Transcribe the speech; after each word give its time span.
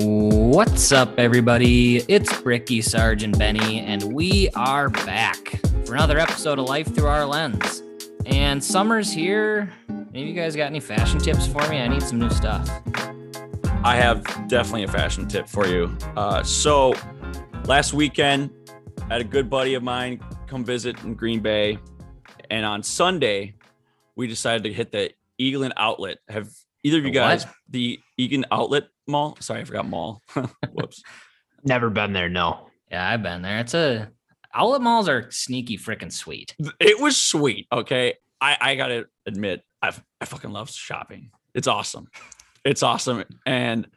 What's 0.00 0.92
up, 0.92 1.18
everybody? 1.18 1.96
It's 2.06 2.40
Bricky 2.42 2.80
Sergeant 2.82 3.36
Benny, 3.36 3.80
and 3.80 4.14
we 4.14 4.48
are 4.50 4.90
back 4.90 5.60
for 5.84 5.96
another 5.96 6.20
episode 6.20 6.60
of 6.60 6.68
Life 6.68 6.94
Through 6.94 7.08
Our 7.08 7.26
Lens. 7.26 7.82
And 8.24 8.62
summer's 8.62 9.12
here. 9.12 9.72
Any 9.88 10.22
of 10.22 10.28
you 10.28 10.34
guys 10.34 10.54
got 10.54 10.66
any 10.66 10.78
fashion 10.78 11.18
tips 11.18 11.48
for 11.48 11.66
me? 11.68 11.80
I 11.80 11.88
need 11.88 12.04
some 12.04 12.20
new 12.20 12.30
stuff. 12.30 12.70
I 13.82 13.96
have 13.96 14.22
definitely 14.46 14.84
a 14.84 14.88
fashion 14.88 15.26
tip 15.26 15.48
for 15.48 15.66
you. 15.66 15.92
Uh, 16.16 16.44
so, 16.44 16.94
last 17.64 17.92
weekend, 17.92 18.52
I 19.10 19.14
had 19.14 19.20
a 19.20 19.24
good 19.24 19.50
buddy 19.50 19.74
of 19.74 19.82
mine 19.82 20.20
come 20.46 20.64
visit 20.64 21.02
in 21.02 21.14
Green 21.14 21.40
Bay, 21.40 21.76
and 22.50 22.64
on 22.64 22.84
Sunday, 22.84 23.56
we 24.14 24.28
decided 24.28 24.62
to 24.62 24.72
hit 24.72 24.92
the 24.92 25.10
Eagan 25.38 25.72
Outlet. 25.76 26.18
Have 26.28 26.50
either 26.84 26.98
of 26.98 27.04
you 27.04 27.10
guys 27.10 27.44
what? 27.44 27.54
the 27.70 27.98
Eagan 28.16 28.44
Outlet 28.52 28.84
Mall? 29.08 29.36
Sorry, 29.40 29.60
I 29.60 29.64
forgot 29.64 29.88
mall. 29.88 30.22
Whoops. 30.72 31.02
Never 31.64 31.90
been 31.90 32.12
there. 32.12 32.28
No. 32.28 32.68
Yeah, 32.90 33.08
I've 33.08 33.22
been 33.22 33.42
there. 33.42 33.58
It's 33.58 33.74
a 33.74 34.10
outlet 34.54 34.82
malls 34.82 35.08
are 35.08 35.30
sneaky 35.30 35.76
freaking 35.78 36.12
sweet. 36.12 36.54
It 36.80 37.00
was 37.00 37.16
sweet. 37.16 37.66
Okay, 37.72 38.14
I 38.40 38.56
I 38.60 38.74
gotta 38.76 39.06
admit, 39.26 39.62
I 39.82 39.92
I 40.20 40.24
fucking 40.24 40.50
love 40.50 40.70
shopping. 40.70 41.30
It's 41.54 41.66
awesome. 41.66 42.08
It's 42.64 42.82
awesome, 42.82 43.24
and 43.46 43.88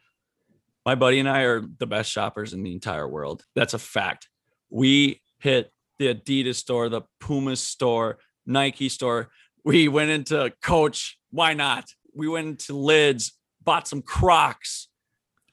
my 0.84 0.94
buddy 0.94 1.20
and 1.20 1.28
I 1.28 1.42
are 1.42 1.62
the 1.78 1.86
best 1.86 2.10
shoppers 2.10 2.52
in 2.52 2.62
the 2.62 2.72
entire 2.72 3.08
world. 3.08 3.44
That's 3.54 3.74
a 3.74 3.78
fact. 3.78 4.28
We 4.70 5.20
hit 5.38 5.72
the 5.98 6.14
Adidas 6.14 6.56
store, 6.56 6.88
the 6.88 7.02
Puma 7.20 7.56
store, 7.56 8.18
Nike 8.46 8.88
store. 8.88 9.28
We 9.64 9.88
went 9.88 10.10
into 10.10 10.52
Coach. 10.62 11.18
Why 11.30 11.54
not? 11.54 11.84
We 12.14 12.28
went 12.28 12.48
into 12.48 12.76
Lids, 12.76 13.32
bought 13.62 13.86
some 13.86 14.02
Crocs, 14.02 14.88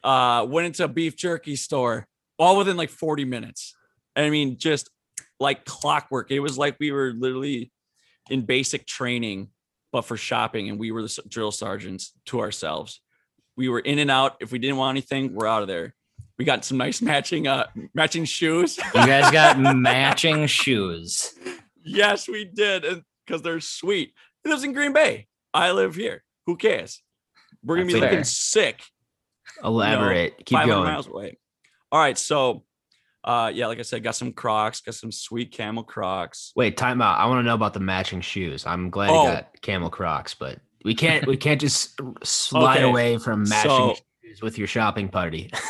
uh, 0.03 0.45
went 0.49 0.67
into 0.67 0.83
a 0.83 0.87
beef 0.87 1.15
jerky 1.15 1.55
store, 1.55 2.07
all 2.37 2.57
within 2.57 2.77
like 2.77 2.89
40 2.89 3.25
minutes. 3.25 3.75
I 4.15 4.29
mean, 4.29 4.57
just 4.57 4.89
like 5.39 5.65
clockwork. 5.65 6.31
It 6.31 6.39
was 6.39 6.57
like 6.57 6.77
we 6.79 6.91
were 6.91 7.13
literally 7.15 7.71
in 8.29 8.45
basic 8.45 8.85
training, 8.85 9.49
but 9.91 10.03
for 10.03 10.17
shopping, 10.17 10.69
and 10.69 10.79
we 10.79 10.91
were 10.91 11.01
the 11.01 11.21
drill 11.27 11.51
sergeants 11.51 12.13
to 12.25 12.39
ourselves. 12.41 13.01
We 13.55 13.69
were 13.69 13.79
in 13.79 13.99
and 13.99 14.11
out. 14.11 14.37
If 14.39 14.51
we 14.51 14.59
didn't 14.59 14.77
want 14.77 14.95
anything, 14.95 15.33
we're 15.33 15.47
out 15.47 15.61
of 15.61 15.67
there. 15.67 15.95
We 16.37 16.45
got 16.45 16.63
some 16.63 16.77
nice 16.77 17.01
matching 17.01 17.47
uh 17.47 17.67
matching 17.93 18.25
shoes. 18.25 18.77
You 18.77 19.05
guys 19.05 19.31
got 19.31 19.59
matching 19.75 20.47
shoes. 20.47 21.33
yes, 21.83 22.27
we 22.27 22.45
did, 22.45 22.85
and 22.85 23.03
because 23.25 23.41
they're 23.41 23.59
sweet. 23.59 24.13
He 24.43 24.49
lives 24.49 24.63
in 24.63 24.73
Green 24.73 24.93
Bay. 24.93 25.27
I 25.53 25.71
live 25.71 25.95
here. 25.95 26.23
Who 26.45 26.55
cares? 26.55 27.01
We're 27.63 27.75
gonna 27.75 27.87
be 27.87 27.93
That's 27.93 28.01
looking 28.01 28.23
fair. 28.23 28.75
Sick. 29.55 29.57
you 29.57 29.63
know, 29.63 29.69
Elaborate. 29.69 30.37
Keep 30.45 30.57
500 30.57 30.73
going. 30.73 30.83
miles 30.85 31.07
away. 31.07 31.37
All 31.91 31.99
right, 31.99 32.17
so 32.17 32.63
uh 33.23 33.51
yeah, 33.53 33.67
like 33.67 33.79
I 33.79 33.83
said, 33.83 34.03
got 34.03 34.15
some 34.15 34.31
Crocs, 34.31 34.81
got 34.81 34.95
some 34.95 35.11
sweet 35.11 35.51
camel 35.51 35.83
Crocs. 35.83 36.53
Wait, 36.55 36.77
time 36.77 37.01
out. 37.01 37.19
I 37.19 37.25
want 37.25 37.39
to 37.39 37.43
know 37.43 37.55
about 37.55 37.73
the 37.73 37.79
matching 37.81 38.21
shoes. 38.21 38.65
I'm 38.65 38.89
glad 38.89 39.09
Oh. 39.09 39.23
you 39.25 39.31
got 39.33 39.61
camel 39.61 39.89
Crocs, 39.89 40.33
but 40.33 40.59
we 40.85 40.95
can't 40.95 41.27
we 41.27 41.35
can't 41.35 41.59
just 41.59 41.99
slide 42.23 42.77
Okay, 42.77 42.89
away 42.89 43.17
from 43.17 43.43
matching 43.47 43.69
so- 43.71 43.95
shoes 44.23 44.41
with 44.41 44.57
your 44.57 44.67
shopping 44.67 45.09
party. 45.09 45.51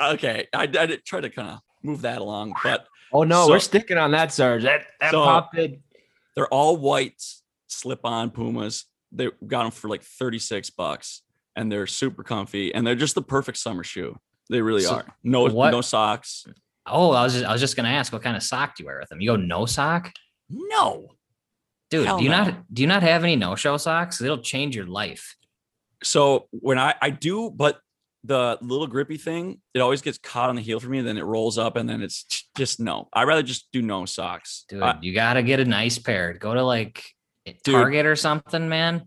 okay, 0.00 0.46
I, 0.52 0.62
I 0.62 0.66
did 0.66 1.04
try 1.04 1.20
to 1.20 1.30
kind 1.30 1.50
of 1.50 1.60
move 1.82 2.02
that 2.02 2.20
along, 2.20 2.54
but 2.62 2.86
oh 3.12 3.22
no, 3.24 3.46
So- 3.46 3.50
we're 3.52 3.58
sticking 3.60 3.98
on 3.98 4.10
that, 4.12 4.32
Sarge. 4.32 4.62
That 4.64 4.82
that 5.00 5.10
So- 5.12 5.24
pop 5.24 5.52
bid. 5.52 5.82
they're 6.34 6.48
all 6.48 6.76
white 6.76 7.22
slip-on 7.68 8.30
Pumas. 8.30 8.84
They 9.12 9.28
got 9.46 9.62
them 9.62 9.70
for 9.70 9.88
like 9.88 10.02
36 10.02 10.70
bucks 10.70 11.22
and 11.56 11.70
they're 11.72 11.86
super 11.86 12.22
comfy 12.22 12.74
and 12.74 12.86
they're 12.86 12.94
just 12.94 13.14
the 13.14 13.22
perfect 13.22 13.58
summer 13.58 13.82
shoe. 13.82 14.16
They 14.50 14.60
really 14.60 14.82
So 14.82 14.96
are. 14.96 15.06
No 15.24 15.44
what- 15.44 15.70
no 15.72 15.80
socks. 15.80 16.46
Oh, 16.86 17.10
I 17.10 17.24
was 17.24 17.32
just, 17.32 17.44
I 17.44 17.50
was 17.52 17.60
just 17.60 17.74
gonna 17.74 17.88
ask 17.88 18.12
what 18.12 18.22
kind 18.22 18.36
of 18.36 18.42
sock 18.44 18.76
do 18.76 18.82
you 18.82 18.86
wear 18.86 19.00
with 19.00 19.08
them? 19.08 19.20
You 19.20 19.30
go 19.30 19.36
no 19.36 19.66
sock? 19.66 20.12
No. 20.48 21.08
Dude, 21.90 22.06
Hell 22.06 22.18
do 22.18 22.24
you 22.24 22.30
no. 22.30 22.44
not 22.44 22.72
do 22.72 22.82
you 22.82 22.88
not 22.88 23.02
have 23.02 23.24
any 23.24 23.34
no-show 23.36 23.76
socks? 23.76 24.20
It'll 24.20 24.38
change 24.38 24.76
your 24.76 24.86
life. 24.86 25.34
So 26.04 26.46
when 26.50 26.78
I 26.78 26.94
I 27.00 27.10
do 27.10 27.50
but 27.50 27.80
the 28.24 28.58
little 28.60 28.86
grippy 28.88 29.16
thing, 29.18 29.60
it 29.72 29.78
always 29.80 30.02
gets 30.02 30.18
caught 30.18 30.48
on 30.48 30.56
the 30.56 30.62
heel 30.62 30.80
for 30.80 30.88
me 30.88 30.98
and 30.98 31.06
then 31.06 31.16
it 31.16 31.22
rolls 31.24 31.58
up 31.58 31.76
and 31.76 31.88
then 31.88 32.02
it's 32.02 32.24
just 32.56 32.80
no. 32.80 33.08
I'd 33.12 33.24
rather 33.28 33.42
just 33.42 33.68
do 33.72 33.82
no 33.82 34.04
socks. 34.04 34.64
Dude, 34.68 34.82
I- 34.82 34.98
you 35.00 35.14
gotta 35.14 35.42
get 35.42 35.60
a 35.60 35.64
nice 35.64 35.98
pair. 35.98 36.32
Go 36.34 36.54
to 36.54 36.62
like 36.62 37.04
Dude. 37.44 37.74
Target 37.74 38.06
or 38.06 38.16
something, 38.16 38.68
man. 38.68 39.06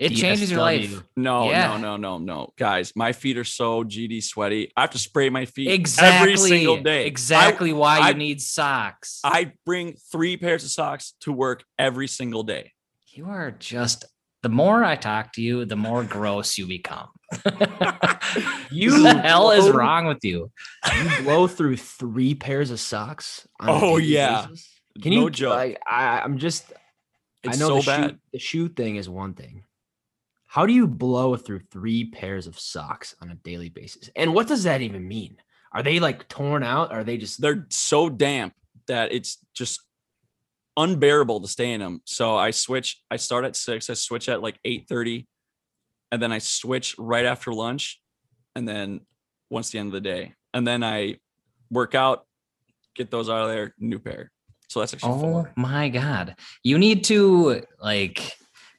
It 0.00 0.16
changes 0.16 0.50
your 0.50 0.60
life. 0.60 1.02
No, 1.14 1.50
Yeah. 1.50 1.68
no, 1.68 1.76
no, 1.76 1.96
no, 1.98 2.18
no. 2.18 2.52
Guys, 2.56 2.92
my 2.96 3.12
feet 3.12 3.36
are 3.36 3.44
so 3.44 3.84
GD 3.84 4.22
sweaty. 4.22 4.72
I 4.74 4.80
have 4.80 4.90
to 4.92 4.98
spray 4.98 5.28
my 5.28 5.44
feet 5.44 5.68
Exactly. 5.70 6.32
every 6.32 6.36
single 6.38 6.78
day. 6.82 7.02
I- 7.02 7.06
Exactly 7.06 7.72
why 7.74 7.98
I- 7.98 8.08
you 8.08 8.14
need 8.14 8.40
socks. 8.40 9.20
I 9.22 9.52
bring 9.66 9.96
three 10.10 10.36
pairs 10.38 10.64
of 10.64 10.70
socks 10.70 11.14
to 11.20 11.32
work 11.32 11.64
every 11.78 12.08
single 12.08 12.42
day. 12.42 12.72
you 13.12 13.26
are 13.28 13.50
just 13.50 14.04
the 14.42 14.48
more 14.48 14.82
I 14.84 14.96
talk 14.96 15.32
to 15.34 15.42
you, 15.42 15.64
the 15.66 15.76
more 15.76 16.02
gross 16.02 16.56
you 16.56 16.66
become. 16.66 17.08
You 18.70 19.02
what 19.02 19.16
the 19.16 19.20
hell 19.22 19.50
is 19.50 19.68
wrong 19.70 20.06
with 20.06 20.24
you? 20.24 20.50
You 20.96 21.22
blow 21.24 21.46
through 21.48 21.76
three 21.76 22.34
pairs 22.34 22.70
of 22.70 22.78
socks. 22.80 23.46
Oh, 23.60 23.96
yeah. 23.96 24.46
basis? 24.46 24.68
Can 25.02 25.12
no 25.14 25.22
you 25.22 25.30
joke. 25.30 25.54
Like, 25.56 25.78
I, 25.86 26.20
I'm 26.20 26.38
just. 26.38 26.72
it's 27.42 27.56
I 27.56 27.60
know 27.60 27.80
so 27.80 27.80
the 27.80 27.86
bad. 27.86 28.10
shoe 28.10 28.16
the 28.32 28.38
shoe 28.38 28.68
thing 28.68 28.96
is 28.96 29.08
one 29.08 29.34
thing. 29.34 29.64
How 30.50 30.66
do 30.66 30.72
you 30.72 30.88
blow 30.88 31.36
through 31.36 31.60
three 31.70 32.06
pairs 32.10 32.48
of 32.48 32.58
socks 32.58 33.14
on 33.22 33.30
a 33.30 33.36
daily 33.36 33.68
basis? 33.68 34.10
And 34.16 34.34
what 34.34 34.48
does 34.48 34.64
that 34.64 34.80
even 34.80 35.06
mean? 35.06 35.36
Are 35.72 35.84
they 35.84 36.00
like 36.00 36.26
torn 36.26 36.64
out? 36.64 36.90
Are 36.90 37.04
they 37.04 37.18
just 37.18 37.40
They're 37.40 37.66
so 37.70 38.08
damp 38.08 38.52
that 38.88 39.12
it's 39.12 39.38
just 39.54 39.80
unbearable 40.76 41.40
to 41.42 41.46
stay 41.46 41.72
in 41.72 41.78
them. 41.78 42.00
So 42.04 42.36
I 42.36 42.50
switch. 42.50 43.00
I 43.12 43.16
start 43.16 43.44
at 43.44 43.54
six. 43.54 43.88
I 43.88 43.94
switch 43.94 44.28
at 44.28 44.42
like 44.42 44.58
eight 44.64 44.86
thirty, 44.88 45.28
and 46.10 46.20
then 46.20 46.32
I 46.32 46.38
switch 46.38 46.96
right 46.98 47.26
after 47.26 47.52
lunch, 47.52 48.00
and 48.56 48.66
then 48.66 49.02
once 49.50 49.70
the 49.70 49.78
end 49.78 49.90
of 49.90 49.92
the 49.92 50.00
day, 50.00 50.34
and 50.52 50.66
then 50.66 50.82
I 50.82 51.18
work 51.70 51.94
out, 51.94 52.26
get 52.96 53.12
those 53.12 53.30
out 53.30 53.42
of 53.42 53.50
there, 53.50 53.72
new 53.78 54.00
pair. 54.00 54.32
So 54.68 54.80
that's 54.80 54.94
actually 54.94 55.12
Oh 55.12 55.20
four. 55.20 55.52
my 55.56 55.88
god. 55.90 56.34
You 56.64 56.76
need 56.76 57.04
to 57.04 57.62
like 57.80 58.32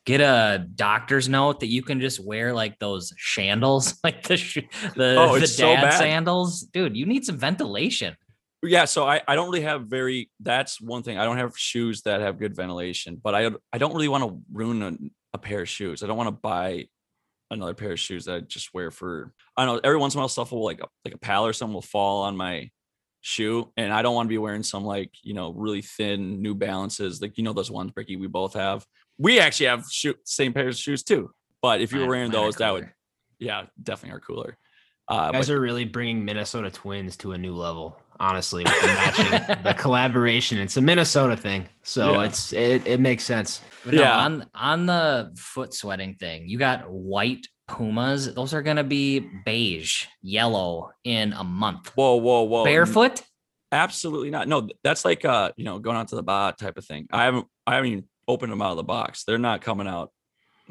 get 0.05 0.21
a 0.21 0.65
doctor's 0.75 1.29
note 1.29 1.59
that 1.59 1.67
you 1.67 1.83
can 1.83 2.01
just 2.01 2.23
wear 2.23 2.53
like 2.53 2.79
those 2.79 3.13
shandals, 3.13 3.97
like 4.03 4.23
the 4.23 4.37
sh- 4.37 4.59
the, 4.95 5.15
Oh, 5.17 5.35
the 5.37 5.43
it's 5.43 5.55
so 5.55 5.75
dad 5.75 5.91
sandals. 5.91 6.61
Dude, 6.61 6.97
you 6.97 7.05
need 7.05 7.25
some 7.25 7.37
ventilation. 7.37 8.15
Yeah, 8.63 8.85
so 8.85 9.07
I, 9.07 9.21
I 9.27 9.35
don't 9.35 9.49
really 9.49 9.63
have 9.63 9.87
very 9.87 10.29
that's 10.39 10.79
one 10.79 11.01
thing. 11.01 11.17
I 11.17 11.23
don't 11.23 11.37
have 11.37 11.57
shoes 11.57 12.03
that 12.03 12.21
have 12.21 12.37
good 12.37 12.55
ventilation, 12.55 13.19
but 13.21 13.33
I 13.33 13.49
I 13.73 13.77
don't 13.79 13.93
really 13.93 14.07
want 14.07 14.23
to 14.23 14.39
ruin 14.51 14.81
a, 14.83 14.97
a 15.33 15.37
pair 15.39 15.61
of 15.61 15.69
shoes. 15.69 16.03
I 16.03 16.07
don't 16.07 16.17
want 16.17 16.27
to 16.27 16.39
buy 16.39 16.85
another 17.49 17.73
pair 17.73 17.91
of 17.91 17.99
shoes 17.99 18.25
that 18.25 18.35
I 18.35 18.39
just 18.41 18.73
wear 18.73 18.91
for 18.91 19.33
I 19.57 19.65
don't 19.65 19.75
know, 19.75 19.81
every 19.83 19.97
once 19.97 20.13
in 20.13 20.19
a 20.19 20.21
while 20.21 20.29
stuff 20.29 20.51
will 20.51 20.63
like 20.63 20.79
a, 20.79 20.87
like 21.03 21.15
a 21.15 21.17
pal 21.17 21.45
or 21.45 21.53
something 21.53 21.73
will 21.73 21.81
fall 21.81 22.21
on 22.21 22.37
my 22.37 22.69
shoe 23.21 23.71
and 23.77 23.93
I 23.93 24.01
don't 24.01 24.15
want 24.15 24.27
to 24.27 24.33
be 24.33 24.37
wearing 24.37 24.63
some 24.63 24.83
like, 24.83 25.11
you 25.23 25.33
know, 25.33 25.51
really 25.53 25.81
thin 25.81 26.41
New 26.41 26.53
Balances, 26.53 27.21
like 27.21 27.37
you 27.37 27.43
know 27.43 27.53
those 27.53 27.71
ones 27.71 27.91
Bricky 27.91 28.15
we 28.15 28.27
both 28.27 28.53
have. 28.53 28.85
We 29.21 29.39
actually 29.39 29.67
have 29.67 29.85
shoe 29.89 30.15
same 30.25 30.53
pairs 30.53 30.75
of 30.77 30.81
shoes 30.81 31.03
too. 31.03 31.31
But 31.61 31.81
if 31.81 31.93
you 31.93 31.99
were 32.01 32.07
wearing 32.07 32.31
those, 32.31 32.55
that 32.55 32.71
would 32.73 32.89
yeah, 33.39 33.65
definitely 33.81 34.17
are 34.17 34.19
cooler. 34.19 34.57
Uh, 35.07 35.13
you 35.13 35.19
but 35.19 35.31
guys 35.33 35.49
are 35.49 35.59
really 35.59 35.85
bringing 35.85 36.23
Minnesota 36.25 36.69
Twins 36.71 37.17
to 37.17 37.33
a 37.33 37.37
new 37.37 37.55
level? 37.55 37.99
Honestly, 38.19 38.63
with 38.63 38.81
the 38.81 38.87
matching, 38.87 39.57
the 39.63 39.73
collaboration. 39.73 40.57
It's 40.59 40.77
a 40.77 40.81
Minnesota 40.81 41.35
thing, 41.35 41.67
so 41.83 42.13
Yeah. 42.13 42.23
it's 42.27 42.53
it, 42.53 42.85
it 42.87 42.99
makes 42.99 43.23
sense. 43.23 43.61
But 43.83 43.95
no, 43.95 44.01
Yeah. 44.01 44.17
on 44.17 44.45
on 44.55 44.85
the 44.85 45.31
foot 45.37 45.73
sweating 45.73 46.15
thing, 46.15 46.47
you 46.47 46.57
got 46.57 46.89
white 46.89 47.47
Pumas. 47.67 48.33
Those 48.33 48.53
are 48.53 48.61
gonna 48.61 48.83
be 48.83 49.19
beige, 49.45 50.05
yellow 50.21 50.91
in 51.03 51.33
a 51.33 51.43
month. 51.43 51.91
whoa, 51.95 52.15
whoa, 52.15 52.43
whoa. 52.43 52.63
Barefoot? 52.63 53.21
Absolutely 53.71 54.29
not. 54.29 54.47
No, 54.47 54.67
that's 54.83 55.05
like 55.05 55.23
uh, 55.25 55.51
you 55.57 55.63
know, 55.63 55.79
going 55.79 55.95
out 55.97 56.09
to 56.09 56.15
the 56.15 56.23
bot 56.23 56.57
type 56.59 56.77
of 56.77 56.85
thing. 56.85 57.07
I 57.11 57.23
haven't 57.23 57.47
I 57.65 57.75
haven't 57.75 57.91
even 57.91 58.03
opened 58.27 58.51
them 58.51 58.61
out 58.61 58.71
of 58.71 58.77
the 58.77 58.83
box. 58.83 59.23
They're 59.23 59.37
not 59.37 59.61
coming 59.61 59.87
out 59.87 60.11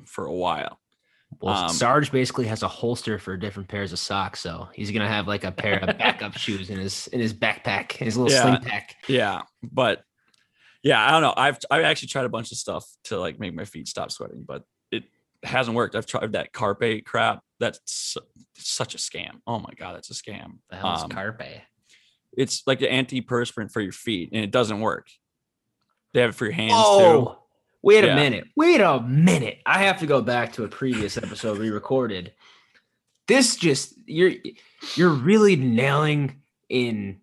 for 0.06 0.26
a 0.26 0.32
while. 0.32 0.78
Well, 1.40 1.54
Um, 1.54 1.68
Sarge 1.70 2.10
basically 2.10 2.46
has 2.46 2.62
a 2.62 2.68
holster 2.68 3.18
for 3.18 3.36
different 3.36 3.68
pairs 3.68 3.92
of 3.92 3.98
socks, 4.00 4.40
so 4.40 4.68
he's 4.74 4.90
gonna 4.90 5.06
have 5.08 5.28
like 5.28 5.44
a 5.44 5.52
pair 5.52 5.78
of 5.78 5.86
backup 5.98 6.36
shoes 6.36 6.70
in 6.70 6.78
his 6.78 7.06
in 7.08 7.20
his 7.20 7.32
backpack, 7.32 7.92
his 7.92 8.16
little 8.16 8.32
Yeah. 8.32 8.42
sling 8.42 8.62
pack. 8.62 8.96
Yeah, 9.08 9.42
but 9.62 10.02
yeah, 10.82 11.06
I 11.06 11.10
don't 11.12 11.22
know. 11.22 11.34
I've 11.36 11.58
I've 11.70 11.84
actually 11.84 12.08
tried 12.08 12.24
a 12.24 12.28
bunch 12.30 12.50
of 12.52 12.58
stuff 12.58 12.84
to 13.04 13.18
like 13.20 13.38
make 13.38 13.54
my 13.54 13.64
feet 13.64 13.86
stop 13.86 14.10
sweating, 14.10 14.42
but 14.46 14.64
it 14.90 15.04
hasn't 15.44 15.76
worked. 15.76 15.94
I've 15.94 16.06
tried 16.06 16.32
that 16.32 16.52
carpe 16.52 17.04
crap. 17.04 17.44
That's 17.60 18.16
such 18.56 18.94
a 18.94 18.98
scam. 18.98 19.40
Oh 19.46 19.58
my 19.60 19.70
god, 19.76 19.94
that's 19.96 20.10
a 20.10 20.14
scam. 20.14 20.58
The 20.70 20.76
hell's 20.76 21.04
Um, 21.04 21.10
carpe? 21.10 21.42
It's 22.36 22.66
like 22.66 22.78
the 22.80 22.86
antiperspirant 22.88 23.70
for 23.72 23.80
your 23.80 23.92
feet, 23.92 24.30
and 24.32 24.42
it 24.42 24.50
doesn't 24.50 24.80
work. 24.80 25.08
They 26.12 26.22
have 26.22 26.30
it 26.30 26.34
for 26.34 26.46
your 26.46 26.54
hands 26.54 26.72
too. 26.98 27.36
Wait 27.82 28.04
Yeah. 28.04 28.12
a 28.12 28.14
minute. 28.16 28.44
Wait 28.56 28.80
a 28.80 29.00
minute. 29.00 29.58
I 29.66 29.82
have 29.84 29.98
to 30.00 30.06
go 30.06 30.20
back 30.20 30.52
to 30.54 30.64
a 30.64 30.68
previous 30.68 31.16
episode 31.16 31.58
we 31.58 31.70
recorded. 31.70 32.32
this 33.28 33.56
just 33.56 33.94
you're 34.06 34.32
you're 34.96 35.10
really 35.10 35.54
nailing 35.56 36.40
in 36.68 37.20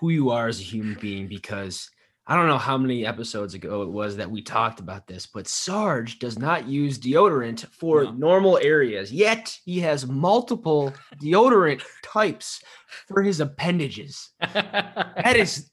who 0.00 0.10
you 0.10 0.30
are 0.30 0.48
as 0.48 0.58
a 0.60 0.64
human 0.64 0.96
being 1.00 1.28
because 1.28 1.88
I 2.26 2.36
don't 2.36 2.46
know 2.48 2.58
how 2.58 2.76
many 2.78 3.04
episodes 3.06 3.54
ago 3.54 3.82
it 3.82 3.88
was 3.90 4.16
that 4.16 4.30
we 4.30 4.40
talked 4.42 4.78
about 4.80 5.06
this, 5.06 5.26
but 5.26 5.48
Sarge 5.48 6.18
does 6.20 6.38
not 6.38 6.66
use 6.68 6.98
deodorant 6.98 7.66
for 7.72 8.04
No. 8.04 8.12
normal 8.12 8.58
areas. 8.62 9.12
Yet 9.12 9.56
he 9.64 9.80
has 9.80 10.06
multiple 10.06 10.92
deodorant 11.22 11.82
types 12.04 12.62
for 13.08 13.22
his 13.22 13.40
appendages. 13.40 14.30
That 14.40 15.36
is 15.36 15.70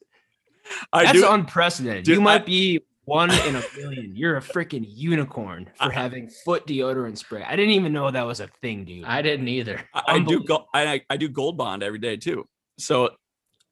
I 0.93 1.05
that's 1.05 1.19
do. 1.19 1.29
unprecedented. 1.31 2.03
Dude, 2.05 2.15
you 2.15 2.21
I- 2.21 2.23
might 2.23 2.45
be 2.45 2.81
one 3.07 3.31
in 3.31 3.55
a 3.55 3.63
million. 3.77 4.15
You're 4.17 4.35
a 4.35 4.41
freaking 4.41 4.83
unicorn 4.85 5.69
for 5.75 5.85
I- 5.85 5.93
having 5.93 6.29
foot 6.29 6.67
deodorant 6.67 7.17
spray. 7.17 7.41
I 7.41 7.55
didn't 7.55 7.71
even 7.71 7.93
know 7.93 8.11
that 8.11 8.25
was 8.25 8.41
a 8.41 8.47
thing, 8.61 8.83
dude. 8.83 9.05
I 9.05 9.21
didn't 9.21 9.47
either. 9.47 9.81
I, 9.93 9.99
I 9.99 10.11
do. 10.13 10.17
Unbelievable. 10.19 10.45
Go, 10.47 10.65
I 10.73 11.01
I 11.09 11.15
do 11.17 11.29
Gold 11.29 11.57
Bond 11.57 11.83
every 11.83 11.99
day 11.99 12.17
too. 12.17 12.47
So 12.77 13.11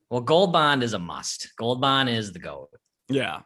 Well, 0.10 0.22
Gold 0.22 0.54
Bond 0.54 0.84
is 0.84 0.94
a 0.94 1.00
must. 1.00 1.50
Gold 1.58 1.82
Bond 1.82 2.08
is 2.10 2.32
the 2.32 2.40
goat. 2.40 2.70
yeah, 3.10 3.42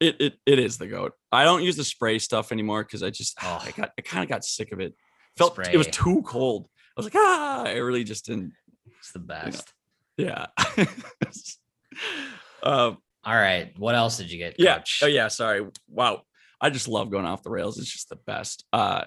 it 0.00 0.16
it 0.20 0.34
it 0.46 0.58
is 0.58 0.78
the 0.78 0.86
goat. 0.86 1.12
I 1.30 1.44
don't 1.44 1.62
use 1.62 1.76
the 1.76 1.84
spray 1.84 2.18
stuff 2.18 2.50
anymore 2.50 2.82
because 2.82 3.02
I 3.02 3.10
just 3.10 3.36
Oh. 3.42 3.62
I 3.62 3.70
got 3.72 3.90
I 3.98 4.00
kind 4.00 4.22
of 4.24 4.28
got 4.30 4.42
sick 4.42 4.72
of 4.72 4.80
it. 4.80 4.94
Felt 5.36 5.58
it 5.68 5.76
was 5.76 5.86
too 5.88 6.22
cold. 6.22 6.66
I 6.96 7.00
was 7.00 7.04
like 7.06 7.14
ah, 7.14 7.64
I 7.64 7.74
really 7.76 8.04
just 8.04 8.24
didn't. 8.24 8.52
It's 9.00 9.12
the 9.12 9.18
best. 9.20 9.72
Yeah. 10.16 10.46
um, 12.62 12.98
All 13.28 13.36
right. 13.36 13.78
What 13.78 13.94
else 13.94 14.16
did 14.16 14.32
you 14.32 14.38
get? 14.38 14.54
yeah. 14.58 14.78
Coach? 14.78 15.00
Oh 15.02 15.06
yeah. 15.06 15.28
Sorry. 15.28 15.62
Wow. 15.86 16.22
I 16.62 16.70
just 16.70 16.88
love 16.88 17.10
going 17.10 17.26
off 17.26 17.42
the 17.42 17.50
rails. 17.50 17.78
It's 17.78 17.92
just 17.92 18.08
the 18.08 18.16
best. 18.16 18.64
Uh, 18.72 19.04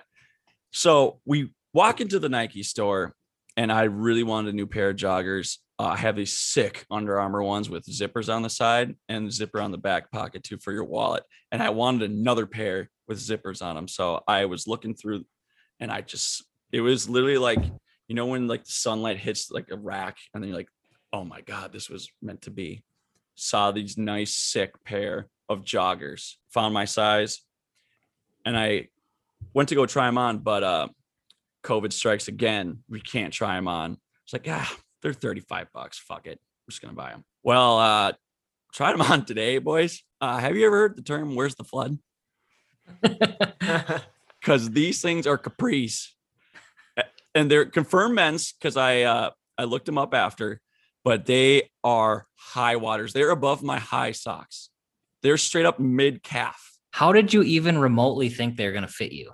so 0.69 1.19
we 1.25 1.51
walk 1.73 2.01
into 2.01 2.19
the 2.19 2.29
Nike 2.29 2.61
store, 2.61 3.15
and 3.57 3.71
I 3.71 3.83
really 3.85 4.21
wanted 4.21 4.53
a 4.53 4.55
new 4.55 4.67
pair 4.67 4.91
of 4.91 4.95
joggers. 4.95 5.57
Uh, 5.79 5.87
I 5.87 5.97
have 5.97 6.15
these 6.15 6.37
sick 6.37 6.85
Under 6.91 7.19
Armour 7.19 7.41
ones 7.41 7.67
with 7.67 7.83
zippers 7.87 8.31
on 8.31 8.43
the 8.43 8.49
side 8.51 8.95
and 9.09 9.33
zipper 9.33 9.59
on 9.59 9.71
the 9.71 9.79
back 9.79 10.11
pocket 10.11 10.43
too 10.43 10.59
for 10.59 10.71
your 10.71 10.85
wallet. 10.85 11.23
And 11.51 11.63
I 11.63 11.71
wanted 11.71 12.11
another 12.11 12.45
pair 12.45 12.91
with 13.07 13.17
zippers 13.17 13.63
on 13.63 13.73
them. 13.73 13.87
So 13.87 14.21
I 14.27 14.45
was 14.45 14.67
looking 14.67 14.93
through, 14.93 15.25
and 15.79 15.91
I 15.91 16.01
just 16.01 16.45
it 16.71 16.81
was 16.81 17.09
literally 17.09 17.39
like 17.39 17.63
you 18.07 18.13
know 18.13 18.27
when 18.27 18.47
like 18.47 18.65
the 18.65 18.71
sunlight 18.71 19.17
hits 19.17 19.49
like 19.49 19.71
a 19.71 19.77
rack, 19.77 20.17
and 20.35 20.43
then 20.43 20.49
you're 20.49 20.57
like, 20.57 20.69
oh 21.11 21.23
my 21.23 21.41
god, 21.41 21.73
this 21.73 21.89
was 21.89 22.07
meant 22.21 22.43
to 22.43 22.51
be 22.51 22.83
saw 23.41 23.71
these 23.71 23.97
nice 23.97 24.35
sick 24.35 24.71
pair 24.83 25.27
of 25.49 25.63
joggers 25.63 26.35
found 26.53 26.73
my 26.73 26.85
size 26.85 27.41
and 28.45 28.57
i 28.57 28.87
went 29.53 29.69
to 29.69 29.75
go 29.75 29.85
try 29.85 30.05
them 30.05 30.17
on 30.17 30.37
but 30.37 30.63
uh 30.63 30.87
covid 31.63 31.93
strikes 31.93 32.27
again. 32.27 32.79
We 32.89 33.01
can't 33.01 33.33
try 33.33 33.55
them 33.55 33.67
on. 33.67 33.97
It's 34.23 34.33
like 34.33 34.47
ah 34.49 34.77
they're 35.01 35.13
35 35.13 35.67
bucks. 35.73 35.99
Fuck 35.99 36.27
it. 36.27 36.39
We're 36.39 36.71
just 36.71 36.81
gonna 36.81 36.93
buy 36.93 37.11
them 37.11 37.23
well 37.43 37.79
uh 37.79 38.13
tried 38.73 38.93
them 38.93 39.01
on 39.11 39.25
today 39.25 39.57
boys. 39.57 40.01
Uh 40.19 40.37
have 40.37 40.55
you 40.55 40.65
ever 40.65 40.77
heard 40.77 40.95
the 40.95 41.01
term 41.01 41.35
where's 41.35 41.55
the 41.55 41.63
flood? 41.63 41.97
Because 44.41 44.71
these 44.71 45.03
things 45.03 45.27
are 45.27 45.37
capris 45.37 46.07
and 47.35 47.49
they're 47.49 47.65
confirmed 47.65 48.15
men's 48.15 48.53
because 48.53 48.75
i 48.75 49.03
uh 49.03 49.29
i 49.55 49.65
looked 49.65 49.85
them 49.85 49.99
up 49.99 50.15
after 50.15 50.59
but 51.03 51.25
they 51.25 51.69
are 51.83 52.27
high 52.35 52.75
waters. 52.75 53.13
They're 53.13 53.29
above 53.31 53.63
my 53.63 53.79
high 53.79 54.11
socks. 54.11 54.69
They're 55.23 55.37
straight 55.37 55.65
up 55.65 55.79
mid 55.79 56.23
calf. 56.23 56.77
How 56.91 57.13
did 57.13 57.33
you 57.33 57.41
even 57.43 57.77
remotely 57.77 58.29
think 58.29 58.57
they're 58.57 58.73
gonna 58.73 58.87
fit 58.87 59.11
you? 59.11 59.31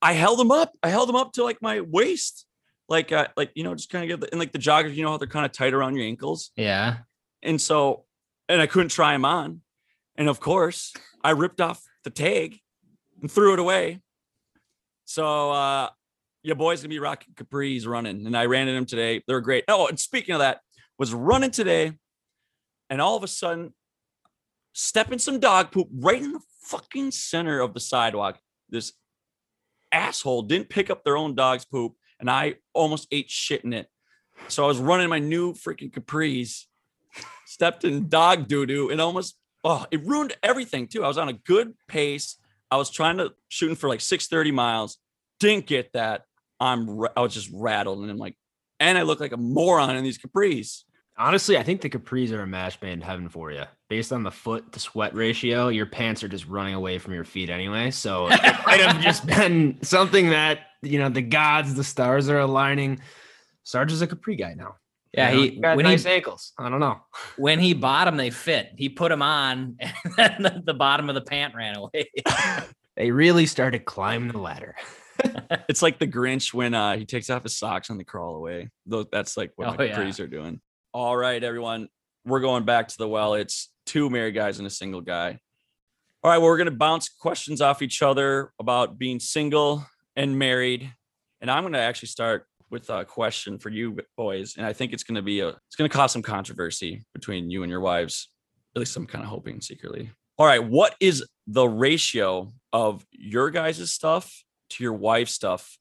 i 0.00 0.12
held 0.12 0.38
them 0.38 0.50
up. 0.50 0.72
I 0.82 0.90
held 0.90 1.08
them 1.08 1.16
up 1.16 1.32
to 1.32 1.44
like 1.44 1.60
my 1.60 1.80
waist. 1.80 2.46
Like 2.88 3.12
uh, 3.12 3.28
like 3.36 3.50
you 3.54 3.64
know 3.64 3.74
just 3.74 3.90
kind 3.90 4.04
of 4.04 4.08
get 4.08 4.20
the, 4.20 4.32
and 4.32 4.38
like 4.38 4.52
the 4.52 4.58
joggers 4.58 4.94
you 4.94 5.02
know 5.02 5.10
how 5.10 5.18
they're 5.18 5.28
kind 5.28 5.44
of 5.44 5.52
tight 5.52 5.74
around 5.74 5.94
your 5.96 6.06
ankles? 6.06 6.50
Yeah. 6.56 6.98
and 7.42 7.60
so 7.60 8.04
and 8.48 8.62
i 8.62 8.66
couldn't 8.66 8.88
try 8.90 9.12
them 9.12 9.24
on. 9.24 9.60
And 10.16 10.28
of 10.28 10.40
course 10.40 10.94
i 11.22 11.30
ripped 11.30 11.60
off 11.60 11.82
the 12.04 12.10
tag 12.10 12.58
and 13.20 13.30
threw 13.30 13.52
it 13.52 13.58
away. 13.58 14.00
So 15.04 15.50
uh 15.50 15.90
your 16.42 16.56
boy's 16.56 16.80
gonna 16.80 16.88
be 16.88 16.98
rocking 16.98 17.34
capris 17.34 17.86
running 17.86 18.24
and 18.24 18.36
i 18.36 18.46
ran 18.46 18.68
in 18.68 18.74
them 18.74 18.86
today. 18.86 19.22
They're 19.26 19.42
great. 19.42 19.64
Oh 19.68 19.86
and 19.88 20.00
speaking 20.00 20.34
of 20.34 20.38
that 20.38 20.60
was 20.98 21.14
running 21.14 21.50
today 21.50 21.92
and 22.90 23.00
all 23.00 23.16
of 23.16 23.22
a 23.22 23.28
sudden 23.28 23.72
stepping 24.72 25.18
some 25.18 25.40
dog 25.40 25.70
poop 25.70 25.88
right 25.92 26.22
in 26.22 26.32
the 26.32 26.40
fucking 26.62 27.10
center 27.10 27.60
of 27.60 27.74
the 27.74 27.80
sidewalk 27.80 28.38
this 28.68 28.92
asshole 29.92 30.42
didn't 30.42 30.68
pick 30.68 30.90
up 30.90 31.04
their 31.04 31.16
own 31.16 31.34
dog's 31.34 31.64
poop 31.64 31.94
and 32.20 32.30
i 32.30 32.54
almost 32.74 33.08
ate 33.10 33.30
shit 33.30 33.64
in 33.64 33.72
it 33.72 33.88
so 34.48 34.64
i 34.64 34.66
was 34.66 34.78
running 34.78 35.08
my 35.08 35.18
new 35.18 35.52
freaking 35.54 35.90
capris 35.90 36.66
stepped 37.46 37.84
in 37.84 38.08
dog 38.08 38.46
doo 38.46 38.66
doo 38.66 38.90
and 38.90 39.00
almost 39.00 39.36
oh 39.64 39.86
it 39.90 40.04
ruined 40.04 40.34
everything 40.42 40.86
too. 40.86 41.04
I 41.04 41.08
was 41.08 41.18
on 41.18 41.28
a 41.28 41.32
good 41.32 41.74
pace. 41.88 42.36
I 42.70 42.76
was 42.76 42.90
trying 42.90 43.18
to 43.18 43.32
shooting 43.48 43.76
for 43.76 43.88
like 43.88 44.00
630 44.00 44.52
miles. 44.52 44.98
Didn't 45.40 45.66
get 45.66 45.92
that. 45.94 46.22
I'm 46.60 47.00
I 47.16 47.20
was 47.20 47.34
just 47.34 47.50
rattled 47.52 48.00
and 48.00 48.10
I'm 48.10 48.18
like, 48.18 48.36
and 48.80 48.98
I 48.98 49.02
look 49.02 49.20
like 49.20 49.32
a 49.32 49.36
moron 49.36 49.96
in 49.96 50.04
these 50.04 50.18
capris. 50.18 50.84
Honestly, 51.18 51.58
I 51.58 51.62
think 51.64 51.80
the 51.80 51.90
capris 51.90 52.30
are 52.32 52.42
a 52.42 52.46
match 52.46 52.80
made 52.80 52.92
in 52.92 53.00
heaven 53.00 53.28
for 53.28 53.50
you. 53.50 53.64
Based 53.88 54.12
on 54.12 54.22
the 54.22 54.30
foot 54.30 54.70
to 54.72 54.78
sweat 54.80 55.14
ratio, 55.14 55.68
your 55.68 55.86
pants 55.86 56.22
are 56.22 56.28
just 56.28 56.46
running 56.46 56.74
away 56.74 56.98
from 56.98 57.12
your 57.14 57.24
feet 57.24 57.50
anyway. 57.50 57.90
So 57.90 58.28
it 58.30 58.40
might 58.66 58.80
have 58.80 59.00
just 59.02 59.26
been 59.26 59.78
something 59.82 60.30
that 60.30 60.60
you 60.82 60.98
know 61.00 61.08
the 61.08 61.22
gods, 61.22 61.74
the 61.74 61.82
stars 61.84 62.28
are 62.28 62.38
aligning. 62.38 63.00
Sarge 63.64 63.92
is 63.92 64.00
a 64.02 64.06
capri 64.06 64.36
guy 64.36 64.54
now. 64.54 64.76
Yeah, 65.12 65.30
You 65.30 65.36
know, 65.36 65.42
he- 65.42 65.60
got 65.60 65.76
when 65.76 65.86
he- 65.86 65.92
nice 65.92 66.06
ankles. 66.06 66.52
I 66.58 66.68
don't 66.68 66.80
know. 66.80 67.00
When 67.36 67.58
he 67.58 67.72
bought 67.74 68.04
them, 68.04 68.16
they 68.16 68.30
fit. 68.30 68.70
He 68.76 68.88
put 68.88 69.08
them 69.08 69.22
on, 69.22 69.76
and 69.80 69.92
then 70.16 70.36
the, 70.42 70.62
the 70.66 70.74
bottom 70.74 71.08
of 71.08 71.14
the 71.14 71.20
pant 71.22 71.54
ran 71.54 71.76
away. 71.76 72.10
They 72.96 73.10
really 73.10 73.46
started 73.46 73.84
climbing 73.84 74.28
the 74.28 74.38
ladder. 74.38 74.74
It's 75.68 75.82
like 75.82 75.98
the 75.98 76.06
Grinch 76.06 76.52
when 76.54 76.74
uh, 76.74 76.96
he 76.96 77.04
takes 77.04 77.28
off 77.30 77.42
his 77.42 77.56
socks 77.56 77.90
and 77.90 77.98
they 77.98 78.04
crawl 78.04 78.36
away. 78.36 78.70
Those 78.86 79.06
that's 79.10 79.36
like 79.36 79.52
what 79.56 79.68
Oh, 79.68 79.74
my 79.78 79.84
yeah. 79.84 79.96
capris 79.98 80.20
are 80.20 80.26
doing. 80.28 80.60
All 80.94 81.14
right, 81.14 81.44
everyone. 81.44 81.88
We're 82.24 82.40
going 82.40 82.64
back 82.64 82.88
to 82.88 82.96
the 82.96 83.06
well. 83.06 83.34
It's 83.34 83.70
two 83.84 84.08
married 84.08 84.34
guys 84.34 84.56
and 84.56 84.66
a 84.66 84.70
single 84.70 85.02
guy. 85.02 85.38
All 86.24 86.30
right, 86.30 86.38
well, 86.38 86.46
we're 86.46 86.56
gonna 86.56 86.70
bounce 86.70 87.10
questions 87.10 87.60
off 87.60 87.82
each 87.82 88.00
other 88.00 88.52
about 88.58 88.98
being 88.98 89.20
single 89.20 89.86
and 90.16 90.38
married. 90.38 90.90
And 91.42 91.50
I'm 91.50 91.62
gonna 91.62 91.76
actually 91.76 92.08
start 92.08 92.46
with 92.70 92.88
a 92.88 93.04
question 93.04 93.58
for 93.58 93.68
you 93.68 93.98
boys. 94.16 94.56
And 94.56 94.64
I 94.64 94.72
think 94.72 94.94
it's 94.94 95.02
gonna 95.02 95.20
be 95.20 95.40
a 95.40 95.48
it's 95.48 95.76
gonna 95.76 95.90
cause 95.90 96.10
some 96.10 96.22
controversy 96.22 97.04
between 97.12 97.50
you 97.50 97.62
and 97.62 97.70
your 97.70 97.80
wives. 97.80 98.30
At 98.74 98.80
least 98.80 98.96
I'm 98.96 99.06
kind 99.06 99.22
of 99.22 99.28
hoping 99.28 99.60
secretly. 99.60 100.10
All 100.38 100.46
right, 100.46 100.64
what 100.64 100.94
is 101.00 101.22
the 101.46 101.68
ratio 101.68 102.50
of 102.72 103.04
your 103.12 103.50
guys' 103.50 103.92
stuff 103.92 104.42
to 104.70 104.82
your 104.82 104.94
wife's 104.94 105.34
stuff 105.34 105.76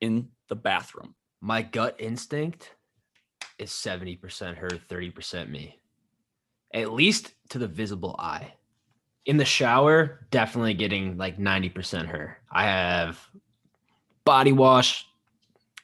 in 0.00 0.28
the 0.48 0.56
bathroom? 0.56 1.16
My 1.40 1.62
gut 1.62 1.96
instinct 1.98 2.70
is 3.58 3.70
70% 3.70 4.56
her, 4.56 4.68
30% 4.68 5.48
me. 5.48 5.78
At 6.72 6.92
least 6.92 7.34
to 7.50 7.58
the 7.58 7.68
visible 7.68 8.16
eye. 8.18 8.54
In 9.26 9.36
the 9.36 9.44
shower, 9.44 10.26
definitely 10.30 10.74
getting 10.74 11.16
like 11.16 11.38
90% 11.38 12.06
her. 12.06 12.38
I 12.50 12.64
have 12.64 13.18
body 14.24 14.52
wash 14.52 15.06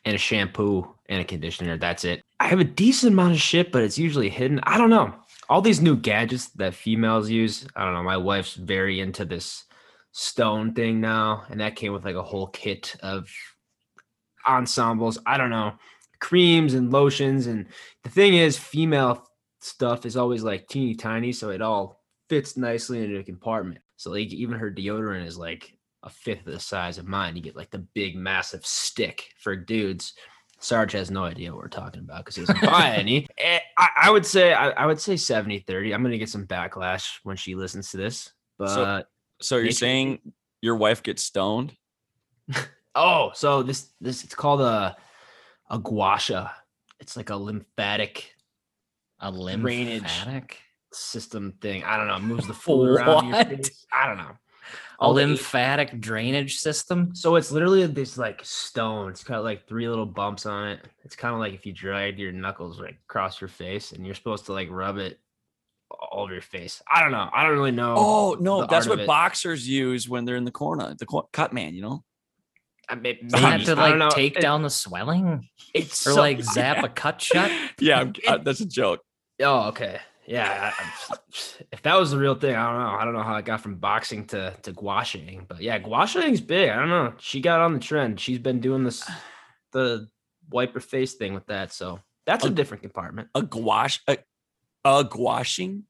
and 0.05 0.15
a 0.15 0.19
shampoo 0.19 0.95
and 1.09 1.21
a 1.21 1.25
conditioner. 1.25 1.77
That's 1.77 2.05
it. 2.05 2.23
I 2.39 2.49
have 2.49 2.61
a 2.61 2.65
decent 2.65 3.13
amount 3.13 3.33
of 3.33 3.41
shit, 3.41 3.73
but 3.73 3.83
it's 3.83 3.99
usually 3.99 4.29
hidden. 4.29 4.61
I 4.65 4.79
don't 4.79 4.91
know. 4.91 5.15
All 5.49 5.61
these 5.61 5.81
new 5.81 5.97
gadgets 5.97 6.49
that 6.51 6.75
females 6.75 7.29
use. 7.29 7.67
I 7.75 7.85
don't 7.85 7.95
know. 7.95 8.03
My 8.03 8.17
wife's 8.17 8.55
very 8.55 9.01
into 9.01 9.25
this 9.25 9.65
stone 10.13 10.75
thing 10.75 11.01
now, 11.01 11.45
and 11.51 11.61
that 11.61 11.77
came 11.77 11.93
with 11.93 12.05
like 12.05 12.17
a 12.17 12.23
whole 12.23 12.49
kit 12.49 12.97
of 13.03 13.29
ensembles. 14.47 15.19
I 15.27 15.37
don't 15.37 15.51
know, 15.51 15.75
creams 16.21 16.75
and 16.75 16.93
lotions. 16.93 17.47
And 17.47 17.67
the 18.05 18.11
thing 18.11 18.35
is, 18.35 18.59
female 18.59 19.27
stuff 19.61 20.07
is 20.07 20.17
always 20.17 20.43
like 20.43 20.69
teeny 20.69 20.95
tiny, 20.95 21.33
so 21.33 21.51
it 21.51 21.63
all 21.63 22.03
fits 22.29 22.57
nicely 22.57 23.03
into 23.03 23.19
a 23.19 23.25
compartment. 23.25 23.81
So 23.97 24.11
like 24.11 24.29
even 24.29 24.59
her 24.59 24.71
deodorant 24.71 25.27
is 25.27 25.37
like 25.37 25.77
a 26.03 26.11
fifth 26.11 26.47
of 26.47 26.53
the 26.53 26.61
size 26.61 26.99
of 26.99 27.07
mine. 27.07 27.37
You 27.37 27.43
get 27.43 27.57
like 27.57 27.71
the 27.71 27.87
big 27.95 28.17
massive 28.17 28.65
stick 28.65 29.31
for 29.39 29.57
dudes. 29.57 30.15
Sarge 30.59 30.93
has 30.93 31.11
no 31.11 31.25
idea 31.25 31.51
what 31.51 31.63
we're 31.63 31.69
talking 31.69 32.03
about 32.03 32.25
because 32.25 32.37
he 32.37 32.45
doesn't 32.45 32.61
buy 32.63 32.91
any. 32.97 33.27
Eh, 33.39 33.61
I, 33.79 33.89
I 34.03 34.11
would 34.11 34.27
say 34.27 34.53
I, 34.53 34.71
I 34.71 34.87
would 34.87 35.01
say 35.01 35.17
70 35.17 35.61
30. 35.61 35.93
I'm 35.93 36.03
gonna 36.03 36.19
get 36.19 36.29
some 36.29 36.47
backlash 36.47 37.19
when 37.23 37.37
she 37.37 37.55
listens 37.55 37.91
to 37.91 37.97
this. 37.97 38.31
But 38.59 39.09
So 39.41 39.57
you're 39.57 39.73
saying 39.73 40.21
your 40.61 40.77
wife 40.77 41.03
gets 41.03 41.25
stoned? 41.25 41.75
Oh, 42.97 43.31
so 43.35 43.63
this 43.63 43.93
this 44.01 44.25
it's 44.25 44.35
called 44.35 44.61
a 44.61 44.97
a 45.71 45.79
gua 45.79 46.19
sha. 46.19 46.49
It's 46.99 47.17
like 47.17 47.31
a 47.31 47.37
lymphatic 47.37 48.35
A 49.21 49.31
Drainage. 49.33 50.03
lymphatic. 50.03 50.59
system 50.93 51.53
thing. 51.63 51.85
I 51.85 51.97
don't 51.97 52.09
know. 52.09 52.17
It 52.17 52.23
moves 52.23 52.47
the 52.47 52.55
fluid 52.55 53.01
around 53.07 53.29
your 53.29 53.45
face. 53.45 53.87
I 53.93 54.07
don't 54.07 54.17
know. 54.19 54.25
a 54.33 54.37
All 54.99 55.15
the 55.15 55.23
eight- 55.23 55.27
lymphatic 55.29 56.01
drainage 56.01 56.57
system. 56.59 57.15
So 57.15 57.37
it's 57.37 57.51
literally 57.53 57.87
this 57.87 58.19
like 58.19 58.41
stone. 58.45 59.09
It's 59.11 59.23
got 59.25 59.45
like 59.45 59.67
three 59.69 59.89
little 59.89 60.05
bumps 60.07 60.47
on 60.47 60.69
it. 60.69 60.87
It's 61.05 61.17
kind 61.17 61.33
of 61.33 61.41
like 61.41 61.55
if 61.55 61.65
you 61.65 61.73
dragged 61.73 62.19
your 62.19 62.33
knuckles 62.33 62.81
like 62.81 62.99
across 63.09 63.41
your 63.41 63.49
face, 63.49 63.93
and 63.93 64.05
you're 64.05 64.15
supposed 64.17 64.47
to 64.47 64.53
like 64.53 64.69
rub 64.71 64.99
it 64.99 65.21
all 65.91 66.25
over 66.25 66.33
your 66.33 66.43
face. 66.43 66.83
I 66.93 67.01
don't 67.03 67.13
know. 67.13 67.31
I 67.33 67.43
don't 67.45 67.53
really 67.53 67.71
know. 67.73 67.95
Oh 67.97 68.37
no, 68.41 68.67
that's 68.67 68.87
what 68.89 69.07
boxers 69.07 69.67
use 69.69 70.09
when 70.09 70.25
they're 70.25 70.37
in 70.37 70.45
the 70.45 70.51
corner, 70.51 70.95
the 70.99 71.07
cut 71.33 71.53
man. 71.53 71.75
You 71.75 71.83
know, 71.83 72.05
I 72.91 72.95
that 72.97 73.03
maybe. 73.03 73.29
to 73.29 73.37
I 73.81 73.95
know. 73.97 74.07
like 74.07 74.15
take 74.15 74.37
It- 74.37 74.41
down 74.43 74.63
the 74.63 74.71
swelling 74.71 75.49
It's 75.75 76.07
or 76.07 76.13
so- 76.13 76.21
like 76.21 76.43
zap 76.43 76.83
a 76.85 76.89
cut 76.89 77.21
shut? 77.29 77.51
yeah, 77.79 78.01
I'm, 78.01 78.13
uh, 78.29 78.39
that's 78.39 78.61
a 78.61 78.67
joke. 78.67 79.01
Oh, 79.43 79.69
okay. 79.69 80.01
Yeah. 80.27 80.73
I- 80.79 80.85
I- 81.15 81.17
if 81.73 81.83
that 81.83 81.99
was 81.99 82.11
the 82.11 82.19
real 82.19 82.35
thing, 82.35 82.55
I 82.55 82.71
don't 82.71 82.81
know. 82.81 82.99
I 83.01 83.05
don't 83.05 83.15
know 83.15 83.23
how 83.23 83.35
I 83.35 83.43
got 83.43 83.61
from 83.61 83.77
boxing 83.77 84.27
to 84.29 84.55
to 84.63 84.73
gua 84.73 85.05
shying, 85.05 85.47
but 85.49 85.61
yeah, 85.61 85.79
gua 85.79 86.07
shying's 86.07 86.41
big. 86.41 86.71
I 86.71 86.77
don't 86.77 86.89
know. 86.91 87.15
She 87.19 87.41
got 87.41 87.61
on 87.61 87.73
the 87.75 87.81
trend. 87.81 88.21
She's 88.21 88.39
been 88.39 88.61
doing 88.61 88.85
this 88.85 89.09
the 89.73 90.09
wipe 90.51 90.75
her 90.75 90.81
face 90.81 91.15
thing 91.15 91.33
with 91.35 91.47
that. 91.47 91.73
So 91.73 92.01
that's 92.27 92.45
a 92.45 92.49
Oh. 92.49 92.53
different 92.53 92.83
compartment. 92.83 93.29
A 93.35 93.43
gouache, 93.43 94.01
a, 94.09 94.19
a 94.85 95.05
gouaching. 95.05 95.85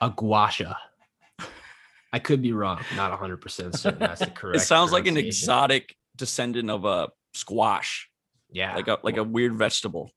A 0.00 0.10
gua 0.10 0.50
sha. 0.50 0.74
I 2.12 2.18
could 2.18 2.42
be 2.42 2.52
wrong. 2.52 2.80
Not 2.96 3.18
100% 3.18 3.76
certain 3.76 3.98
that's 3.98 4.20
the 4.20 4.26
correct. 4.30 4.56
It 4.58 4.60
sounds 4.64 4.92
like 4.92 5.06
an 5.06 5.16
exotic 5.16 5.94
descendant 6.16 6.70
of 6.70 6.84
a 6.84 7.08
squash, 7.34 8.08
Yeah. 8.50 8.74
like 8.76 8.88
a 8.88 8.98
like 9.02 9.16
a 9.16 9.24
weird 9.24 9.56
vegetable. 9.56 10.10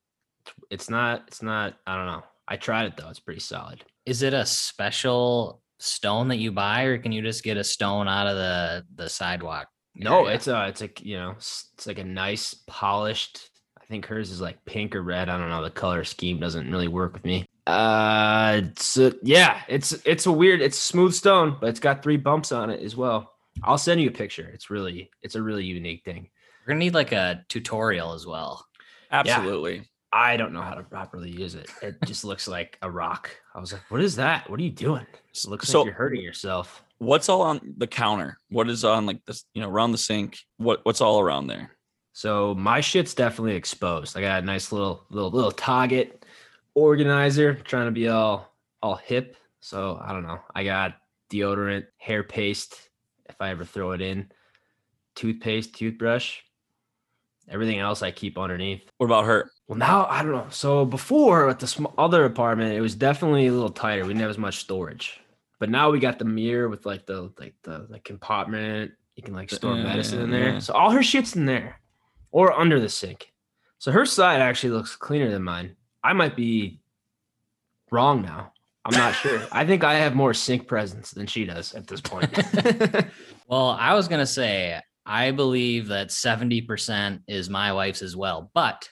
it's 0.69 0.89
not 0.89 1.23
it's 1.27 1.41
not 1.41 1.75
I 1.87 1.95
don't 1.95 2.05
know. 2.07 2.23
I 2.47 2.57
tried 2.57 2.85
it 2.87 2.97
though. 2.97 3.09
It's 3.09 3.19
pretty 3.19 3.39
solid. 3.39 3.83
Is 4.05 4.21
it 4.21 4.33
a 4.33 4.45
special 4.45 5.61
stone 5.79 6.27
that 6.29 6.37
you 6.37 6.51
buy, 6.51 6.83
or 6.83 6.97
can 6.97 7.11
you 7.11 7.21
just 7.21 7.43
get 7.43 7.57
a 7.57 7.63
stone 7.63 8.07
out 8.07 8.27
of 8.27 8.35
the 8.35 8.85
the 9.03 9.09
sidewalk? 9.09 9.67
No, 9.95 10.25
area? 10.25 10.35
it's 10.35 10.47
a 10.47 10.67
it's 10.67 10.81
a 10.81 10.89
you 11.01 11.17
know 11.17 11.31
it's 11.31 11.87
like 11.87 11.97
a 11.99 12.03
nice 12.03 12.53
polished. 12.67 13.49
I 13.81 13.85
think 13.85 14.05
hers 14.05 14.29
is 14.31 14.41
like 14.41 14.63
pink 14.65 14.95
or 14.95 15.01
red. 15.01 15.29
I 15.29 15.37
don't 15.37 15.49
know. 15.49 15.63
The 15.63 15.69
color 15.69 16.03
scheme 16.03 16.39
doesn't 16.39 16.69
really 16.71 16.87
work 16.87 17.13
with 17.13 17.23
me. 17.23 17.45
Uh, 17.67 18.61
it's 18.65 18.97
a, 18.97 19.13
yeah, 19.23 19.61
it's 19.67 19.91
it's 20.05 20.25
a 20.25 20.31
weird. 20.31 20.61
It's 20.61 20.77
smooth 20.77 21.13
stone, 21.13 21.57
but 21.59 21.69
it's 21.69 21.79
got 21.79 22.03
three 22.03 22.17
bumps 22.17 22.51
on 22.51 22.69
it 22.69 22.81
as 22.81 22.95
well. 22.95 23.31
I'll 23.63 23.77
send 23.77 24.01
you 24.01 24.09
a 24.09 24.13
picture. 24.13 24.49
It's 24.53 24.69
really 24.69 25.09
it's 25.23 25.35
a 25.35 25.41
really 25.41 25.63
unique 25.65 26.03
thing. 26.03 26.29
We're 26.61 26.73
gonna 26.73 26.79
need 26.79 26.93
like 26.93 27.11
a 27.11 27.43
tutorial 27.49 28.13
as 28.13 28.25
well. 28.27 28.65
Absolutely. 29.11 29.89
I 30.11 30.37
don't 30.37 30.53
know 30.53 30.61
how 30.61 30.75
to 30.75 30.83
properly 30.83 31.29
use 31.29 31.55
it. 31.55 31.69
It 31.81 31.95
just 32.05 32.23
looks 32.23 32.47
like 32.57 32.77
a 32.81 32.89
rock. 32.89 33.29
I 33.53 33.59
was 33.59 33.73
like, 33.73 33.81
what 33.89 34.01
is 34.01 34.15
that? 34.17 34.49
What 34.49 34.59
are 34.59 34.63
you 34.63 34.69
doing? 34.71 35.05
It 35.33 35.45
looks 35.49 35.67
So- 35.67 35.79
like 35.79 35.85
you're 35.87 35.95
hurting 35.95 36.21
yourself. 36.21 36.83
What's 36.99 37.27
all 37.27 37.41
on 37.41 37.73
the 37.77 37.87
counter? 37.87 38.37
What 38.49 38.69
is 38.69 38.85
on 38.85 39.05
like 39.05 39.25
this? 39.25 39.43
You 39.53 39.61
know, 39.61 39.69
around 39.69 39.91
the 39.91 39.97
sink. 39.97 40.37
What 40.57 40.79
what's 40.85 41.01
all 41.01 41.19
around 41.19 41.47
there? 41.47 41.71
So 42.13 42.55
my 42.55 42.79
shit's 42.79 43.13
definitely 43.13 43.55
exposed. 43.55 44.15
I 44.15 44.21
got 44.21 44.41
a 44.43 44.45
nice 44.45 44.71
little 44.71 45.05
little 45.09 45.29
little 45.31 45.51
target 45.51 46.24
organizer, 46.75 47.55
trying 47.55 47.85
to 47.85 47.91
be 47.91 48.07
all 48.09 48.53
all 48.83 48.95
hip. 48.95 49.35
So 49.61 49.99
I 50.03 50.11
don't 50.11 50.27
know. 50.27 50.39
I 50.53 50.63
got 50.63 50.97
deodorant, 51.31 51.85
hair 51.97 52.21
paste, 52.21 52.89
if 53.27 53.35
I 53.39 53.49
ever 53.49 53.65
throw 53.65 53.91
it 53.91 54.01
in, 54.01 54.31
toothpaste, 55.15 55.73
toothbrush. 55.73 56.39
Everything 57.47 57.79
else 57.79 58.01
I 58.01 58.11
keep 58.11 58.37
underneath. 58.37 58.89
What 58.97 59.05
about 59.05 59.25
her? 59.25 59.51
Well, 59.67 59.77
now 59.77 60.07
I 60.09 60.23
don't 60.23 60.31
know. 60.31 60.47
So 60.49 60.85
before 60.85 61.49
at 61.49 61.59
the 61.59 61.87
other 61.97 62.25
apartment, 62.25 62.73
it 62.73 62.81
was 62.81 62.95
definitely 62.95 63.47
a 63.47 63.51
little 63.51 63.69
tighter. 63.69 64.01
We 64.01 64.09
didn't 64.09 64.21
have 64.21 64.31
as 64.31 64.37
much 64.37 64.57
storage, 64.57 65.19
but 65.59 65.69
now 65.69 65.91
we 65.91 65.99
got 65.99 66.17
the 66.19 66.25
mirror 66.25 66.69
with 66.69 66.85
like 66.85 67.05
the 67.05 67.31
like 67.39 67.53
the 67.63 67.85
like 67.89 68.03
compartment. 68.03 68.91
You 69.15 69.23
can 69.23 69.33
like 69.33 69.51
store 69.51 69.75
medicine 69.75 70.21
in 70.21 70.31
there. 70.31 70.53
Yeah. 70.53 70.59
So 70.59 70.73
all 70.73 70.89
her 70.89 71.03
shit's 71.03 71.35
in 71.35 71.45
there, 71.45 71.79
or 72.31 72.51
under 72.51 72.79
the 72.79 72.89
sink. 72.89 73.31
So 73.77 73.91
her 73.91 74.05
side 74.05 74.41
actually 74.41 74.71
looks 74.71 74.95
cleaner 74.95 75.29
than 75.29 75.43
mine. 75.43 75.75
I 76.05 76.13
might 76.13 76.35
be 76.35 76.79
wrong 77.91 78.21
now. 78.21 78.53
I'm 78.85 78.95
not 78.95 79.15
sure. 79.15 79.41
I 79.51 79.65
think 79.65 79.83
I 79.83 79.95
have 79.95 80.15
more 80.15 80.35
sink 80.35 80.67
presence 80.67 81.09
than 81.09 81.25
she 81.25 81.45
does 81.45 81.73
at 81.73 81.87
this 81.87 82.01
point. 82.01 82.31
Well, 83.47 83.77
I 83.79 83.93
was 83.93 84.07
gonna 84.07 84.25
say 84.25 84.81
I 85.05 85.31
believe 85.31 85.89
that 85.89 86.07
70% 86.07 87.21
is 87.27 87.47
my 87.47 87.73
wife's 87.73 88.01
as 88.01 88.15
well, 88.15 88.49
but 88.55 88.89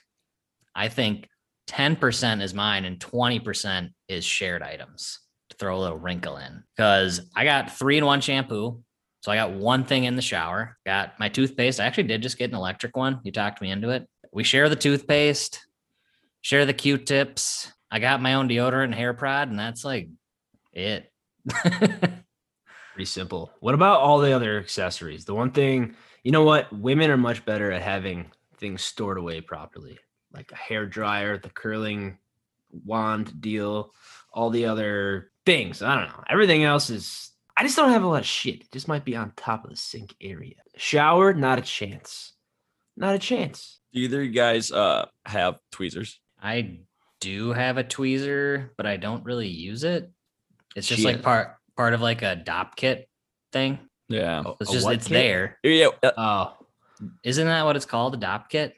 I 0.74 0.88
think 0.88 1.28
10% 1.68 2.40
is 2.40 2.54
mine 2.54 2.84
and 2.84 3.00
20% 3.00 3.90
is 4.08 4.24
shared 4.24 4.62
items 4.62 5.18
to 5.50 5.56
throw 5.56 5.76
a 5.76 5.80
little 5.80 5.98
wrinkle 5.98 6.36
in. 6.36 6.62
Because 6.76 7.28
I 7.34 7.44
got 7.44 7.72
three 7.72 7.98
in 7.98 8.04
one 8.04 8.20
shampoo. 8.20 8.82
So 9.22 9.32
I 9.32 9.36
got 9.36 9.52
one 9.52 9.84
thing 9.84 10.04
in 10.04 10.16
the 10.16 10.22
shower, 10.22 10.76
got 10.86 11.18
my 11.18 11.28
toothpaste. 11.28 11.80
I 11.80 11.86
actually 11.86 12.04
did 12.04 12.22
just 12.22 12.38
get 12.38 12.50
an 12.50 12.56
electric 12.56 12.96
one. 12.96 13.20
You 13.24 13.32
talked 13.32 13.60
me 13.60 13.70
into 13.70 13.88
it. 13.88 14.06
We 14.32 14.44
share 14.44 14.68
the 14.68 14.76
toothpaste, 14.76 15.58
share 16.44 16.66
the 16.66 16.74
Q-tips. 16.74 17.72
I 17.90 17.98
got 17.98 18.20
my 18.20 18.34
own 18.34 18.48
deodorant 18.48 18.84
and 18.84 18.94
hair 18.94 19.14
prod, 19.14 19.48
and 19.48 19.58
that's 19.58 19.82
like 19.82 20.08
it. 20.74 21.10
Pretty 21.50 23.06
simple. 23.06 23.50
What 23.60 23.74
about 23.74 24.00
all 24.00 24.18
the 24.18 24.32
other 24.32 24.58
accessories? 24.58 25.24
The 25.24 25.34
one 25.34 25.52
thing, 25.52 25.96
you 26.22 26.32
know 26.32 26.44
what? 26.44 26.70
Women 26.70 27.10
are 27.10 27.16
much 27.16 27.46
better 27.46 27.72
at 27.72 27.80
having 27.80 28.30
things 28.58 28.84
stored 28.84 29.16
away 29.16 29.40
properly, 29.40 29.98
like 30.32 30.52
a 30.52 30.56
hair 30.56 30.84
dryer, 30.84 31.38
the 31.38 31.48
curling 31.48 32.18
wand 32.70 33.40
deal, 33.40 33.94
all 34.30 34.50
the 34.50 34.66
other 34.66 35.30
things. 35.46 35.80
I 35.80 35.94
don't 35.94 36.08
know. 36.08 36.24
Everything 36.28 36.62
else 36.62 36.90
is. 36.90 37.30
I 37.56 37.62
just 37.62 37.76
don't 37.76 37.90
have 37.90 38.04
a 38.04 38.08
lot 38.08 38.20
of 38.20 38.26
shit. 38.26 38.60
It 38.60 38.72
just 38.72 38.88
might 38.88 39.06
be 39.06 39.16
on 39.16 39.32
top 39.34 39.64
of 39.64 39.70
the 39.70 39.76
sink 39.76 40.14
area. 40.20 40.56
Shower, 40.76 41.32
not 41.32 41.58
a 41.58 41.62
chance. 41.62 42.34
Not 42.98 43.14
a 43.14 43.18
chance. 43.18 43.80
Do 43.94 44.00
either 44.00 44.20
of 44.20 44.26
you 44.26 44.32
guys 44.32 44.70
uh 44.70 45.06
have 45.24 45.58
tweezers? 45.72 46.20
I 46.44 46.78
do 47.20 47.52
have 47.52 47.78
a 47.78 47.84
tweezer, 47.84 48.68
but 48.76 48.86
I 48.86 48.96
don't 48.98 49.24
really 49.24 49.48
use 49.48 49.82
it. 49.82 50.10
It's 50.76 50.86
just 50.86 51.00
She 51.00 51.06
like 51.06 51.22
part 51.22 51.56
part 51.76 51.94
of 51.94 52.00
like 52.02 52.22
a 52.22 52.36
Dopp 52.46 52.76
kit 52.76 53.08
thing. 53.52 53.78
Yeah. 54.08 54.42
It's 54.60 54.70
just 54.70 54.86
it's 54.88 55.06
kit? 55.08 55.14
there. 55.14 55.58
Yeah. 55.62 55.88
uh, 56.02 56.12
Oh, 56.18 56.52
Isn't 57.22 57.46
that 57.46 57.64
what 57.64 57.76
it's 57.76 57.86
called? 57.86 58.14
A 58.14 58.18
Dopp 58.18 58.48
kit? 58.50 58.74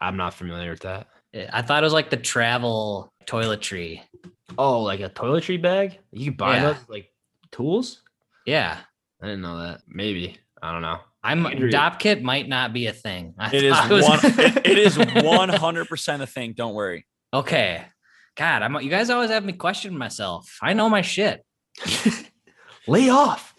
I'm 0.00 0.16
not 0.16 0.34
familiar 0.34 0.70
with 0.70 0.80
that. 0.80 1.08
I- 1.52 1.62
thought 1.62 1.82
it 1.82 1.86
was 1.86 1.92
like 1.92 2.08
the 2.10 2.16
travel 2.16 3.12
toiletry. 3.26 4.00
Oh, 4.56 4.80
like 4.82 5.00
a 5.00 5.10
toiletry 5.10 5.60
bag? 5.60 5.98
You 6.12 6.26
can 6.30 6.34
buy 6.36 6.56
Yeah. 6.56 6.62
those 6.72 6.88
like 6.88 7.12
tools? 7.52 8.02
Yeah. 8.46 8.78
I 9.20 9.26
didn't 9.26 9.42
know 9.42 9.58
that. 9.58 9.82
Maybe. 9.86 10.38
I 10.62 10.72
don't 10.72 10.82
know. 10.82 11.00
I'm 11.26 11.44
Andrew- 11.46 11.70
Dopp 11.70 11.98
kit 11.98 12.22
might 12.22 12.48
not 12.48 12.72
be 12.72 12.86
a 12.86 12.92
thing. 12.92 13.34
I 13.38 13.48
It 13.54 13.64
is 13.64 13.74
thought 13.74 13.90
was- 13.90 14.04
one. 14.04 14.20
it- 14.22 14.56
it 14.66 14.78
is 14.78 14.96
one 14.98 15.48
hundred 15.48 15.88
percent 15.88 16.22
a 16.22 16.26
thing. 16.26 16.52
Don't 16.54 16.74
worry. 16.74 17.06
okay. 17.32 17.84
God, 18.36 18.60
I'm 18.62 18.74
you 18.82 18.90
guys 18.90 19.08
always 19.08 19.30
have 19.30 19.44
me 19.46 19.54
question 19.54 19.96
myself. 19.96 20.58
I 20.62 20.74
know 20.74 20.90
my 20.90 21.00
shit. 21.00 21.42
Lay 22.86 23.08
off. 23.08 23.54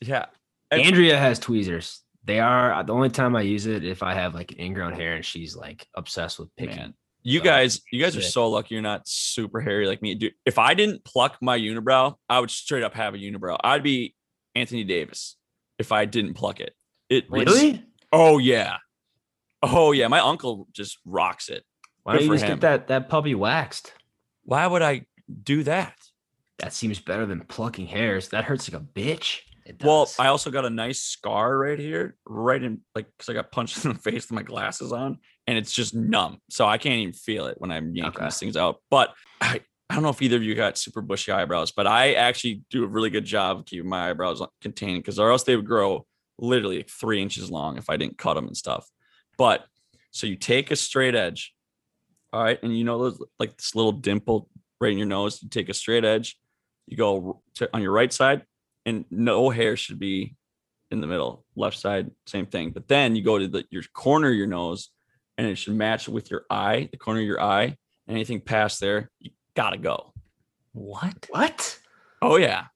Yeah. 0.00 0.26
And- 0.70 0.82
Andrea 0.82 1.16
has 1.18 1.38
tweezers. 1.38 2.02
They 2.24 2.38
are 2.38 2.84
the 2.84 2.92
only 2.92 3.08
time 3.08 3.34
I 3.34 3.40
use 3.42 3.66
it 3.66 3.82
if 3.82 4.02
I 4.02 4.12
have 4.14 4.34
like 4.34 4.58
ingrown 4.58 4.92
hair 4.92 5.14
and 5.14 5.24
she's 5.24 5.56
like 5.56 5.86
obsessed 5.96 6.38
with 6.38 6.54
picking. 6.56 6.76
Man, 6.76 6.94
you 7.22 7.38
So, 7.38 7.44
guys, 7.44 7.80
you 7.90 8.00
guys 8.02 8.14
are 8.16 8.20
so 8.22 8.48
lucky 8.50 8.74
you're 8.74 8.82
not 8.82 9.08
super 9.08 9.60
hairy 9.60 9.86
like 9.86 10.02
me. 10.02 10.14
Dude, 10.14 10.34
if 10.44 10.58
I 10.58 10.74
didn't 10.74 11.02
pluck 11.04 11.38
my 11.40 11.58
unibrow, 11.58 12.14
I 12.28 12.38
would 12.40 12.50
straight 12.50 12.82
up 12.82 12.94
have 12.94 13.14
a 13.14 13.18
unibrow. 13.18 13.56
I'd 13.64 13.82
be 13.82 14.14
Anthony 14.54 14.84
Davis 14.84 15.36
if 15.80 15.90
I 15.92 16.04
didn't 16.04 16.34
pluck 16.34 16.60
it. 16.60 16.74
It 17.08 17.24
Really? 17.30 17.82
oh 18.12 18.38
yeah. 18.38 18.76
Oh 19.62 19.92
yeah. 19.92 20.06
My 20.08 20.20
uncle 20.20 20.68
just 20.72 20.98
rocks 21.04 21.48
it. 21.48 21.64
Why 22.02 22.14
don't 22.14 22.24
you 22.24 22.32
just 22.32 22.44
him. 22.44 22.50
get 22.50 22.60
that 22.60 22.88
that 22.88 23.08
puppy 23.08 23.34
waxed? 23.34 23.92
Why 24.44 24.66
would 24.66 24.82
I 24.82 25.06
do 25.42 25.62
that? 25.64 25.94
That 26.58 26.72
seems 26.72 27.00
better 27.00 27.24
than 27.26 27.40
plucking 27.40 27.86
hairs. 27.86 28.28
That 28.28 28.44
hurts 28.44 28.70
like 28.70 28.80
a 28.80 28.84
bitch. 28.84 29.38
It 29.66 29.82
Well. 29.82 30.10
I 30.18 30.26
also 30.28 30.50
got 30.50 30.64
a 30.64 30.70
nice 30.70 31.00
scar 31.00 31.56
right 31.56 31.78
here, 31.78 32.16
right 32.26 32.62
in 32.62 32.80
like 32.94 33.06
because 33.16 33.28
I 33.28 33.32
got 33.34 33.50
punched 33.52 33.84
in 33.84 33.92
the 33.92 33.98
face 33.98 34.24
with 34.28 34.32
my 34.32 34.42
glasses 34.42 34.92
on, 34.92 35.18
and 35.46 35.56
it's 35.58 35.72
just 35.72 35.94
numb. 35.94 36.40
So 36.50 36.66
I 36.66 36.76
can't 36.78 36.96
even 37.00 37.12
feel 37.14 37.46
it 37.46 37.56
when 37.58 37.70
I'm 37.70 37.94
yanking 37.94 38.16
Okay. 38.16 38.24
these 38.26 38.38
things 38.38 38.56
out. 38.56 38.76
But 38.90 39.14
I, 39.40 39.60
I 39.90 39.94
don't 39.94 40.04
know 40.04 40.10
if 40.10 40.22
either 40.22 40.36
of 40.36 40.44
you 40.44 40.54
got 40.54 40.78
super 40.78 41.02
bushy 41.02 41.32
eyebrows, 41.32 41.72
but 41.72 41.88
I 41.88 42.12
actually 42.12 42.62
do 42.70 42.84
a 42.84 42.86
really 42.86 43.10
good 43.10 43.24
job 43.24 43.58
of 43.58 43.66
keeping 43.66 43.88
my 43.88 44.08
eyebrows 44.08 44.40
contained 44.60 45.02
because 45.02 45.18
or 45.18 45.32
else 45.32 45.42
they 45.42 45.56
would 45.56 45.66
grow 45.66 46.06
literally 46.38 46.76
like 46.76 46.88
three 46.88 47.20
inches 47.20 47.50
long 47.50 47.76
if 47.76 47.90
I 47.90 47.96
didn't 47.96 48.16
cut 48.16 48.34
them 48.34 48.46
and 48.46 48.56
stuff. 48.56 48.88
But 49.36 49.66
so 50.12 50.28
you 50.28 50.36
take 50.36 50.70
a 50.70 50.76
straight 50.76 51.16
edge, 51.16 51.52
all 52.32 52.40
right, 52.40 52.62
and 52.62 52.78
you 52.78 52.84
know 52.84 52.98
those 52.98 53.20
like 53.40 53.56
this 53.56 53.74
little 53.74 53.90
dimple 53.90 54.48
right 54.80 54.92
in 54.92 54.98
your 54.98 55.08
nose. 55.08 55.42
You 55.42 55.48
take 55.48 55.68
a 55.68 55.74
straight 55.74 56.04
edge, 56.04 56.38
you 56.86 56.96
go 56.96 57.42
to, 57.54 57.68
on 57.74 57.82
your 57.82 57.92
right 57.92 58.12
side, 58.12 58.44
and 58.86 59.06
no 59.10 59.50
hair 59.50 59.76
should 59.76 59.98
be 59.98 60.36
in 60.92 61.00
the 61.00 61.08
middle. 61.08 61.44
Left 61.56 61.76
side, 61.76 62.12
same 62.26 62.46
thing. 62.46 62.70
But 62.70 62.86
then 62.86 63.16
you 63.16 63.24
go 63.24 63.40
to 63.40 63.48
the 63.48 63.64
your 63.70 63.82
corner 63.92 64.28
of 64.28 64.36
your 64.36 64.46
nose, 64.46 64.90
and 65.36 65.48
it 65.48 65.56
should 65.56 65.74
match 65.74 66.08
with 66.08 66.30
your 66.30 66.44
eye, 66.48 66.88
the 66.92 66.96
corner 66.96 67.18
of 67.18 67.26
your 67.26 67.42
eye. 67.42 67.76
Anything 68.08 68.40
past 68.40 68.78
there, 68.78 69.10
you 69.18 69.30
gotta 69.54 69.78
go. 69.78 70.12
what? 70.72 71.26
What? 71.30 71.78
Oh 72.22 72.36
yeah, 72.36 72.66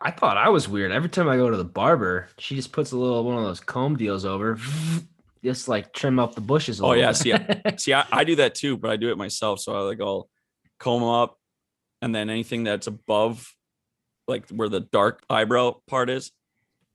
I 0.00 0.10
thought 0.10 0.36
I 0.36 0.48
was 0.48 0.68
weird. 0.68 0.92
Every 0.92 1.08
time 1.08 1.28
I 1.28 1.36
go 1.36 1.50
to 1.50 1.56
the 1.56 1.64
barber, 1.64 2.28
she 2.38 2.54
just 2.56 2.72
puts 2.72 2.92
a 2.92 2.96
little 2.96 3.22
one 3.24 3.36
of 3.38 3.44
those 3.44 3.60
comb 3.60 3.96
deals 3.96 4.24
over, 4.24 4.58
just 5.44 5.68
like 5.68 5.92
trim 5.92 6.18
up 6.18 6.34
the 6.34 6.40
bushes. 6.40 6.80
A 6.80 6.84
Oh 6.84 6.88
little 6.88 7.02
yeah, 7.02 7.10
bit. 7.10 7.16
see, 7.16 7.32
I, 7.34 7.76
see, 7.76 7.94
I, 7.94 8.06
I 8.10 8.24
do 8.24 8.36
that 8.36 8.54
too, 8.54 8.76
but 8.76 8.90
I 8.90 8.96
do 8.96 9.10
it 9.10 9.18
myself. 9.18 9.60
So 9.60 9.74
I 9.74 9.80
like 9.80 10.00
I'll 10.00 10.28
comb 10.78 11.02
up, 11.04 11.38
and 12.02 12.14
then 12.14 12.30
anything 12.30 12.64
that's 12.64 12.86
above, 12.86 13.46
like 14.26 14.48
where 14.48 14.68
the 14.68 14.80
dark 14.80 15.22
eyebrow 15.28 15.76
part 15.86 16.10
is, 16.10 16.32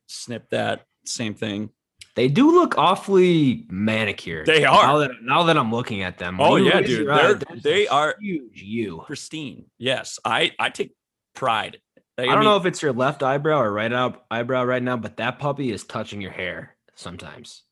snip 0.08 0.50
that. 0.50 0.86
Same 1.06 1.34
thing. 1.34 1.70
They 2.16 2.28
do 2.28 2.52
look 2.52 2.78
awfully 2.78 3.66
manicured. 3.70 4.46
They 4.46 4.66
are. 4.66 4.84
Now 4.84 4.98
that, 4.98 5.12
now 5.22 5.44
that 5.44 5.58
I'm 5.58 5.72
looking 5.72 6.04
at 6.04 6.18
them. 6.18 6.40
Oh, 6.42 6.58
yeah, 6.58 6.82
dude. 6.82 7.08
They're- 7.08 7.40
they 7.62 7.88
are- 7.88 8.16
huge. 8.20 8.62
You. 8.62 9.04
Pristine. 9.06 9.66
Yes, 9.78 10.20
I 10.26 10.52
I 10.60 10.70
take 10.70 10.94
pride. 11.36 11.80
Like, 12.18 12.28
I 12.28 12.32
don't 12.34 12.40
mean, 12.42 12.50
know 12.50 12.58
if 12.58 12.66
it's 12.66 12.82
your 12.82 12.92
left 12.94 13.24
eyebrow 13.24 13.62
or 13.62 13.72
right 13.72 13.92
eye- 13.92 14.14
eyebrow 14.30 14.66
right 14.66 14.84
now, 14.84 14.98
but 14.98 15.18
that 15.18 15.40
puppy 15.40 15.72
is 15.72 15.84
touching 15.86 16.20
your 16.22 16.32
hair 16.32 16.76
sometimes. 16.96 17.64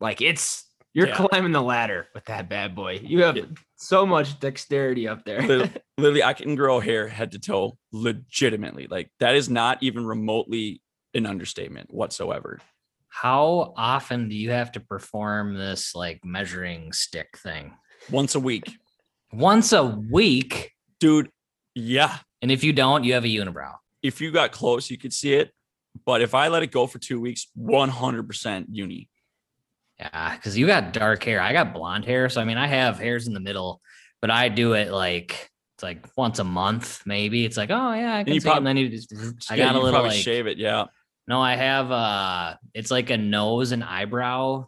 Like 0.00 0.20
it's 0.22 0.64
you're 0.94 1.08
Yeah. 1.08 1.16
climbing 1.28 1.52
the 1.52 1.60
ladder 1.60 2.06
with 2.14 2.24
that 2.26 2.48
bad 2.48 2.74
boy. 2.74 3.00
You 3.02 3.22
have 3.24 3.36
Yeah. 3.36 3.44
so 3.76 4.06
much 4.06 4.38
dexterity 4.40 5.06
up 5.06 5.24
there. 5.24 5.42
Literally, 5.98 6.22
I 6.22 6.32
can 6.32 6.54
grow 6.54 6.80
hair 6.80 7.06
head 7.08 7.32
to 7.32 7.38
toe 7.38 7.76
legitimately. 7.92 8.86
Like 8.88 9.10
that 9.20 9.34
is 9.34 9.50
not 9.50 9.82
even 9.82 10.06
remotely 10.06 10.80
an 11.12 11.26
understatement 11.26 11.92
whatsoever. 11.92 12.60
How 13.22 13.72
often 13.76 14.28
do 14.28 14.34
you 14.34 14.50
have 14.50 14.72
to 14.72 14.80
perform 14.80 15.54
this 15.54 15.94
like 15.94 16.20
measuring 16.24 16.92
stick 16.92 17.38
thing? 17.38 17.72
Once 18.10 18.34
a 18.34 18.40
week, 18.40 18.72
Once 19.32 19.72
a 19.72 19.84
week. 19.84 20.72
dude. 20.98 21.30
Yeah, 21.76 22.18
And 22.42 22.50
if 22.50 22.62
you 22.64 22.72
don't, 22.72 23.04
you 23.04 23.14
have 23.14 23.24
a 23.24 23.28
unibrow. 23.28 23.74
if 24.02 24.20
you 24.20 24.30
got 24.32 24.50
close, 24.52 24.90
you 24.90 24.98
could 24.98 25.12
see 25.12 25.34
it. 25.34 25.52
But 26.04 26.22
if 26.22 26.34
I 26.34 26.48
let 26.48 26.62
it 26.64 26.72
go 26.72 26.86
for 26.88 26.98
two 26.98 27.20
weeks, 27.20 27.46
100% 27.56 28.66
uni. 28.70 29.08
Yeah, 30.00 30.34
because 30.34 30.58
you 30.58 30.66
got 30.66 30.92
dark 30.92 31.22
hair. 31.22 31.40
I 31.40 31.52
got 31.52 31.72
blonde 31.72 32.04
hair. 32.04 32.28
So 32.28 32.40
I 32.40 32.44
mean 32.44 32.58
I 32.58 32.66
have 32.66 32.98
hairs 32.98 33.28
in 33.28 33.32
the 33.32 33.40
middle, 33.40 33.80
but 34.20 34.30
I 34.30 34.48
do 34.48 34.72
it 34.72 34.90
like 34.90 35.50
it's 35.76 35.84
like 35.84 36.04
once 36.16 36.40
a 36.40 36.44
month, 36.44 37.02
maybe. 37.06 37.44
It's 37.44 37.56
like, 37.56 37.70
oh 37.70 37.92
yeah, 37.94 38.16
I 38.16 38.24
can 38.24 38.34
you 38.34 38.40
see 38.40 38.48
it. 38.50 38.56
And 38.56 38.66
then 38.66 38.76
you 38.76 38.88
just 38.88 39.12
I 39.50 39.54
Yeah, 39.54 39.66
got 39.66 39.76
a 39.76 39.78
little 39.80 40.02
like 40.02 40.12
shave 40.20 40.48
it. 40.48 40.58
Yeah. 40.58 40.86
No, 41.26 41.40
I 41.40 41.56
have 41.56 41.90
uh 41.90 42.54
it's 42.74 42.90
like 42.90 43.10
a 43.10 43.16
nose 43.16 43.72
and 43.72 43.82
eyebrow 43.82 44.66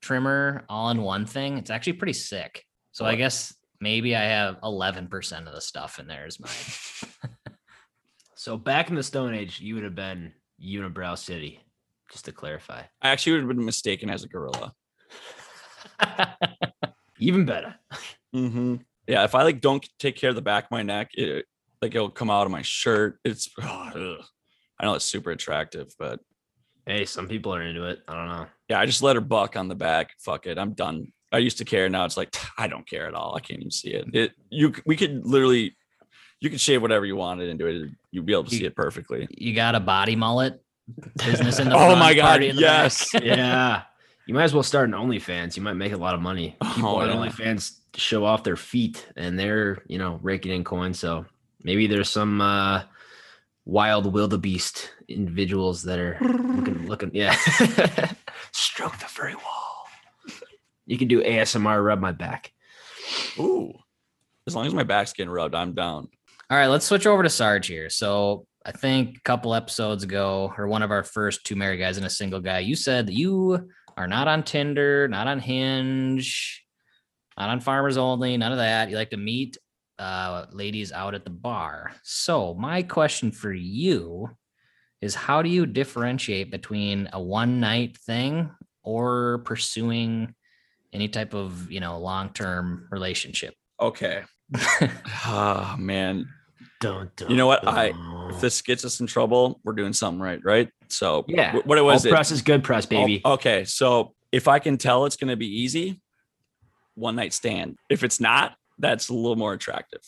trimmer 0.00 0.64
all 0.68 0.90
in 0.90 1.02
one 1.02 1.26
thing. 1.26 1.58
It's 1.58 1.70
actually 1.70 1.94
pretty 1.94 2.12
sick. 2.14 2.64
So 2.92 3.06
I 3.06 3.14
guess 3.14 3.54
maybe 3.80 4.14
I 4.14 4.22
have 4.22 4.60
11% 4.60 5.46
of 5.46 5.54
the 5.54 5.60
stuff 5.60 5.98
in 5.98 6.06
there 6.06 6.26
is 6.26 6.38
mine. 6.38 7.32
so 8.36 8.58
back 8.58 8.90
in 8.90 8.96
the 8.96 9.02
Stone 9.02 9.34
Age, 9.34 9.60
you 9.60 9.74
would 9.74 9.84
have 9.84 9.94
been 9.94 10.32
Unibrow 10.62 11.16
City, 11.16 11.60
just 12.10 12.26
to 12.26 12.32
clarify. 12.32 12.82
I 13.00 13.08
actually 13.08 13.32
would 13.32 13.40
have 13.42 13.48
been 13.48 13.64
mistaken 13.64 14.10
as 14.10 14.24
a 14.24 14.28
gorilla. 14.28 14.74
Even 17.18 17.44
better. 17.44 17.74
Mm-hmm. 18.34 18.76
Yeah. 19.06 19.24
If 19.24 19.34
I 19.34 19.42
like 19.42 19.60
don't 19.60 19.86
take 19.98 20.16
care 20.16 20.30
of 20.30 20.36
the 20.36 20.42
back 20.42 20.64
of 20.64 20.70
my 20.70 20.82
neck, 20.82 21.10
it 21.14 21.46
like 21.80 21.94
it'll 21.94 22.10
come 22.10 22.30
out 22.30 22.46
of 22.46 22.52
my 22.52 22.62
shirt. 22.62 23.18
It's, 23.24 23.48
oh, 23.60 23.90
ugh. 24.20 24.24
I 24.82 24.86
know 24.86 24.94
it's 24.94 25.04
super 25.04 25.30
attractive, 25.30 25.94
but 25.98 26.20
Hey, 26.84 27.04
some 27.04 27.28
people 27.28 27.54
are 27.54 27.62
into 27.62 27.84
it. 27.84 28.00
I 28.08 28.14
don't 28.16 28.26
know. 28.28 28.46
yeah, 28.68 28.80
I 28.80 28.86
just 28.86 29.02
let 29.04 29.14
her 29.14 29.20
buck 29.22 29.56
on 29.56 29.68
the 29.68 29.76
back. 29.76 30.10
Fuck 30.18 30.46
it. 30.48 30.58
I'm 30.58 30.72
done. 30.72 31.12
I 31.30 31.38
used 31.38 31.58
to 31.58 31.64
care. 31.64 31.88
Now 31.88 32.04
it's 32.04 32.16
like, 32.16 32.34
I 32.58 32.66
don't 32.66 32.88
care 32.88 33.06
at 33.06 33.14
all. 33.14 33.36
I 33.36 33.40
can't 33.40 33.60
even 33.60 33.70
see 33.70 33.90
it. 33.90 34.06
It, 34.12 34.32
you, 34.50 34.74
we 34.84 34.96
could 34.96 35.24
literally, 35.24 35.76
you 36.40 36.50
could 36.50 36.60
shave 36.60 36.82
whatever 36.82 37.06
you 37.06 37.14
wanted 37.14 37.48
into 37.50 37.66
it. 37.68 37.88
You'd 38.10 38.26
be 38.26 38.32
able 38.32 38.44
to 38.44 38.50
see 38.50 38.64
it 38.64 38.74
perfectly. 38.74 39.28
you 39.30 39.54
got 39.54 39.76
a 39.76 39.80
body 39.80 40.16
mullet 40.16 40.60
business 41.24 41.60
in 41.60 41.68
the 41.68 41.74
Oh 41.76 41.78
front, 41.86 42.00
my 42.00 42.14
God, 42.14 42.22
party 42.30 42.48
in 42.48 42.56
the 42.56 42.62
back. 42.62 42.90
yes. 42.90 43.14
yeah. 43.22 43.82
You 44.26 44.34
might 44.34 44.42
as 44.44 44.52
well 44.54 44.64
start 44.64 44.88
an 44.88 44.94
OnlyFans. 44.96 45.56
You 45.56 45.62
might 45.62 45.74
make 45.74 45.92
a 45.92 45.96
lot 45.96 46.14
of 46.14 46.20
money. 46.20 46.56
People 46.74 46.90
Oh, 46.90 46.96
on 46.96 47.08
yeah. 47.08 47.14
OnlyFans 47.14 47.78
show 47.94 48.24
off 48.24 48.42
their 48.42 48.56
feet 48.56 49.06
and 49.16 49.38
they're, 49.38 49.82
you 49.86 49.98
know, 49.98 50.18
raking 50.20 50.50
in 50.50 50.64
coins. 50.64 50.98
So 50.98 51.26
maybe 51.62 51.86
there's 51.86 52.10
some 52.10 52.40
uh 52.40 52.82
wild 53.64 54.12
wildebeest 54.12 54.90
individuals 55.08 55.82
that 55.84 55.98
are 55.98 56.18
looking 56.20 56.86
looking 56.86 57.10
yeah. 57.14 57.34
Stroke 58.52 58.98
the 58.98 59.06
furry 59.06 59.34
wall. 59.34 59.86
You 60.86 60.98
can 60.98 61.08
do 61.08 61.22
ASMR 61.22 61.84
rub 61.84 62.00
my 62.00 62.12
back. 62.12 62.52
Ooh. 63.38 63.72
As 64.46 64.56
long 64.56 64.66
as 64.66 64.74
my 64.74 64.82
back's 64.82 65.12
getting 65.12 65.30
rubbed, 65.30 65.54
I'm 65.54 65.74
down. 65.74 66.08
All 66.50 66.58
right, 66.58 66.66
let's 66.66 66.84
switch 66.84 67.06
over 67.06 67.22
to 67.22 67.30
Sarge 67.30 67.68
here. 67.68 67.88
So 67.88 68.46
I 68.66 68.72
think 68.72 69.16
a 69.16 69.20
couple 69.20 69.54
episodes 69.54 70.02
ago, 70.02 70.52
or 70.58 70.66
one 70.66 70.82
of 70.82 70.90
our 70.90 71.04
first 71.04 71.44
two 71.44 71.56
married 71.56 71.78
guys 71.78 71.96
and 71.96 72.06
a 72.06 72.10
single 72.10 72.40
guy, 72.40 72.58
you 72.58 72.74
said 72.74 73.06
that 73.06 73.14
you 73.14 73.70
are 73.96 74.08
not 74.08 74.28
on 74.28 74.42
Tinder, 74.42 75.08
not 75.08 75.28
on 75.28 75.38
Hinge, 75.38 76.64
not 77.38 77.48
on 77.48 77.60
Farmers 77.60 77.96
Only, 77.96 78.36
none 78.36 78.52
of 78.52 78.58
that. 78.58 78.90
You 78.90 78.96
like 78.96 79.10
to 79.10 79.16
meet 79.16 79.56
uh, 79.98 80.46
ladies 80.52 80.92
out 80.92 81.14
at 81.14 81.24
the 81.24 81.30
bar. 81.30 81.92
So 82.02 82.54
my 82.54 82.82
question 82.82 83.30
for 83.32 83.52
you 83.52 84.30
is, 85.00 85.14
how 85.14 85.42
do 85.42 85.48
you 85.48 85.66
differentiate 85.66 86.50
between 86.50 87.08
a 87.12 87.20
one 87.20 87.60
night 87.60 87.96
thing 87.98 88.50
or 88.82 89.38
pursuing 89.44 90.34
any 90.92 91.08
type 91.08 91.34
of 91.34 91.70
you 91.70 91.80
know 91.80 91.98
long 91.98 92.30
term 92.30 92.88
relationship? 92.90 93.54
Okay. 93.80 94.22
Ah, 95.24 95.76
man. 95.78 96.28
Dun, 96.80 97.10
You 97.28 97.36
know 97.36 97.46
what? 97.46 97.66
I- 97.66 97.92
If 98.30 98.40
this 98.40 98.60
gets 98.62 98.84
us 98.84 98.98
in 99.00 99.06
trouble, 99.06 99.60
we're 99.64 99.72
doing 99.74 99.92
something 99.92 100.20
right, 100.20 100.40
right? 100.44 100.68
So, 100.88 101.24
Yeah. 101.28 101.52
wh- 101.52 101.66
what 101.66 101.78
it 101.78 101.82
was 101.82 102.04
it? 102.04 102.10
press 102.10 102.30
is 102.30 102.42
good 102.42 102.64
press, 102.64 102.86
Oh, 102.86 102.88
baby. 102.88 103.20
okay. 103.24 103.64
So, 103.64 104.14
if 104.32 104.48
I 104.48 104.58
can 104.58 104.78
tell 104.78 105.04
it's 105.06 105.16
going 105.16 105.28
to 105.30 105.36
be 105.36 105.46
easy, 105.46 106.00
one 106.94 107.14
night 107.16 107.32
stand. 107.34 107.76
If 107.88 108.02
it's 108.04 108.20
not, 108.20 108.56
that's 108.78 109.08
a 109.08 109.14
little 109.14 109.36
more 109.36 109.52
attractive 109.52 110.00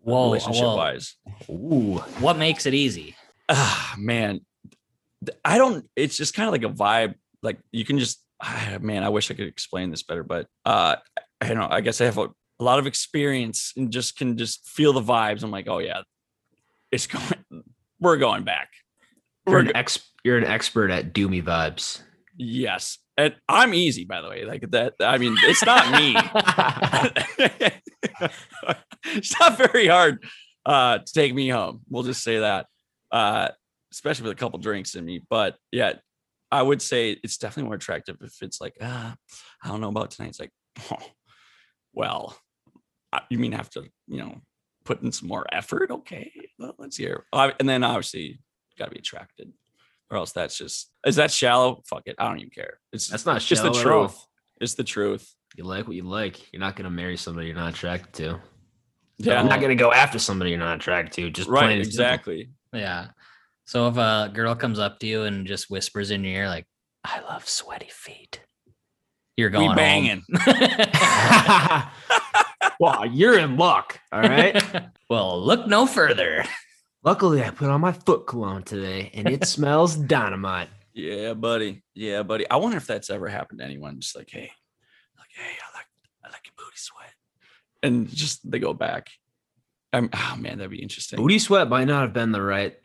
Whoa, 0.00 0.24
relationship 0.24 0.64
whoa. 0.64 0.76
wise. 0.76 1.16
Ooh. 1.50 1.98
What 2.20 2.38
makes 2.38 2.66
it 2.66 2.74
easy? 2.74 3.14
Ah, 3.48 3.94
man. 3.98 4.40
I 5.44 5.58
don't, 5.58 5.86
it's 5.96 6.16
just 6.16 6.34
kind 6.34 6.46
of 6.46 6.52
like 6.52 6.62
a 6.62 6.74
vibe. 6.74 7.14
Like 7.42 7.58
you 7.72 7.84
can 7.84 7.98
just, 7.98 8.22
ah, 8.42 8.78
man, 8.80 9.02
I 9.02 9.08
wish 9.08 9.30
I 9.30 9.34
could 9.34 9.48
explain 9.48 9.90
this 9.90 10.02
better, 10.02 10.22
but 10.22 10.46
uh, 10.64 10.96
I 11.40 11.48
don't 11.48 11.58
know. 11.58 11.68
I 11.70 11.80
guess 11.80 12.00
I 12.00 12.04
have 12.04 12.18
a, 12.18 12.28
a 12.60 12.64
lot 12.64 12.78
of 12.78 12.86
experience 12.86 13.72
and 13.76 13.90
just 13.90 14.16
can 14.16 14.36
just 14.36 14.66
feel 14.68 14.92
the 14.92 15.02
vibes. 15.02 15.42
I'm 15.42 15.50
like, 15.50 15.68
oh, 15.68 15.78
yeah, 15.78 16.02
it's 16.90 17.06
going, 17.08 17.64
we're 18.00 18.16
going 18.16 18.44
back. 18.44 18.68
You're 19.46 19.56
We're 19.56 19.62
an 19.62 19.76
ex 19.76 19.98
you're 20.24 20.38
an 20.38 20.44
expert 20.44 20.90
at 20.90 21.14
doomy 21.14 21.42
vibes. 21.42 22.02
yes. 22.36 22.98
And 23.18 23.34
I'm 23.48 23.74
easy, 23.74 24.04
by 24.04 24.22
the 24.22 24.28
way. 24.28 24.44
Like 24.44 24.70
that. 24.70 24.94
I 25.00 25.18
mean, 25.18 25.36
it's 25.42 25.66
not 25.66 25.90
me. 25.90 26.14
it's 29.06 29.40
not 29.40 29.58
very 29.58 29.88
hard 29.88 30.24
uh, 30.64 30.98
to 30.98 31.12
take 31.12 31.34
me 31.34 31.48
home. 31.48 31.80
We'll 31.90 32.04
just 32.04 32.22
say 32.22 32.38
that, 32.38 32.66
uh, 33.10 33.48
especially 33.92 34.28
with 34.28 34.32
a 34.32 34.40
couple 34.40 34.60
drinks 34.60 34.94
in 34.94 35.04
me. 35.04 35.20
But 35.28 35.56
yeah, 35.72 35.94
I 36.52 36.62
would 36.62 36.80
say 36.80 37.18
it's 37.24 37.38
definitely 37.38 37.64
more 37.64 37.74
attractive 37.74 38.18
if 38.22 38.40
it's 38.40 38.60
like, 38.60 38.76
ah, 38.80 39.16
I 39.64 39.68
don't 39.68 39.80
know 39.80 39.88
about 39.88 40.12
tonight. 40.12 40.28
It's 40.28 40.40
like, 40.40 40.52
oh, 40.92 41.04
well, 41.92 42.38
uh, 43.12 43.20
you 43.30 43.40
mean 43.40 43.50
have 43.50 43.70
to, 43.70 43.82
you 44.06 44.18
know, 44.18 44.36
put 44.84 45.02
in 45.02 45.10
some 45.10 45.28
more 45.28 45.44
effort? 45.50 45.90
Okay, 45.90 46.30
well, 46.56 46.76
let's 46.78 46.96
hear. 46.96 47.24
And 47.32 47.68
then 47.68 47.82
obviously, 47.82 48.38
got 48.78 48.86
to 48.86 48.90
be 48.92 49.00
attracted, 49.00 49.52
or 50.10 50.16
else 50.16 50.32
that's 50.32 50.56
just 50.56 50.90
is 51.06 51.16
that 51.16 51.30
shallow? 51.30 51.82
Fuck 51.86 52.02
it, 52.06 52.16
I 52.18 52.28
don't 52.28 52.38
even 52.38 52.50
care. 52.50 52.78
It's 52.92 53.08
That's 53.08 53.26
not 53.26 53.40
just 53.40 53.62
the 53.62 53.72
shallow 53.72 53.80
at 53.80 53.86
all. 53.86 54.08
truth. 54.08 54.26
It's 54.60 54.74
the 54.74 54.84
truth. 54.84 55.32
You 55.56 55.64
like 55.64 55.86
what 55.86 55.96
you 55.96 56.02
like. 56.02 56.52
You're 56.52 56.60
not 56.60 56.76
gonna 56.76 56.90
marry 56.90 57.16
somebody 57.16 57.46
you're 57.48 57.56
not 57.56 57.74
attracted 57.74 58.12
to. 58.14 58.40
Yeah, 59.18 59.40
You're 59.40 59.50
not 59.50 59.60
gonna 59.60 59.74
go 59.74 59.92
after 59.92 60.18
somebody 60.18 60.50
you're 60.50 60.58
not 60.58 60.76
attracted 60.76 61.12
to. 61.14 61.30
Just 61.30 61.48
right. 61.48 61.64
plain 61.64 61.80
and 61.80 61.86
simple. 61.86 62.04
Exactly. 62.04 62.50
Yeah. 62.72 63.08
So 63.66 63.88
if 63.88 63.96
a 63.96 64.30
girl 64.32 64.54
comes 64.54 64.78
up 64.78 64.98
to 65.00 65.06
you 65.06 65.22
and 65.24 65.46
just 65.46 65.70
whispers 65.70 66.10
in 66.10 66.24
your 66.24 66.42
ear, 66.42 66.48
like, 66.48 66.66
I 67.04 67.20
love 67.20 67.48
sweaty 67.48 67.90
feet, 67.90 68.40
you're 69.36 69.50
going 69.50 69.62
we 69.62 69.66
home. 69.68 69.76
banging. 69.76 70.22
well, 72.80 73.06
you're 73.06 73.38
in 73.38 73.56
luck. 73.56 74.00
All 74.12 74.20
right. 74.20 74.62
well, 75.10 75.40
look 75.44 75.66
no 75.66 75.86
further. 75.86 76.44
Luckily, 77.08 77.42
I 77.42 77.48
put 77.48 77.70
on 77.70 77.80
my 77.80 77.92
foot 77.92 78.26
cologne 78.26 78.64
today, 78.64 79.10
and 79.14 79.26
it 79.30 79.46
smells 79.56 79.96
dynamite. 79.96 80.68
Yeah, 80.92 81.32
buddy. 81.32 81.82
Yeah, 81.94 82.22
buddy. 82.22 82.46
I 82.50 82.56
wonder 82.56 82.76
if 82.76 82.86
that's 82.86 83.08
ever 83.08 83.28
happened 83.28 83.60
to 83.60 83.64
anyone. 83.64 83.98
Just 83.98 84.14
like, 84.14 84.28
hey, 84.30 84.50
like, 85.18 85.30
hey, 85.34 85.54
I 85.64 85.74
like, 85.78 85.86
I 86.22 86.28
like 86.28 86.42
your 86.44 86.52
booty 86.58 86.76
sweat, 86.76 87.14
and 87.82 88.10
just 88.10 88.48
they 88.50 88.58
go 88.58 88.74
back. 88.74 89.08
I'm, 89.90 90.10
oh 90.12 90.36
man, 90.38 90.58
that'd 90.58 90.70
be 90.70 90.82
interesting. 90.82 91.16
Booty 91.16 91.38
sweat 91.38 91.70
might 91.70 91.86
not 91.86 92.02
have 92.02 92.12
been 92.12 92.30
the 92.30 92.42
right 92.42 92.76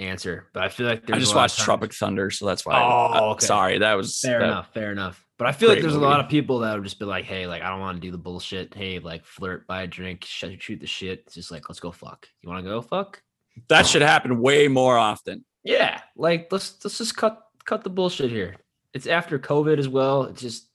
answer, 0.00 0.48
but 0.52 0.64
I 0.64 0.70
feel 0.70 0.88
like 0.88 1.06
there's 1.06 1.16
I 1.16 1.20
just 1.20 1.36
watched 1.36 1.60
Tropic 1.60 1.94
Thunder, 1.94 2.32
so 2.32 2.46
that's 2.46 2.66
why. 2.66 2.82
Oh, 2.82 2.86
I- 3.12 3.20
okay. 3.34 3.46
sorry, 3.46 3.78
that 3.78 3.94
was 3.94 4.18
Fair 4.18 4.40
that- 4.40 4.44
enough, 4.46 4.74
fair 4.74 4.90
enough. 4.90 5.24
But 5.38 5.46
I 5.46 5.52
feel 5.52 5.68
like 5.68 5.80
there's 5.82 5.94
a 5.94 6.00
lot 6.00 6.18
of 6.18 6.28
people 6.28 6.58
that 6.60 6.74
would 6.74 6.82
just 6.82 6.98
be 6.98 7.04
like, 7.04 7.26
"Hey, 7.26 7.46
like 7.46 7.62
I 7.62 7.68
don't 7.70 7.78
want 7.78 7.96
to 7.96 8.00
do 8.00 8.10
the 8.10 8.18
bullshit. 8.18 8.74
Hey, 8.74 8.98
like 8.98 9.24
flirt, 9.24 9.68
buy 9.68 9.82
a 9.82 9.86
drink, 9.86 10.24
shoot, 10.24 10.60
shoot 10.60 10.80
the 10.80 10.88
shit. 10.88 11.22
It's 11.26 11.34
just 11.36 11.52
like 11.52 11.68
let's 11.68 11.78
go 11.78 11.92
fuck. 11.92 12.26
You 12.42 12.48
want 12.48 12.64
to 12.64 12.68
go 12.68 12.82
fuck? 12.82 13.22
That 13.68 13.86
should 13.86 14.02
happen 14.02 14.40
way 14.40 14.68
more 14.68 14.96
often. 14.96 15.44
Yeah, 15.64 16.00
like 16.16 16.48
let's 16.50 16.82
let's 16.84 16.98
just 16.98 17.16
cut 17.16 17.40
cut 17.64 17.84
the 17.84 17.90
bullshit 17.90 18.30
here. 18.30 18.56
It's 18.94 19.06
after 19.06 19.38
COVID 19.38 19.78
as 19.78 19.88
well. 19.88 20.24
It's 20.24 20.40
just 20.40 20.68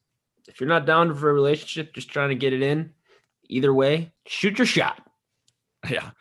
if 0.48 0.60
you're 0.60 0.70
not 0.70 0.86
down 0.86 1.16
for 1.16 1.30
a 1.30 1.34
relationship, 1.34 1.94
just 1.94 2.10
trying 2.10 2.30
to 2.30 2.36
get 2.36 2.54
it 2.54 2.62
in. 2.62 2.92
Either 3.50 3.74
way, 3.74 4.14
shoot 4.28 4.58
your 4.58 4.68
shot. 4.68 5.02
Yeah. 5.90 6.12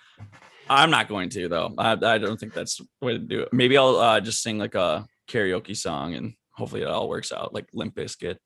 I'm 0.68 0.90
not 0.90 1.09
going 1.09 1.29
to 1.31 1.48
though. 1.48 1.72
I, 1.79 1.92
I 1.92 2.18
don't 2.18 2.40
think 2.40 2.53
that's 2.53 2.79
the 2.79 2.87
way 3.01 3.12
to 3.12 3.18
do 3.18 3.42
it. 3.42 3.53
Maybe 3.53 3.79
I'll 3.79 3.94
uh, 3.94 4.20
just 4.20 4.42
sing 4.42 4.59
like 4.59 4.75
a 4.75 5.07
karaoke 5.29 5.77
song 5.77 6.14
and 6.14 6.35
hopefully 6.51 6.83
it 6.83 6.88
all 6.88 7.09
works 7.09 7.31
out 7.31 7.55
like 7.55 7.68
Limp 7.72 7.94
Bizkit. 7.94 8.38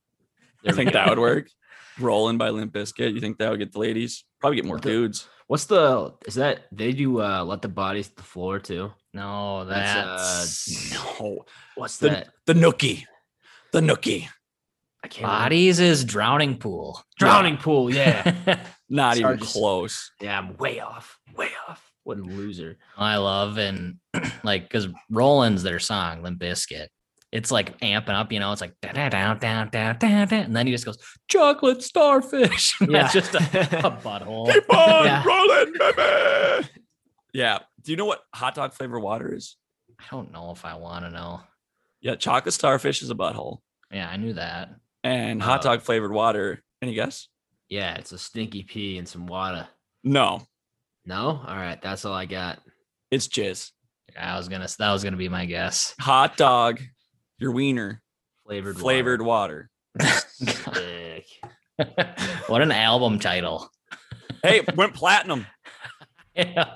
I 0.67 0.73
think 0.73 0.93
that 0.93 1.09
would 1.09 1.19
work. 1.19 1.49
Rolling 1.99 2.37
by 2.37 2.51
Limp 2.51 2.75
Bizkit. 2.75 3.15
You 3.15 3.21
think 3.21 3.39
that 3.39 3.49
would 3.49 3.61
get 3.61 3.73
the 3.73 3.79
ladies? 3.79 4.25
Probably 4.41 4.57
get 4.57 4.67
more 4.67 4.79
dudes. 4.79 5.27
What's 5.49 5.67
the 5.67 6.15
is 6.27 6.35
that 6.37 6.67
they 6.73 6.93
do 6.93 7.21
uh 7.23 7.45
let 7.45 7.63
the 7.63 7.69
bodies 7.69 8.09
the 8.09 8.23
floor 8.23 8.59
too? 8.59 8.93
No, 9.15 9.65
That's, 9.65 10.67
that's, 10.67 10.93
No. 11.21 11.45
What's 11.77 11.99
The, 11.99 12.09
that? 12.11 12.29
the 12.47 12.53
nookie. 12.55 13.05
The 13.73 13.81
nookie. 13.81 14.29
I 15.05 15.09
can't 15.09 15.23
remember. 15.23 15.45
bodies 15.45 15.79
is 15.81 16.05
drowning 16.05 16.59
pool. 16.59 17.01
drowning 17.19 17.57
pool. 17.59 17.93
Yeah. 17.95 18.59
Not 18.89 19.17
even 19.19 19.39
Sarge- 19.39 19.53
close. 19.53 20.11
yeah, 20.21 20.39
I'm 20.39 20.57
way 20.57 20.81
off. 20.81 21.19
Way 21.37 21.51
off. 21.69 21.83
What 22.05 22.19
a 22.19 22.23
loser. 22.23 22.79
I 22.97 23.17
love 23.17 23.57
and 23.59 23.97
like 24.45 24.63
because 24.65 24.89
Rollin's 25.11 25.63
their 25.63 25.79
song, 25.79 26.23
Limp 26.23 26.41
Bizkit. 26.41 26.89
It's 27.37 27.51
like 27.51 27.79
amping 27.81 28.11
up, 28.15 28.33
you 28.33 28.41
know. 28.41 28.51
It's 28.53 28.61
like 28.63 28.75
da 28.81 28.93
da 28.93 29.09
da 29.11 29.35
da 29.35 29.65
da 29.65 29.93
da 29.93 30.25
da, 30.25 30.37
and 30.37 30.57
then 30.57 30.67
he 30.67 30.73
just 30.73 30.87
goes 30.87 30.97
chocolate 31.29 31.83
starfish. 31.83 32.81
And 32.81 32.91
That's 32.95 33.15
Yeah. 33.15 33.21
just 33.21 33.35
a, 33.35 33.39
a 33.87 33.91
butthole. 34.03 34.53
Keep 34.53 34.73
on 34.73 35.05
Yeah. 35.05 35.25
rolling, 35.25 35.73
baby. 35.79 36.69
Yeah. 37.35 37.59
Do 37.83 37.91
you 37.93 37.97
know 37.97 38.07
what 38.07 38.23
hot 38.35 38.55
dog 38.55 38.73
flavor 38.73 38.99
water 38.99 39.35
is? 39.35 39.57
I 39.99 40.05
don't 40.11 40.33
know 40.33 40.51
if 40.53 40.65
I 40.65 40.75
want 40.77 41.05
to 41.05 41.11
know. 41.11 41.41
Yeah, 42.01 42.15
chocolate 42.15 42.55
starfish 42.55 43.03
is 43.03 43.11
a 43.11 43.15
butthole. 43.15 43.59
Yeah, 43.93 44.09
I 44.09 44.17
knew 44.17 44.33
that. 44.35 44.71
And 45.05 45.43
hot 45.43 45.61
Oh. 45.61 45.71
dog 45.71 45.83
flavored 45.83 46.13
water. 46.13 46.63
Any 46.81 46.95
guess? 46.95 47.29
Yeah, 47.69 47.97
it's 47.97 48.13
a 48.13 48.19
stinky 48.19 48.63
pee 48.63 48.97
and 48.99 49.07
some 49.09 49.27
water. 49.27 49.69
No, 50.05 50.47
No? 51.05 51.43
All 51.47 51.57
right, 51.57 51.81
that's 51.83 52.05
all 52.05 52.15
I 52.15 52.25
got. 52.27 52.61
it's 53.11 53.29
jizz. 53.29 53.73
I 54.19 54.37
was 54.39 54.49
gonna. 54.49 54.69
That 54.79 54.93
was 54.93 55.05
gonna 55.05 55.17
be 55.19 55.29
my 55.29 55.45
guess. 55.47 55.95
Hot 56.01 56.37
dog, 56.39 56.81
your 57.39 57.53
wiener, 57.53 58.03
Flavored 58.45 58.79
flavored 58.79 59.23
water. 59.23 59.71
Sick. 60.01 61.27
what 62.47 62.63
an 62.63 62.71
album 62.73 63.19
title. 63.19 63.69
Hey, 64.43 64.63
went 64.77 64.95
platinum. 64.95 65.47
Yeah. 66.35 66.75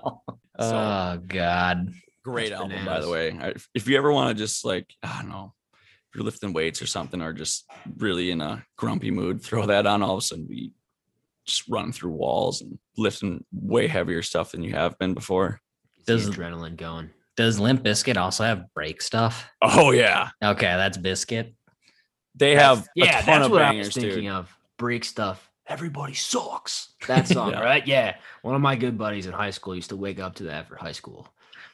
Oh 0.58 1.18
God. 1.18 1.92
Great 2.24 2.50
That's 2.50 2.60
album, 2.60 2.84
by 2.84 3.00
the 3.00 3.08
way. 3.08 3.30
I- 3.40 3.54
If 3.74 3.88
you 3.88 3.96
ever 3.96 4.12
want 4.12 4.36
to 4.36 4.42
just 4.42 4.64
like, 4.64 4.92
I 5.02 5.20
don't 5.22 5.30
know, 5.30 5.54
if 5.74 6.16
you're 6.16 6.24
lifting 6.24 6.52
weights 6.52 6.82
or 6.82 6.86
something, 6.86 7.22
or 7.22 7.32
just 7.32 7.64
really 7.96 8.30
in 8.30 8.40
a 8.40 8.64
grumpy 8.76 9.10
mood, 9.10 9.42
throw 9.42 9.66
that 9.66 9.86
on. 9.86 10.02
All 10.02 10.14
of 10.16 10.18
a 10.18 10.22
sudden, 10.22 10.46
be 10.46 10.72
just 11.46 11.68
running 11.68 11.92
through 11.92 12.10
walls 12.12 12.60
and 12.62 12.78
lifting 12.96 13.44
way 13.52 13.86
heavier 13.86 14.22
stuff 14.22 14.50
than 14.52 14.62
you 14.64 14.72
have 14.74 14.98
been 14.98 15.14
before. 15.14 15.60
Does 16.06 16.26
Does- 16.26 16.34
adrenaline 16.36 16.76
going? 16.76 17.10
Does 17.40 17.58
Limp 17.58 17.82
Bizkit 17.82 18.18
also 18.18 18.44
have 18.44 18.66
break 18.74 19.00
stuff? 19.00 19.48
Oh 19.62 19.92
yeah, 19.92 20.28
Okay, 20.44 20.66
that's 20.66 20.98
Biscuit. 20.98 21.54
they 22.34 22.54
have 22.54 22.86
yeah, 22.94 23.20
a 23.20 23.22
ton 23.22 23.24
that's 23.26 23.46
of 23.46 23.52
what 23.52 23.58
bangers, 23.60 23.86
I 23.86 23.88
was 23.88 23.94
thinking 23.94 24.24
dude. 24.24 24.32
of. 24.32 24.54
Break 24.76 25.06
stuff. 25.06 25.50
Everybody 25.66 26.12
sucks. 26.12 26.92
That 27.08 27.26
song, 27.28 27.50
Yeah. 27.52 27.60
right? 27.60 27.86
Yeah. 27.86 28.16
One 28.42 28.54
of 28.54 28.60
my 28.60 28.76
good 28.76 28.98
buddies 28.98 29.24
in 29.24 29.32
high 29.32 29.52
school 29.52 29.74
used 29.74 29.88
to 29.88 29.96
wake 29.96 30.20
up 30.20 30.34
to 30.34 30.42
that 30.44 30.68
for 30.68 30.76
high 30.76 30.92
school. 30.92 31.28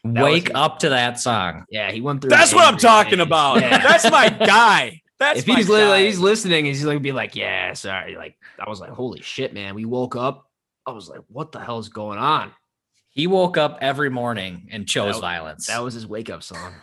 That 0.04 0.22
Wake 0.22 0.52
up 0.54 0.78
to 0.80 0.90
that 0.90 1.18
song. 1.18 1.64
Yeah, 1.68 1.90
he 1.90 2.00
went 2.00 2.20
through. 2.20 2.30
That's 2.30 2.54
what 2.54 2.64
I'm 2.64 2.78
talking 2.78 3.18
phase. 3.18 3.26
about. 3.26 3.60
Yeah. 3.60 3.78
That's 3.82 4.08
my 4.08 4.28
guy. 4.46 5.02
That's 5.18 5.40
if 5.40 5.46
he's 5.46 5.66
guy. 5.68 6.04
he's 6.04 6.20
listening, 6.20 6.64
he's 6.66 6.84
like 6.84 7.02
be 7.02 7.10
like, 7.10 7.34
yeah, 7.34 7.72
sorry. 7.72 8.14
Like 8.16 8.36
I 8.64 8.68
was 8.70 8.78
like, 8.80 8.90
holy 8.90 9.20
shit, 9.22 9.52
man. 9.52 9.74
We 9.74 9.84
woke 9.84 10.14
up. 10.14 10.48
I 10.86 10.92
was 10.92 11.08
like, 11.08 11.22
what 11.26 11.50
the 11.50 11.58
hell's 11.58 11.88
going 11.88 12.18
on? 12.20 12.52
He 13.16 13.26
woke 13.26 13.56
up 13.56 13.78
every 13.80 14.10
morning 14.10 14.68
and 14.70 14.86
chose 14.86 15.14
That- 15.16 15.20
violence. 15.22 15.66
That 15.68 15.82
was 15.82 15.94
his 15.94 16.06
wake 16.06 16.28
up 16.30 16.42
song. 16.42 16.74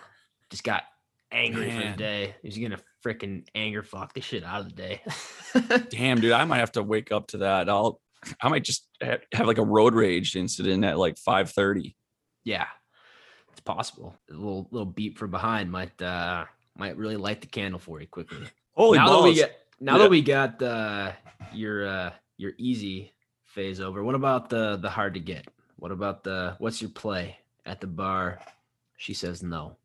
Just 0.49 0.63
got 0.63 0.83
angry 1.31 1.69
for 1.71 1.87
the 1.91 1.95
day. 1.95 2.35
He 2.41 2.47
was 2.47 2.57
gonna 2.57 2.79
freaking 3.05 3.45
anger 3.53 3.83
fuck 3.83 4.13
the 4.13 4.21
shit 4.21 4.43
out 4.43 4.61
of 4.61 4.65
the 4.67 4.73
day. 4.75 5.01
Damn, 5.89 6.19
dude, 6.21 6.31
I 6.31 6.43
might 6.45 6.57
have 6.57 6.71
to 6.73 6.81
wake 6.83 7.11
up 7.11 7.27
to 7.27 7.37
that. 7.39 7.69
I'll, 7.69 8.01
I 8.41 8.49
might 8.49 8.63
just 8.63 8.87
ha- 9.01 9.17
have 9.31 9.45
like 9.45 9.59
a 9.59 9.63
road 9.63 9.93
rage 9.93 10.35
incident 10.35 10.83
at 10.83 10.97
like 10.97 11.15
5:30. 11.15 11.93
yeah, 12.43 12.65
it's 13.51 13.61
possible. 13.61 14.15
A 14.29 14.33
little 14.33 14.67
little 14.71 14.85
beat 14.87 15.17
from 15.19 15.29
behind 15.31 15.71
might 15.71 16.01
uh 16.01 16.45
might 16.75 16.97
really 16.97 17.17
light 17.17 17.41
the 17.41 17.47
candle 17.47 17.79
for 17.79 18.01
you 18.01 18.07
quickly. 18.07 18.47
Holy 18.73 18.97
now 18.97 19.07
that 19.09 19.17
we 19.23 19.29
balls! 19.29 19.35
get 19.37 19.57
now 19.79 19.93
Yeah. 19.97 20.01
that 20.03 20.09
we 20.09 20.21
got 20.23 20.61
uh 20.63 21.11
your 21.53 21.87
uh 21.87 22.11
your 22.37 22.53
easy 22.57 23.13
phase 23.45 23.79
over, 23.79 24.03
what 24.03 24.15
about 24.15 24.49
the 24.49 24.77
the 24.77 24.89
hard 24.89 25.13
to 25.13 25.19
get? 25.19 25.45
What 25.83 25.91
about 25.91 26.23
the 26.23 26.55
what's 26.59 26.81
your 26.81 26.91
play 26.91 27.39
at 27.65 27.81
the 27.81 27.87
bar? 27.87 28.39
She 28.95 29.13
says 29.13 29.43
no. 29.43 29.75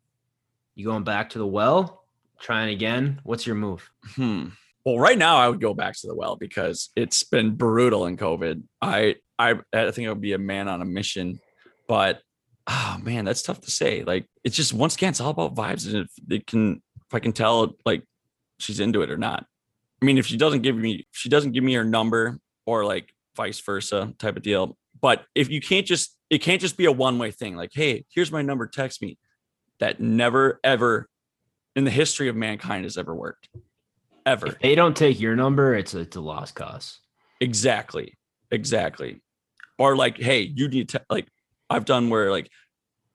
You 0.73 0.85
going 0.85 1.03
back 1.03 1.31
to 1.31 1.39
the 1.39 1.45
well? 1.45 2.05
Trying 2.39 2.69
again? 2.69 3.19
What's 3.25 3.45
your 3.45 3.57
move? 3.57 3.91
Hmm. 4.15 4.45
Well, 4.85 4.97
right 4.97 5.17
now 5.17 5.35
I 5.35 5.49
would 5.49 5.59
go 5.59 5.73
back 5.73 5.95
to 5.95 6.07
the 6.07 6.15
well 6.15 6.37
because 6.37 6.89
it's 6.95 7.23
been 7.23 7.55
brutal 7.55 8.05
in 8.05 8.15
COVID. 8.15 8.63
I 8.81 9.15
I 9.37 9.55
I 9.73 9.91
think 9.91 10.05
it 10.05 10.07
would 10.07 10.21
be 10.21 10.31
a 10.31 10.37
man 10.37 10.69
on 10.69 10.81
a 10.81 10.85
mission, 10.85 11.41
but 11.85 12.21
oh 12.65 12.97
man, 13.03 13.25
that's 13.25 13.41
tough 13.41 13.59
to 13.59 13.69
say. 13.69 14.05
Like 14.05 14.25
it's 14.45 14.55
just 14.55 14.71
once 14.71 14.95
again, 14.95 15.09
it's 15.09 15.19
all 15.19 15.31
about 15.31 15.53
vibes, 15.53 15.85
and 15.85 16.05
if 16.05 16.11
it 16.29 16.47
can, 16.47 16.81
if 17.07 17.13
I 17.13 17.19
can 17.19 17.33
tell, 17.33 17.75
like 17.85 18.05
she's 18.57 18.79
into 18.79 19.01
it 19.01 19.11
or 19.11 19.17
not. 19.17 19.45
I 20.01 20.05
mean, 20.05 20.17
if 20.17 20.27
she 20.27 20.37
doesn't 20.37 20.61
give 20.61 20.77
me, 20.77 21.05
if 21.11 21.19
she 21.19 21.27
doesn't 21.27 21.51
give 21.51 21.65
me 21.65 21.73
her 21.73 21.83
number, 21.83 22.39
or 22.65 22.85
like 22.85 23.13
vice 23.35 23.59
versa 23.59 24.13
type 24.17 24.37
of 24.37 24.43
deal. 24.43 24.77
But 25.01 25.23
if 25.35 25.49
you 25.49 25.61
can't 25.61 25.85
just, 25.85 26.15
it 26.29 26.39
can't 26.39 26.59
just 26.61 26.77
be 26.77 26.85
a 26.85 26.91
one 26.91 27.17
way 27.19 27.31
thing. 27.31 27.55
Like, 27.55 27.71
hey, 27.73 28.05
here's 28.13 28.31
my 28.31 28.41
number, 28.41 28.67
text 28.67 29.01
me. 29.01 29.17
That 29.79 30.01
never 30.01 30.59
ever 30.63 31.07
in 31.75 31.85
the 31.85 31.91
history 31.91 32.27
of 32.27 32.35
mankind 32.35 32.83
has 32.83 32.97
ever 32.97 33.15
worked. 33.15 33.47
Ever. 34.25 34.47
If 34.47 34.59
they 34.59 34.75
don't 34.75 34.95
take 34.95 35.19
your 35.21 35.35
number, 35.37 35.73
it's 35.73 35.93
a, 35.93 35.99
it's 35.99 36.17
a 36.17 36.21
lost 36.21 36.53
cause. 36.53 36.99
Exactly. 37.39 38.17
Exactly. 38.51 39.21
Or 39.77 39.95
like, 39.95 40.17
hey, 40.17 40.41
you 40.41 40.67
need 40.67 40.89
to 40.89 41.01
like 41.09 41.27
I've 41.69 41.85
done 41.85 42.09
where 42.09 42.29
like, 42.29 42.49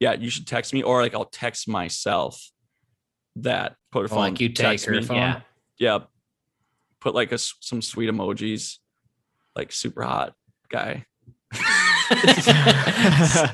yeah, 0.00 0.14
you 0.14 0.30
should 0.30 0.46
text 0.46 0.72
me, 0.72 0.82
or 0.82 1.02
like 1.02 1.14
I'll 1.14 1.26
text 1.26 1.68
myself 1.68 2.40
that 3.36 3.76
put 3.92 4.00
her 4.00 4.04
Or 4.06 4.08
phone. 4.08 4.18
like 4.20 4.40
you 4.40 4.48
take 4.48 4.66
text 4.66 4.86
her 4.86 4.92
me. 4.92 5.02
phone. 5.02 5.16
Yeah. 5.18 5.40
Yeah. 5.78 5.98
Put 7.00 7.14
like 7.14 7.30
a 7.32 7.34
s- 7.34 7.54
some 7.60 7.82
sweet 7.82 8.08
emojis, 8.08 8.78
like 9.54 9.70
super 9.72 10.02
hot 10.02 10.32
guy. 10.70 11.04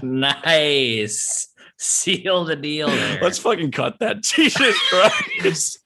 Nice. 0.02 1.48
Seal 1.76 2.44
the 2.44 2.56
deal 2.56 2.88
there. 2.88 3.20
Let's 3.22 3.38
fucking 3.38 3.72
cut 3.72 3.98
that. 4.00 4.20
Jesus 4.22 4.78
Christ. 4.88 5.78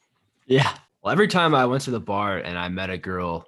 Yeah. 0.47 0.77
Well, 1.03 1.13
every 1.13 1.29
time 1.29 1.55
I 1.55 1.67
went 1.67 1.83
to 1.83 1.91
the 1.91 2.01
bar 2.01 2.39
and 2.39 2.59
I 2.59 2.69
met 2.69 2.91
a 2.91 2.99
girl, 2.99 3.47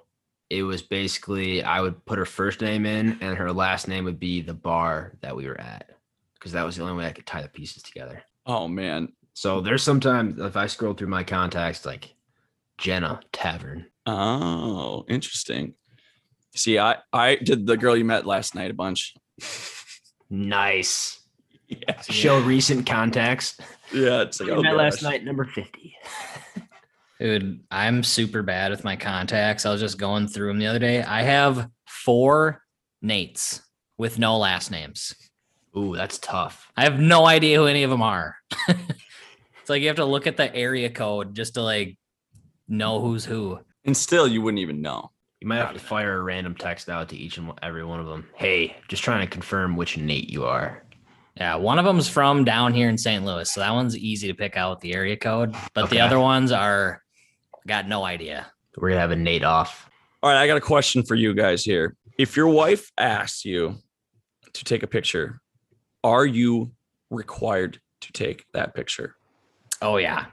it 0.49 0.63
was 0.63 0.81
basically 0.81 1.63
I 1.63 1.81
would 1.81 2.05
put 2.05 2.17
her 2.17 2.25
first 2.25 2.61
name 2.61 2.85
in 2.85 3.17
and 3.21 3.37
her 3.37 3.51
last 3.51 3.87
name 3.87 4.05
would 4.05 4.19
be 4.19 4.41
the 4.41 4.53
bar 4.53 5.13
that 5.21 5.35
we 5.35 5.47
were 5.47 5.59
at 5.59 5.89
because 6.35 6.51
that 6.53 6.65
was 6.65 6.77
the 6.77 6.83
only 6.83 6.95
way 6.95 7.07
I 7.07 7.11
could 7.11 7.25
tie 7.25 7.41
the 7.41 7.49
pieces 7.49 7.83
together. 7.83 8.23
Oh 8.45 8.67
man. 8.67 9.11
So 9.33 9.61
there's 9.61 9.83
sometimes 9.83 10.39
if 10.39 10.55
I 10.55 10.67
scroll 10.67 10.93
through 10.93 11.09
my 11.09 11.23
contacts, 11.23 11.85
like 11.85 12.15
Jenna 12.77 13.19
Tavern. 13.31 13.87
Oh, 14.05 15.05
interesting. 15.09 15.73
See, 16.55 16.79
I 16.79 16.97
I 17.13 17.35
did 17.35 17.67
the 17.67 17.77
girl 17.77 17.95
you 17.95 18.05
met 18.05 18.25
last 18.25 18.55
night 18.55 18.71
a 18.71 18.73
bunch. 18.73 19.13
Nice. 20.29 21.21
Yeah. 21.67 22.01
Show 22.01 22.39
recent 22.39 22.85
contacts. 22.85 23.57
Yeah, 23.91 24.21
it's 24.21 24.39
like 24.39 24.49
We 24.49 24.55
oh, 24.55 24.61
met 24.61 24.75
last 24.75 25.03
night, 25.03 25.23
number 25.23 25.43
50. 25.43 25.95
Dude, 27.19 27.61
I'm 27.71 28.03
super 28.03 28.43
bad 28.43 28.71
with 28.71 28.83
my 28.83 28.95
contacts. 28.95 29.65
I 29.65 29.71
was 29.71 29.81
just 29.81 29.97
going 29.97 30.27
through 30.27 30.49
them 30.49 30.59
the 30.59 30.67
other 30.67 30.79
day. 30.79 31.01
I 31.01 31.23
have 31.23 31.69
four 31.87 32.61
Nates 33.03 33.61
with 33.97 34.19
no 34.19 34.37
last 34.37 34.71
names. 34.71 35.15
Ooh, 35.75 35.95
that's 35.95 36.19
tough. 36.19 36.71
I 36.75 36.83
have 36.83 36.99
no 36.99 37.25
idea 37.25 37.57
who 37.57 37.65
any 37.65 37.83
of 37.83 37.89
them 37.89 38.01
are. 38.01 38.35
it's 38.67 39.69
like 39.69 39.81
you 39.81 39.87
have 39.87 39.97
to 39.97 40.05
look 40.05 40.27
at 40.27 40.37
the 40.37 40.53
area 40.55 40.89
code 40.89 41.35
just 41.35 41.55
to 41.55 41.61
like 41.61 41.97
know 42.67 42.99
who's 42.99 43.25
who. 43.25 43.59
And 43.85 43.95
still, 43.95 44.27
you 44.27 44.41
wouldn't 44.41 44.61
even 44.61 44.81
know. 44.81 45.11
You 45.39 45.47
might 45.47 45.57
have 45.57 45.73
to 45.73 45.79
fire 45.79 46.17
a 46.17 46.21
random 46.23 46.55
text 46.55 46.89
out 46.89 47.09
to 47.09 47.15
each 47.17 47.37
and 47.37 47.51
every 47.61 47.85
one 47.85 47.99
of 47.99 48.07
them. 48.07 48.27
Hey, 48.35 48.75
just 48.87 49.03
trying 49.03 49.21
to 49.21 49.27
confirm 49.31 49.75
which 49.75 49.97
Nate 49.97 50.29
you 50.29 50.45
are. 50.45 50.83
Yeah, 51.35 51.55
one 51.55 51.77
of 51.77 51.85
them's 51.85 52.09
from 52.09 52.43
down 52.43 52.73
here 52.73 52.89
in 52.89 52.97
St. 52.97 53.23
Louis, 53.23 53.51
so 53.51 53.59
that 53.59 53.71
one's 53.71 53.95
easy 53.95 54.27
to 54.27 54.33
pick 54.33 54.57
out 54.57 54.71
with 54.71 54.79
the 54.79 54.93
area 54.95 55.15
code. 55.15 55.55
But 55.75 55.85
Okay. 55.85 55.97
the 55.97 56.01
other 56.01 56.19
ones 56.19 56.51
are 56.51 57.03
got 57.67 57.87
no 57.87 58.03
idea. 58.03 58.51
We're 58.75 58.89
gonna 58.89 59.01
have 59.01 59.11
a 59.11 59.15
Nate 59.15 59.43
off. 59.43 59.87
All 60.23 60.31
right, 60.31 60.41
I 60.41 60.47
got 60.47 60.57
a 60.57 60.61
question 60.61 61.03
for 61.03 61.13
you 61.13 61.33
guys 61.35 61.63
here. 61.63 61.95
If 62.17 62.35
your 62.35 62.47
wife 62.47 62.91
asks 62.97 63.45
you 63.45 63.75
to 64.53 64.63
take 64.63 64.81
a 64.81 64.87
picture, 64.87 65.39
are 66.03 66.25
you 66.25 66.71
required 67.11 67.79
to 68.01 68.11
take 68.11 68.45
that 68.53 68.73
picture. 68.73 69.15
Oh 69.81 69.97
yeah. 69.97 70.25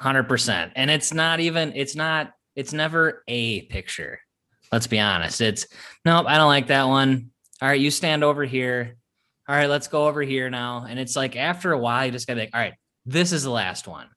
100%. 0.00 0.72
And 0.76 0.90
it's 0.90 1.12
not 1.12 1.40
even 1.40 1.72
it's 1.74 1.94
not 1.96 2.32
it's 2.54 2.72
never 2.72 3.22
a 3.28 3.62
picture. 3.62 4.20
Let's 4.70 4.86
be 4.86 4.98
honest. 4.98 5.40
It's 5.40 5.66
nope, 6.04 6.26
I 6.28 6.38
don't 6.38 6.48
like 6.48 6.68
that 6.68 6.84
one. 6.84 7.30
All 7.60 7.68
right, 7.68 7.80
you 7.80 7.90
stand 7.90 8.24
over 8.24 8.44
here. 8.44 8.96
All 9.48 9.56
right, 9.56 9.68
let's 9.68 9.88
go 9.88 10.06
over 10.06 10.22
here 10.22 10.50
now. 10.50 10.86
And 10.88 10.98
it's 10.98 11.16
like 11.16 11.36
after 11.36 11.72
a 11.72 11.78
while, 11.78 12.06
you 12.06 12.12
just 12.12 12.26
gotta 12.26 12.38
be 12.38 12.42
like, 12.46 12.54
all 12.54 12.60
right, 12.60 12.74
this 13.06 13.32
is 13.32 13.42
the 13.42 13.50
last 13.50 13.86
one. 13.86 14.08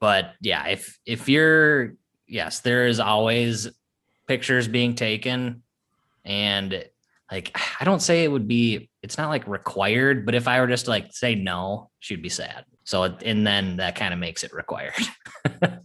But 0.00 0.34
yeah, 0.40 0.66
if 0.68 0.98
if 1.06 1.28
you're 1.28 1.94
yes, 2.26 2.60
there 2.60 2.86
is 2.86 3.00
always 3.00 3.68
pictures 4.26 4.68
being 4.68 4.94
taken. 4.94 5.62
And 6.24 6.84
like 7.30 7.56
I 7.80 7.84
don't 7.84 8.02
say 8.02 8.24
it 8.24 8.30
would 8.30 8.48
be 8.48 8.90
it's 9.02 9.18
not 9.18 9.28
like 9.28 9.46
required, 9.46 10.26
but 10.26 10.34
if 10.34 10.48
I 10.48 10.60
were 10.60 10.66
just 10.66 10.86
to 10.86 10.90
like 10.90 11.12
say 11.12 11.34
no, 11.34 11.90
she'd 12.00 12.22
be 12.22 12.28
sad. 12.28 12.64
So 12.84 13.04
and 13.04 13.46
then 13.46 13.76
that 13.76 13.96
kind 13.96 14.12
of 14.12 14.20
makes 14.20 14.44
it 14.44 14.52
required. 14.52 14.94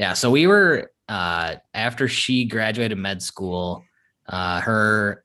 yeah. 0.00 0.14
So 0.14 0.30
we 0.30 0.46
were 0.46 0.90
uh 1.08 1.56
after 1.74 2.08
she 2.08 2.46
graduated 2.46 2.96
med 2.96 3.22
school, 3.22 3.84
uh 4.26 4.60
her 4.62 5.24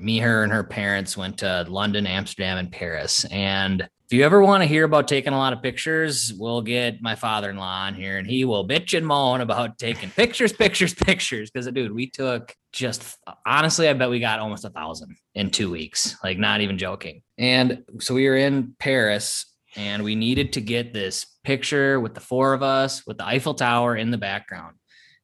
me, 0.00 0.18
her, 0.18 0.42
and 0.42 0.52
her 0.52 0.64
parents 0.64 1.16
went 1.16 1.38
to 1.38 1.66
London, 1.68 2.06
Amsterdam, 2.06 2.58
and 2.58 2.72
Paris. 2.72 3.24
And 3.26 3.82
if 3.82 4.12
you 4.12 4.24
ever 4.24 4.42
want 4.42 4.62
to 4.62 4.66
hear 4.66 4.84
about 4.84 5.08
taking 5.08 5.32
a 5.32 5.38
lot 5.38 5.52
of 5.52 5.62
pictures, 5.62 6.32
we'll 6.34 6.62
get 6.62 7.02
my 7.02 7.14
father-in-law 7.14 7.86
on 7.86 7.94
here 7.94 8.18
and 8.18 8.26
he 8.26 8.44
will 8.44 8.66
bitch 8.66 8.96
and 8.96 9.06
moan 9.06 9.40
about 9.40 9.78
taking 9.78 10.10
pictures, 10.10 10.52
pictures, 10.52 10.94
pictures. 11.08 11.50
Cause 11.50 11.66
dude, 11.68 11.92
we 11.92 12.08
took 12.10 12.54
just 12.72 13.18
honestly, 13.46 13.88
I 13.88 13.92
bet 13.92 14.10
we 14.10 14.20
got 14.20 14.40
almost 14.40 14.64
a 14.64 14.70
thousand 14.70 15.16
in 15.34 15.50
two 15.50 15.70
weeks, 15.70 16.16
like 16.24 16.38
not 16.38 16.62
even 16.62 16.78
joking. 16.78 17.22
And 17.38 17.84
so 18.00 18.14
we 18.14 18.26
were 18.28 18.36
in 18.36 18.74
Paris 18.78 19.46
and 19.76 20.02
we 20.02 20.14
needed 20.14 20.52
to 20.54 20.60
get 20.60 20.92
this 20.92 21.26
picture 21.42 22.00
with 22.00 22.14
the 22.14 22.20
four 22.20 22.54
of 22.54 22.62
us 22.62 23.06
with 23.06 23.18
the 23.18 23.26
Eiffel 23.26 23.54
Tower 23.54 23.96
in 23.96 24.10
the 24.10 24.18
background. 24.18 24.76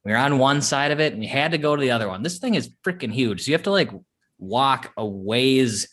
We 0.04 0.12
were 0.12 0.18
on 0.18 0.38
one 0.38 0.62
side 0.62 0.92
of 0.92 1.00
it 1.00 1.12
and 1.12 1.20
we 1.20 1.26
had 1.26 1.52
to 1.52 1.58
go 1.58 1.76
to 1.76 1.80
the 1.80 1.90
other 1.90 2.08
one. 2.08 2.22
This 2.22 2.38
thing 2.38 2.54
is 2.54 2.70
freaking 2.84 3.12
huge. 3.12 3.42
So 3.42 3.50
you 3.50 3.54
have 3.54 3.64
to 3.64 3.70
like 3.70 3.90
walk 4.38 4.92
a 4.96 5.06
ways 5.06 5.88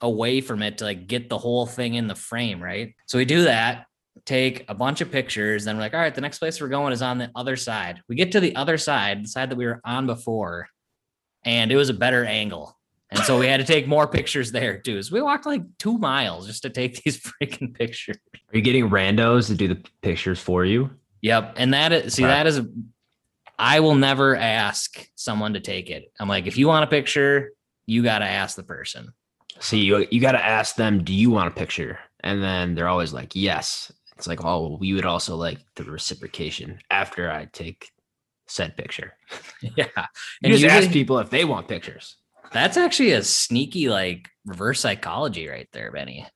away 0.00 0.40
from 0.40 0.62
it 0.62 0.78
to 0.78 0.84
like 0.84 1.06
get 1.06 1.28
the 1.28 1.38
whole 1.38 1.66
thing 1.66 1.94
in 1.94 2.06
the 2.06 2.14
frame, 2.14 2.62
right? 2.62 2.94
So 3.06 3.18
we 3.18 3.24
do 3.26 3.44
that, 3.44 3.86
take 4.24 4.64
a 4.68 4.74
bunch 4.74 5.00
of 5.00 5.10
pictures, 5.10 5.64
then 5.64 5.76
we're 5.76 5.82
like, 5.82 5.94
all 5.94 6.00
right, 6.00 6.14
the 6.14 6.20
next 6.20 6.38
place 6.38 6.60
we're 6.60 6.68
going 6.68 6.92
is 6.92 7.02
on 7.02 7.18
the 7.18 7.30
other 7.34 7.56
side. 7.56 8.02
We 8.08 8.16
get 8.16 8.32
to 8.32 8.40
the 8.40 8.56
other 8.56 8.78
side, 8.78 9.24
the 9.24 9.28
side 9.28 9.50
that 9.50 9.56
we 9.56 9.66
were 9.66 9.80
on 9.84 10.06
before, 10.06 10.68
and 11.44 11.70
it 11.70 11.76
was 11.76 11.90
a 11.90 11.94
better 11.94 12.24
angle. 12.24 12.76
And 13.12 13.20
so 13.24 13.38
we 13.38 13.46
had 13.46 13.56
to 13.58 13.66
take 13.66 13.88
more 13.88 14.06
pictures 14.06 14.52
there 14.52 14.78
too. 14.78 15.02
So 15.02 15.14
we 15.14 15.20
walked 15.22 15.46
like 15.46 15.62
two 15.78 15.98
miles 15.98 16.46
just 16.46 16.62
to 16.62 16.70
take 16.70 17.02
these 17.02 17.20
freaking 17.20 17.74
pictures. 17.74 18.16
Are 18.34 18.56
you 18.56 18.62
getting 18.62 18.88
randos 18.88 19.48
to 19.48 19.54
do 19.54 19.68
the 19.68 19.82
pictures 20.02 20.38
for 20.40 20.64
you? 20.64 20.90
Yep. 21.22 21.54
And 21.56 21.74
that 21.74 21.92
is 21.92 22.14
see, 22.14 22.22
Right. 22.24 22.30
that 22.30 22.46
is 22.46 22.60
I 23.58 23.80
will 23.80 23.94
never 23.96 24.36
ask 24.36 25.06
someone 25.16 25.52
to 25.54 25.60
take 25.60 25.90
it. 25.90 26.10
I'm 26.18 26.28
like, 26.28 26.46
if 26.46 26.56
you 26.56 26.66
want 26.68 26.84
a 26.84 26.86
picture, 26.86 27.52
you 27.86 28.02
gotta 28.02 28.24
ask 28.26 28.56
the 28.56 28.62
person. 28.62 29.12
See, 29.58 29.80
you 29.80 30.06
you 30.10 30.20
got 30.20 30.32
to 30.32 30.42
ask 30.42 30.76
them, 30.76 31.04
do 31.04 31.12
you 31.12 31.28
want 31.30 31.48
a 31.48 31.50
picture? 31.54 31.98
And 32.20 32.42
then 32.42 32.74
they're 32.74 32.88
always 32.88 33.12
like, 33.12 33.32
yes. 33.34 33.92
It's 34.16 34.26
like, 34.26 34.42
oh, 34.44 34.78
we 34.80 34.94
would 34.94 35.04
also 35.04 35.36
like 35.36 35.58
the 35.76 35.84
reciprocation 35.84 36.78
after 36.90 37.30
I 37.30 37.46
take 37.52 37.90
said 38.46 38.76
picture. 38.76 39.14
Yeah. 39.62 39.84
You 39.96 40.04
And 40.44 40.52
just 40.54 40.64
ask 40.64 40.90
people 40.90 41.18
if 41.18 41.28
they 41.28 41.44
want 41.44 41.68
pictures. 41.68 42.16
That's 42.52 42.76
actually 42.76 43.12
a 43.12 43.22
sneaky 43.22 43.88
like 43.88 44.28
reverse 44.44 44.80
psychology 44.80 45.48
right 45.48 45.68
there, 45.72 45.92
Benny. 45.92 46.26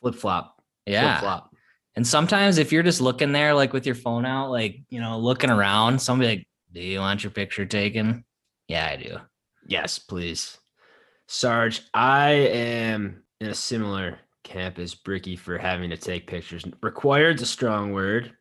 Flip 0.00 0.14
flop. 0.14 0.62
Yeah. 0.86 1.18
Flip 1.18 1.22
flop. 1.22 1.56
And 1.94 2.06
sometimes 2.06 2.58
if 2.58 2.72
you're 2.72 2.82
just 2.82 3.00
looking 3.00 3.32
there, 3.32 3.54
like 3.54 3.72
with 3.72 3.86
your 3.86 3.94
phone 3.94 4.24
out, 4.24 4.50
like, 4.50 4.80
you 4.88 5.00
know, 5.00 5.18
looking 5.18 5.50
around, 5.50 6.00
somebody 6.00 6.36
like, 6.36 6.48
do 6.72 6.80
you 6.80 7.00
want 7.00 7.22
your 7.22 7.30
picture 7.30 7.66
taken? 7.66 8.24
Yeah, 8.66 8.88
I 8.90 8.96
do. 8.96 9.18
Yes, 9.66 9.98
please. 9.98 10.58
Sarge, 11.28 11.82
I 11.92 12.30
am 12.30 13.22
in 13.40 13.48
a 13.48 13.54
similar 13.54 14.18
camp 14.42 14.78
as 14.78 14.94
Bricky 14.94 15.36
for 15.36 15.58
having 15.58 15.90
to 15.90 15.96
take 15.96 16.26
pictures. 16.26 16.64
Required's 16.82 17.42
a 17.42 17.46
strong 17.46 17.92
word. 17.92 18.32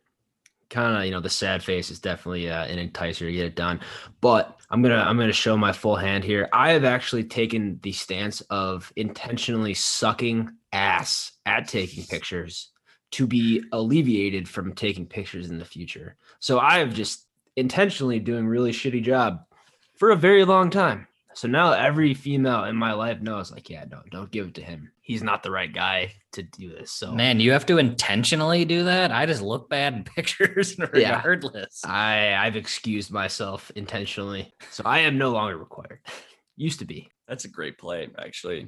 Kind 0.70 0.98
of, 0.98 1.06
you 1.06 1.12
know, 1.12 1.20
the 1.20 1.30
sad 1.30 1.62
face 1.62 1.92
is 1.92 2.00
definitely 2.00 2.50
uh, 2.50 2.66
an 2.66 2.90
enticer 2.90 3.20
to 3.20 3.32
get 3.34 3.46
it 3.46 3.56
done. 3.56 3.82
But 4.22 4.61
I'm 4.72 4.82
gonna, 4.82 4.96
I'm 4.96 5.18
gonna 5.18 5.34
show 5.34 5.58
my 5.58 5.74
full 5.74 5.98
hand 5.98 6.24
here. 6.24 6.48
I 6.54 6.72
have 6.72 6.86
actually 6.86 7.26
taken 7.26 7.80
the 7.84 7.92
stance 7.92 8.40
of 8.50 8.92
intentionally 8.96 9.74
sucking 9.74 10.50
ass 10.72 11.34
at 11.46 11.68
taking 11.68 12.06
pictures 12.06 12.70
to 13.12 13.28
be 13.28 13.62
alleviated 13.74 14.48
from 14.48 14.74
taking 14.74 15.06
pictures 15.06 15.50
in 15.50 15.60
the 15.60 15.66
future. 15.66 16.16
So 16.40 16.58
I 16.58 16.80
have 16.80 16.94
just 16.94 17.28
intentionally 17.58 18.20
doing 18.20 18.48
really 18.48 18.72
shitty 18.72 19.04
job 19.04 19.44
for 19.96 20.12
a 20.12 20.16
very 20.16 20.46
long 20.46 20.70
time. 20.70 21.08
So 21.34 21.48
now 21.48 21.72
every 21.72 22.14
female 22.14 22.66
in 22.66 22.76
my 22.76 22.94
life 22.94 23.22
knows, 23.22 23.52
like, 23.52 23.70
yeah, 23.70 23.86
no, 23.90 24.02
don't 24.12 24.32
give 24.32 24.48
it 24.48 24.56
to 24.56 24.62
him. 24.62 24.92
He's 25.02 25.24
not 25.24 25.44
the 25.44 25.52
right 25.52 25.72
guy 25.74 26.14
to 26.34 26.44
do 26.44 26.70
this. 26.70 26.92
So 26.92 27.14
Man, 27.14 27.40
you 27.40 27.52
have 27.52 27.66
to 27.68 27.78
intentionally 27.78 28.66
do 28.66 28.84
that. 28.86 29.12
I 29.12 29.26
just 29.26 29.42
look 29.42 29.70
bad 29.70 29.94
in 29.94 30.04
pictures 30.16 30.76
Yeah. 30.94 31.18
regardless. 31.18 31.82
I 31.86 32.34
I've 32.36 32.56
excused 32.56 33.12
myself 33.12 33.72
intentionally. 33.76 34.54
So 34.72 34.84
I 34.86 35.00
am 35.00 35.18
no 35.18 35.32
longer 35.32 35.58
required. 35.58 36.00
Used 36.58 36.80
to 36.80 36.86
be. 36.86 37.10
That's 37.28 37.46
a 37.46 37.50
great 37.50 37.78
play, 37.78 38.10
actually. 38.20 38.68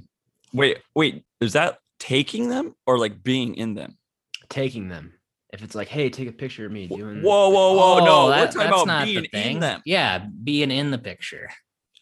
Wait, 0.54 0.78
wait, 0.96 1.24
is 1.42 1.54
that 1.54 1.80
taking 2.00 2.50
them 2.50 2.76
or 2.88 2.98
like 2.98 3.24
being 3.24 3.56
in 3.56 3.74
them? 3.76 3.98
Taking 4.50 4.88
them. 4.88 5.14
If 5.52 5.64
it's 5.64 5.76
like, 5.76 5.88
hey, 5.88 6.10
take 6.10 6.28
a 6.28 6.32
picture 6.32 6.66
of 6.66 6.72
me 6.72 6.88
doing 6.88 7.22
Whoa, 7.22 7.50
whoa, 7.50 7.74
whoa! 7.74 8.00
Oh, 8.02 8.06
no, 8.06 8.26
we're 8.28 8.46
talking 8.48 8.58
that's 8.58 8.68
about 8.68 8.88
not 8.88 9.06
the 9.06 9.14
being 9.14 9.26
in 9.26 9.30
thing. 9.32 9.60
them. 9.60 9.82
Yeah, 9.86 10.26
being 10.44 10.72
in 10.72 10.90
the 10.92 10.98
picture. 10.98 11.50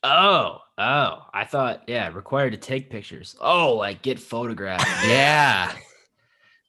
Oh, 0.03 0.59
oh. 0.77 1.25
I 1.33 1.45
thought, 1.45 1.83
yeah, 1.87 2.09
required 2.09 2.51
to 2.51 2.57
take 2.57 2.89
pictures. 2.89 3.35
Oh, 3.39 3.75
like 3.75 4.01
get 4.01 4.19
photographed. 4.19 4.85
Yeah. 5.07 5.73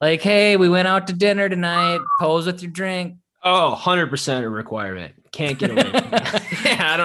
like, 0.01 0.21
hey, 0.23 0.57
we 0.57 0.68
went 0.68 0.88
out 0.88 1.07
to 1.09 1.12
dinner 1.12 1.49
tonight. 1.49 2.01
Pose 2.21 2.47
with 2.47 2.62
your 2.62 2.71
drink. 2.73 3.16
Oh, 3.45 3.77
100% 3.81 4.42
a 4.42 4.49
requirement. 4.49 5.14
Can't 5.33 5.59
get 5.59 5.71
away 5.71 5.83
yeah, 6.64 6.90
I 6.92 6.97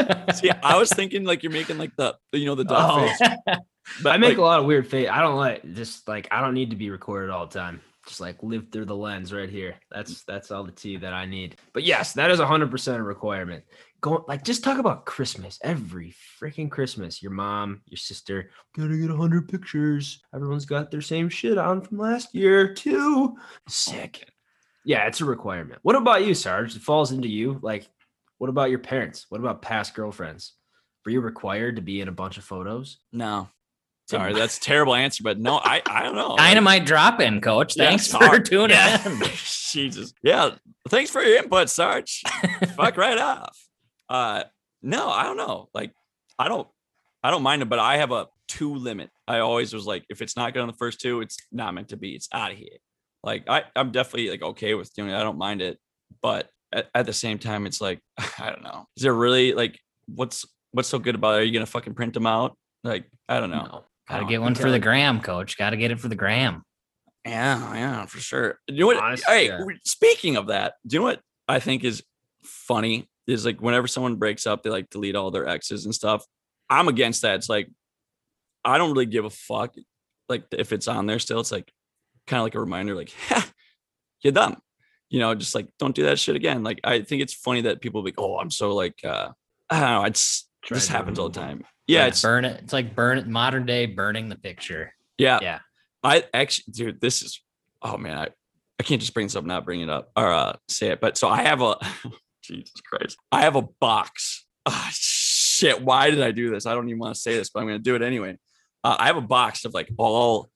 don't 0.00 0.26
know. 0.26 0.34
See, 0.34 0.50
I 0.50 0.76
was 0.78 0.90
thinking 0.90 1.24
like 1.24 1.42
you're 1.42 1.52
making 1.52 1.76
like 1.78 1.94
the 1.96 2.16
you 2.32 2.46
know 2.46 2.54
the 2.54 2.64
duck 2.64 2.90
Oh. 2.92 3.06
face. 3.06 3.20
But 4.02 4.12
I 4.14 4.16
make 4.16 4.30
like, 4.30 4.38
a 4.38 4.42
lot 4.42 4.60
of 4.60 4.64
weird 4.64 4.86
face. 4.86 5.10
I 5.12 5.20
don't 5.20 5.36
like 5.36 5.74
just 5.74 6.08
like 6.08 6.26
I 6.30 6.40
don't 6.40 6.54
need 6.54 6.70
to 6.70 6.76
be 6.76 6.88
recorded 6.88 7.28
all 7.28 7.46
the 7.46 7.58
time. 7.58 7.82
Just 8.06 8.18
like 8.18 8.42
live 8.42 8.68
through 8.72 8.86
the 8.86 8.96
lens 8.96 9.30
right 9.30 9.48
here. 9.50 9.74
That's 9.90 10.24
that's 10.24 10.50
all 10.50 10.64
the 10.64 10.72
tea 10.72 10.96
that 10.96 11.12
I 11.12 11.26
need. 11.26 11.56
But 11.74 11.82
yes, 11.82 12.14
that 12.14 12.30
is 12.30 12.40
hundred 12.40 12.70
percent 12.70 12.98
a 12.98 13.02
requirement. 13.02 13.62
Go 14.04 14.22
like 14.28 14.44
just 14.44 14.62
talk 14.62 14.76
about 14.78 15.06
Christmas 15.06 15.58
every 15.62 16.14
freaking 16.38 16.70
Christmas. 16.70 17.22
Your 17.22 17.32
mom, 17.32 17.80
your 17.86 17.96
sister, 17.96 18.50
gotta 18.76 18.98
get 18.98 19.08
hundred 19.08 19.48
pictures. 19.48 20.20
Everyone's 20.34 20.66
got 20.66 20.90
their 20.90 21.00
same 21.00 21.30
shit 21.30 21.56
on 21.56 21.80
from 21.80 21.96
last 21.96 22.34
year 22.34 22.74
too. 22.74 23.34
Sick. 23.66 24.22
Oh, 24.26 24.30
yeah, 24.84 25.06
it's 25.06 25.22
a 25.22 25.24
requirement. 25.24 25.78
What 25.84 25.96
about 25.96 26.26
you, 26.26 26.34
Sarge? 26.34 26.76
It 26.76 26.82
falls 26.82 27.12
into 27.12 27.28
you. 27.28 27.58
Like, 27.62 27.88
what 28.36 28.50
about 28.50 28.68
your 28.68 28.80
parents? 28.80 29.24
What 29.30 29.40
about 29.40 29.62
past 29.62 29.94
girlfriends? 29.94 30.52
Were 31.06 31.12
you 31.12 31.22
required 31.22 31.76
to 31.76 31.82
be 31.82 32.02
in 32.02 32.08
a 32.08 32.12
bunch 32.12 32.36
of 32.36 32.44
photos? 32.44 32.98
no. 33.10 33.48
Sorry, 34.10 34.34
that's 34.34 34.58
a 34.58 34.60
terrible 34.60 34.94
answer, 34.94 35.22
but 35.22 35.38
no, 35.40 35.56
I 35.64 35.80
I 35.86 36.02
don't 36.02 36.14
know. 36.14 36.36
Dynamite 36.36 36.84
drop 36.84 37.22
in, 37.22 37.40
coach. 37.40 37.74
Yeah, 37.74 37.86
Thanks 37.88 38.08
for 38.08 38.38
tuning 38.38 38.76
Yeah. 38.76 39.08
in. 39.08 39.18
Jesus. 39.70 40.12
Yeah. 40.22 40.56
Thanks 40.90 41.10
for 41.10 41.22
your 41.22 41.38
input, 41.38 41.70
Sarge. 41.70 42.20
Fuck 42.76 42.98
right 42.98 43.16
off. 43.16 43.58
Uh 44.08 44.44
no, 44.82 45.08
I 45.08 45.24
don't 45.24 45.36
know. 45.36 45.68
Like 45.74 45.92
I 46.38 46.48
don't 46.48 46.68
I 47.22 47.30
don't 47.30 47.42
mind 47.42 47.62
it, 47.62 47.68
but 47.68 47.78
I 47.78 47.96
have 47.96 48.12
a 48.12 48.28
two 48.48 48.74
limit. 48.74 49.10
I 49.26 49.38
always 49.38 49.72
was 49.72 49.86
like, 49.86 50.04
if 50.10 50.20
it's 50.20 50.36
not 50.36 50.52
good 50.52 50.60
on 50.60 50.68
the 50.68 50.74
first 50.74 51.00
two, 51.00 51.22
it's 51.22 51.38
not 51.50 51.72
meant 51.72 51.88
to 51.88 51.96
be. 51.96 52.14
It's 52.14 52.28
out 52.32 52.52
of 52.52 52.58
here. 52.58 52.76
Like 53.22 53.48
I, 53.48 53.64
I'm 53.74 53.90
definitely 53.90 54.30
like 54.30 54.42
okay 54.42 54.74
with 54.74 54.92
doing 54.94 55.10
it. 55.10 55.16
I 55.16 55.22
don't 55.22 55.38
mind 55.38 55.62
it. 55.62 55.78
But 56.20 56.50
at, 56.72 56.88
at 56.94 57.06
the 57.06 57.12
same 57.12 57.38
time, 57.38 57.66
it's 57.66 57.80
like, 57.80 58.00
I 58.38 58.50
don't 58.50 58.62
know. 58.62 58.86
Is 58.96 59.02
there 59.02 59.14
really 59.14 59.54
like 59.54 59.80
what's 60.06 60.44
what's 60.72 60.88
so 60.88 60.98
good 60.98 61.14
about 61.14 61.36
it? 61.36 61.38
Are 61.38 61.44
you 61.44 61.52
gonna 61.52 61.66
fucking 61.66 61.94
print 61.94 62.12
them 62.12 62.26
out? 62.26 62.56
Like, 62.82 63.06
I 63.28 63.40
don't 63.40 63.50
know. 63.50 63.84
I 64.08 64.12
Gotta 64.12 64.20
don't 64.20 64.30
get 64.30 64.42
one 64.42 64.54
for 64.54 64.70
the 64.70 64.78
gram, 64.78 65.20
coach. 65.20 65.56
Gotta 65.56 65.78
get 65.78 65.90
it 65.90 65.98
for 65.98 66.08
the 66.08 66.14
gram. 66.14 66.62
Yeah, 67.24 67.74
yeah, 67.74 68.04
for 68.04 68.18
sure. 68.18 68.58
Do 68.68 68.74
you 68.74 68.80
know 68.80 68.86
what? 68.88 68.96
Honest- 68.98 69.24
hey, 69.26 69.48
yeah. 69.48 69.64
speaking 69.86 70.36
of 70.36 70.48
that, 70.48 70.74
do 70.86 70.96
you 70.96 71.00
know 71.00 71.06
what 71.06 71.20
I 71.48 71.58
think 71.58 71.84
is 71.84 72.02
funny? 72.42 73.08
Is 73.26 73.46
like 73.46 73.60
whenever 73.60 73.86
someone 73.86 74.16
breaks 74.16 74.46
up, 74.46 74.62
they 74.62 74.70
like 74.70 74.90
delete 74.90 75.16
all 75.16 75.30
their 75.30 75.48
exes 75.48 75.84
and 75.84 75.94
stuff. 75.94 76.24
I'm 76.68 76.88
against 76.88 77.22
that. 77.22 77.36
It's 77.36 77.48
like 77.48 77.70
I 78.64 78.78
don't 78.78 78.92
really 78.92 79.06
give 79.06 79.24
a 79.24 79.30
fuck. 79.30 79.74
Like 80.28 80.44
if 80.52 80.72
it's 80.72 80.88
on 80.88 81.06
there 81.06 81.18
still, 81.18 81.40
it's 81.40 81.52
like 81.52 81.72
kind 82.26 82.38
of 82.40 82.44
like 82.44 82.54
a 82.54 82.60
reminder, 82.60 82.94
like, 82.94 83.12
you're 84.22 84.32
dumb. 84.32 84.56
You 85.10 85.20
know, 85.20 85.34
just 85.34 85.54
like 85.54 85.68
don't 85.78 85.94
do 85.94 86.04
that 86.04 86.18
shit 86.18 86.36
again. 86.36 86.62
Like 86.62 86.80
I 86.84 87.02
think 87.02 87.22
it's 87.22 87.34
funny 87.34 87.62
that 87.62 87.80
people 87.80 88.02
be, 88.02 88.14
oh, 88.18 88.38
I'm 88.38 88.50
so 88.50 88.74
like 88.74 88.98
uh 89.04 89.30
I 89.70 89.80
don't 89.80 89.90
know, 89.90 90.04
it's 90.04 90.48
Try 90.64 90.76
this 90.76 90.88
happens 90.88 91.18
all 91.18 91.28
the 91.28 91.38
time. 91.38 91.64
Yeah, 91.86 92.00
Yeah, 92.00 92.06
it's 92.06 92.22
burn 92.22 92.44
it. 92.44 92.60
It's 92.62 92.72
like 92.72 92.94
burn 92.94 93.18
it 93.18 93.26
modern 93.26 93.66
day 93.66 93.86
burning 93.86 94.28
the 94.28 94.36
picture. 94.36 94.94
yeah, 95.18 95.38
Yeah. 95.42 95.58
I 96.02 96.24
actually, 96.32 96.72
dude, 96.72 97.00
this 97.00 97.22
is. 97.22 97.40
Oh 97.82 97.96
man, 97.98 98.16
I 98.18 98.28
I 98.80 98.82
can't 98.82 99.00
just 99.00 99.14
bring 99.14 99.26
this 99.26 99.36
up, 99.36 99.44
not 99.44 99.64
bring 99.64 99.80
it 99.82 99.88
up 99.90 100.10
or 100.16 100.32
uh, 100.32 100.56
say 100.68 100.88
it. 100.88 101.00
But 101.00 101.16
so 101.16 101.28
I 101.28 101.42
have 101.42 101.60
a. 101.62 101.76
Jesus 102.44 102.80
Christ, 102.80 103.16
I 103.32 103.40
have 103.42 103.56
a 103.56 103.62
box. 103.80 104.46
Ah, 104.66 104.88
shit. 104.92 105.82
Why 105.82 106.10
did 106.10 106.22
I 106.22 106.30
do 106.30 106.50
this? 106.50 106.66
I 106.66 106.74
don't 106.74 106.88
even 106.88 106.98
want 106.98 107.14
to 107.14 107.20
say 107.20 107.36
this, 107.36 107.50
but 107.50 107.60
I'm 107.60 107.66
gonna 107.66 107.78
do 107.78 107.94
it 107.96 108.02
anyway. 108.02 108.36
Uh, 108.82 108.96
I 108.98 109.06
have 109.06 109.16
a 109.16 109.20
box 109.22 109.64
of 109.64 109.74
like 109.74 109.90
all 109.98 110.48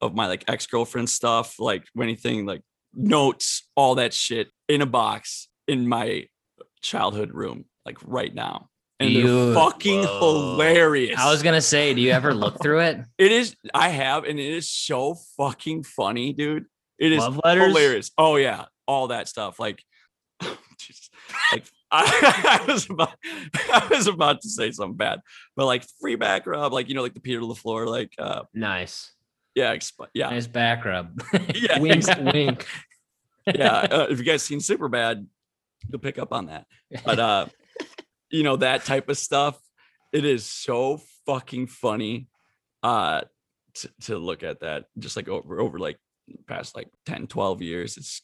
of 0.00 0.14
my 0.14 0.26
like 0.26 0.44
ex 0.48 0.66
girlfriend 0.66 1.08
stuff, 1.10 1.58
like 1.58 1.84
anything 2.00 2.46
like 2.46 2.62
notes, 2.94 3.68
all 3.76 3.96
that 3.96 4.12
shit 4.12 4.48
in 4.68 4.82
a 4.82 4.86
box 4.86 5.48
in 5.68 5.88
my 5.88 6.26
childhood 6.82 7.32
room, 7.32 7.64
like 7.84 7.98
right 8.04 8.34
now. 8.34 8.68
And 8.98 9.10
You- 9.10 9.26
they're 9.26 9.54
fucking 9.54 10.02
Whoa. 10.04 10.52
hilarious. 10.54 11.18
I 11.18 11.30
was 11.30 11.42
gonna 11.42 11.60
say, 11.60 11.92
do 11.94 12.00
you 12.00 12.12
ever 12.12 12.34
look 12.34 12.60
through 12.62 12.80
it? 12.80 12.98
It 13.18 13.32
is. 13.32 13.56
I 13.74 13.88
have, 13.88 14.24
and 14.24 14.38
it 14.38 14.52
is 14.52 14.70
so 14.70 15.16
fucking 15.36 15.84
funny, 15.84 16.32
dude. 16.32 16.66
It 16.98 17.12
is 17.12 17.18
Love 17.18 17.40
letters? 17.44 17.66
hilarious. 17.66 18.10
Oh 18.16 18.36
yeah, 18.36 18.66
all 18.86 19.08
that 19.08 19.28
stuff. 19.28 19.58
Like, 19.60 19.76
Jesus. 19.76 19.86
Like 21.52 21.66
I, 21.90 22.60
I 22.66 22.72
was 22.72 22.88
about, 22.90 23.14
I 23.24 23.86
was 23.90 24.06
about 24.06 24.40
to 24.42 24.48
say 24.48 24.70
something 24.70 24.96
bad, 24.96 25.20
but 25.54 25.66
like 25.66 25.84
free 26.00 26.16
back 26.16 26.46
rub, 26.46 26.72
like 26.72 26.88
you 26.88 26.94
know, 26.94 27.02
like 27.02 27.14
the 27.14 27.20
Peter 27.20 27.40
LaFleur, 27.40 27.86
like, 27.86 28.12
uh, 28.18 28.42
Nice. 28.54 29.12
yeah, 29.54 29.74
exp- 29.74 30.08
yeah, 30.14 30.30
Nice 30.30 30.46
back 30.46 30.84
rub. 30.84 31.22
yeah, 31.54 31.78
Wink, 31.78 32.04
wink. 32.32 32.66
yeah. 33.46 33.78
Uh, 33.90 34.06
if 34.10 34.18
you 34.18 34.24
guys 34.24 34.42
seen 34.42 34.60
Super 34.60 34.88
Bad, 34.88 35.26
you'll 35.88 36.00
pick 36.00 36.18
up 36.18 36.32
on 36.32 36.46
that. 36.46 36.66
But 37.04 37.18
uh, 37.18 37.46
you 38.30 38.42
know 38.42 38.56
that 38.56 38.84
type 38.84 39.08
of 39.08 39.18
stuff. 39.18 39.58
It 40.12 40.24
is 40.24 40.44
so 40.46 41.00
fucking 41.26 41.66
funny. 41.68 42.28
Uh, 42.82 43.22
to, 43.74 43.90
to 44.02 44.18
look 44.18 44.42
at 44.42 44.60
that 44.60 44.86
just 44.98 45.16
like 45.16 45.28
over 45.28 45.60
over 45.60 45.78
like 45.78 45.98
past 46.46 46.74
like 46.74 46.88
10 47.04 47.26
12 47.26 47.60
years 47.62 47.96
it's 47.98 48.22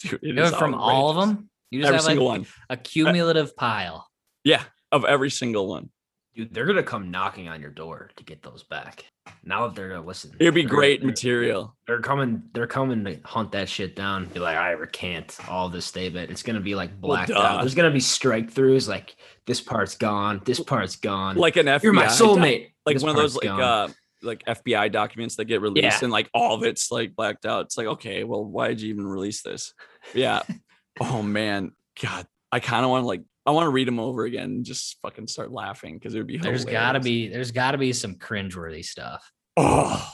dude, 0.00 0.14
it 0.14 0.22
You 0.22 0.32
know 0.34 0.44
is 0.44 0.52
it 0.52 0.58
from 0.58 0.74
all 0.74 1.10
of 1.10 1.16
them. 1.16 1.48
You 1.70 1.80
just 1.80 1.88
every 1.92 1.98
have 2.14 2.18
like 2.18 2.24
one 2.24 2.46
a 2.70 2.76
cumulative 2.76 3.56
pile. 3.56 4.08
yeah 4.44 4.62
of 4.92 5.04
every 5.04 5.30
single 5.30 5.66
one 5.68 5.90
Dude, 6.36 6.52
they're 6.52 6.66
gonna 6.66 6.82
come 6.82 7.12
knocking 7.12 7.48
on 7.48 7.60
your 7.60 7.70
door 7.70 8.10
to 8.16 8.24
get 8.24 8.42
those 8.42 8.64
back. 8.64 9.04
Now 9.44 9.68
that 9.68 9.76
they're 9.76 9.90
gonna 9.90 10.04
listen. 10.04 10.32
it'd 10.40 10.52
be 10.52 10.62
They're- 10.62 10.68
great 10.68 11.00
they're- 11.00 11.06
material 11.10 11.76
They're 11.86 12.00
coming. 12.00 12.42
They're 12.52 12.66
coming 12.66 13.04
to 13.04 13.20
hunt 13.24 13.52
that 13.52 13.68
shit 13.68 13.94
down. 13.94 14.24
Be 14.26 14.40
like, 14.40 14.56
I 14.56 14.70
recant 14.72 15.38
all 15.48 15.68
this 15.68 15.84
statement. 15.86 16.32
It's 16.32 16.42
gonna 16.42 16.58
be 16.58 16.74
like 16.74 17.00
blacked 17.00 17.28
duh. 17.30 17.38
out. 17.38 17.60
There's 17.60 17.76
gonna 17.76 17.92
be 17.92 18.00
strike 18.00 18.52
throughs. 18.52 18.88
Like 18.88 19.14
this 19.46 19.60
part's 19.60 19.94
gone. 19.96 20.42
This 20.44 20.58
part's 20.58 20.96
gone. 20.96 21.36
like 21.36 21.54
an 21.56 21.66
FBI 21.66 21.82
you're 21.84 21.92
my 21.92 22.06
soulmate. 22.06 22.72
like 22.84 22.96
This 22.96 23.04
one 23.04 23.10
of 23.10 23.16
those 23.16 23.36
like 23.36 23.44
gone. 23.44 23.60
uh 23.60 23.88
like 24.22 24.42
FBI 24.44 24.90
documents 24.90 25.36
that 25.36 25.44
get 25.44 25.60
released 25.60 25.84
Yeah. 25.84 25.98
and 26.02 26.10
like 26.10 26.28
all 26.34 26.54
of 26.56 26.64
it's 26.64 26.90
like 26.90 27.14
blacked 27.14 27.46
out. 27.46 27.66
It's 27.66 27.78
like, 27.78 27.86
okay, 27.86 28.24
well, 28.24 28.42
why 28.44 28.68
did 28.68 28.80
you 28.80 28.88
even 28.88 29.06
release 29.06 29.42
this? 29.42 29.72
Yeah. 30.14 30.42
oh 31.00 31.22
man. 31.22 31.72
God. 32.00 32.26
I 32.50 32.60
kind 32.60 32.84
of 32.84 32.90
want 32.90 33.02
to 33.02 33.06
like 33.06 33.22
I 33.46 33.50
want 33.50 33.66
to 33.66 33.70
read 33.70 33.88
them 33.88 34.00
over 34.00 34.24
again 34.24 34.44
and 34.44 34.64
just 34.64 34.96
fucking 35.02 35.26
start 35.26 35.52
laughing 35.52 35.94
because 35.98 36.14
it 36.14 36.18
would 36.18 36.26
be 36.26 36.38
There's 36.38 36.64
gotta 36.64 37.00
be 37.00 37.28
there's 37.28 37.50
gotta 37.50 37.78
be 37.78 37.92
some 37.92 38.14
cringeworthy 38.14 38.84
stuff. 38.84 39.28
Oh, 39.56 40.12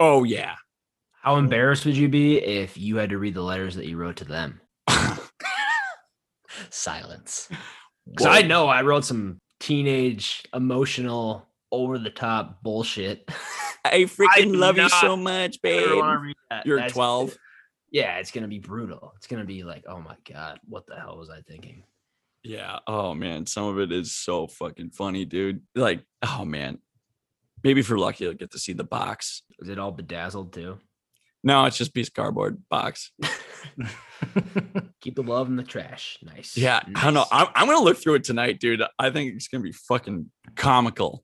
oh 0.00 0.24
yeah. 0.24 0.54
How 1.20 1.36
embarrassed 1.36 1.84
would 1.86 1.96
you 1.96 2.08
be 2.08 2.38
if 2.38 2.76
you 2.76 2.96
had 2.96 3.10
to 3.10 3.18
read 3.18 3.34
the 3.34 3.42
letters 3.42 3.76
that 3.76 3.86
you 3.86 3.96
wrote 3.96 4.16
to 4.16 4.24
them? 4.24 4.60
Silence. 6.70 7.48
Because 8.08 8.26
I 8.26 8.42
know 8.42 8.68
I 8.68 8.82
wrote 8.82 9.04
some 9.04 9.40
teenage, 9.60 10.42
emotional, 10.54 11.48
over 11.72 11.98
the 11.98 12.10
top 12.10 12.62
bullshit. 12.62 13.28
I 13.84 14.02
freaking 14.02 14.52
do 14.52 14.56
love 14.56 14.76
you 14.76 14.88
so 14.88 15.16
much, 15.16 15.60
babe. 15.60 15.98
wanna 15.98 16.20
read 16.20 16.36
that. 16.50 16.66
You're 16.66 16.76
That's- 16.76 16.92
12. 16.92 17.36
Yeah, 17.94 18.18
it's 18.18 18.32
gonna 18.32 18.48
be 18.48 18.58
brutal. 18.58 19.12
It's 19.16 19.28
gonna 19.28 19.44
be 19.44 19.62
like, 19.62 19.84
oh 19.86 20.00
my 20.00 20.16
god, 20.28 20.58
what 20.68 20.84
the 20.88 20.96
hell 20.96 21.16
was 21.16 21.30
I 21.30 21.42
thinking? 21.42 21.84
Yeah. 22.42 22.80
Oh 22.88 23.14
man, 23.14 23.46
some 23.46 23.66
of 23.66 23.78
it 23.78 23.92
is 23.92 24.10
so 24.10 24.48
fucking 24.48 24.90
funny, 24.90 25.24
dude. 25.24 25.62
Like, 25.76 26.02
oh 26.20 26.44
man. 26.44 26.78
Maybe 27.62 27.78
if 27.78 27.88
you're 27.88 27.96
lucky, 27.96 28.24
you'll 28.24 28.34
get 28.34 28.50
to 28.50 28.58
see 28.58 28.72
the 28.72 28.82
box. 28.82 29.44
Is 29.60 29.68
it 29.68 29.78
all 29.78 29.92
bedazzled 29.92 30.52
too? 30.52 30.78
No, 31.44 31.66
it's 31.66 31.78
just 31.78 31.90
a 31.90 31.92
piece 31.92 32.08
of 32.08 32.14
cardboard 32.14 32.64
box. 32.68 33.12
Keep 35.00 35.14
the 35.14 35.22
love 35.22 35.46
in 35.46 35.54
the 35.54 35.62
trash. 35.62 36.18
Nice. 36.20 36.56
Yeah, 36.56 36.80
I 36.96 37.04
don't 37.04 37.14
know. 37.14 37.26
I'm, 37.30 37.46
I'm 37.54 37.68
gonna 37.68 37.84
look 37.84 37.98
through 37.98 38.14
it 38.14 38.24
tonight, 38.24 38.58
dude. 38.58 38.82
I 38.98 39.10
think 39.10 39.36
it's 39.36 39.46
gonna 39.46 39.62
be 39.62 39.70
fucking 39.70 40.32
comical. 40.56 41.22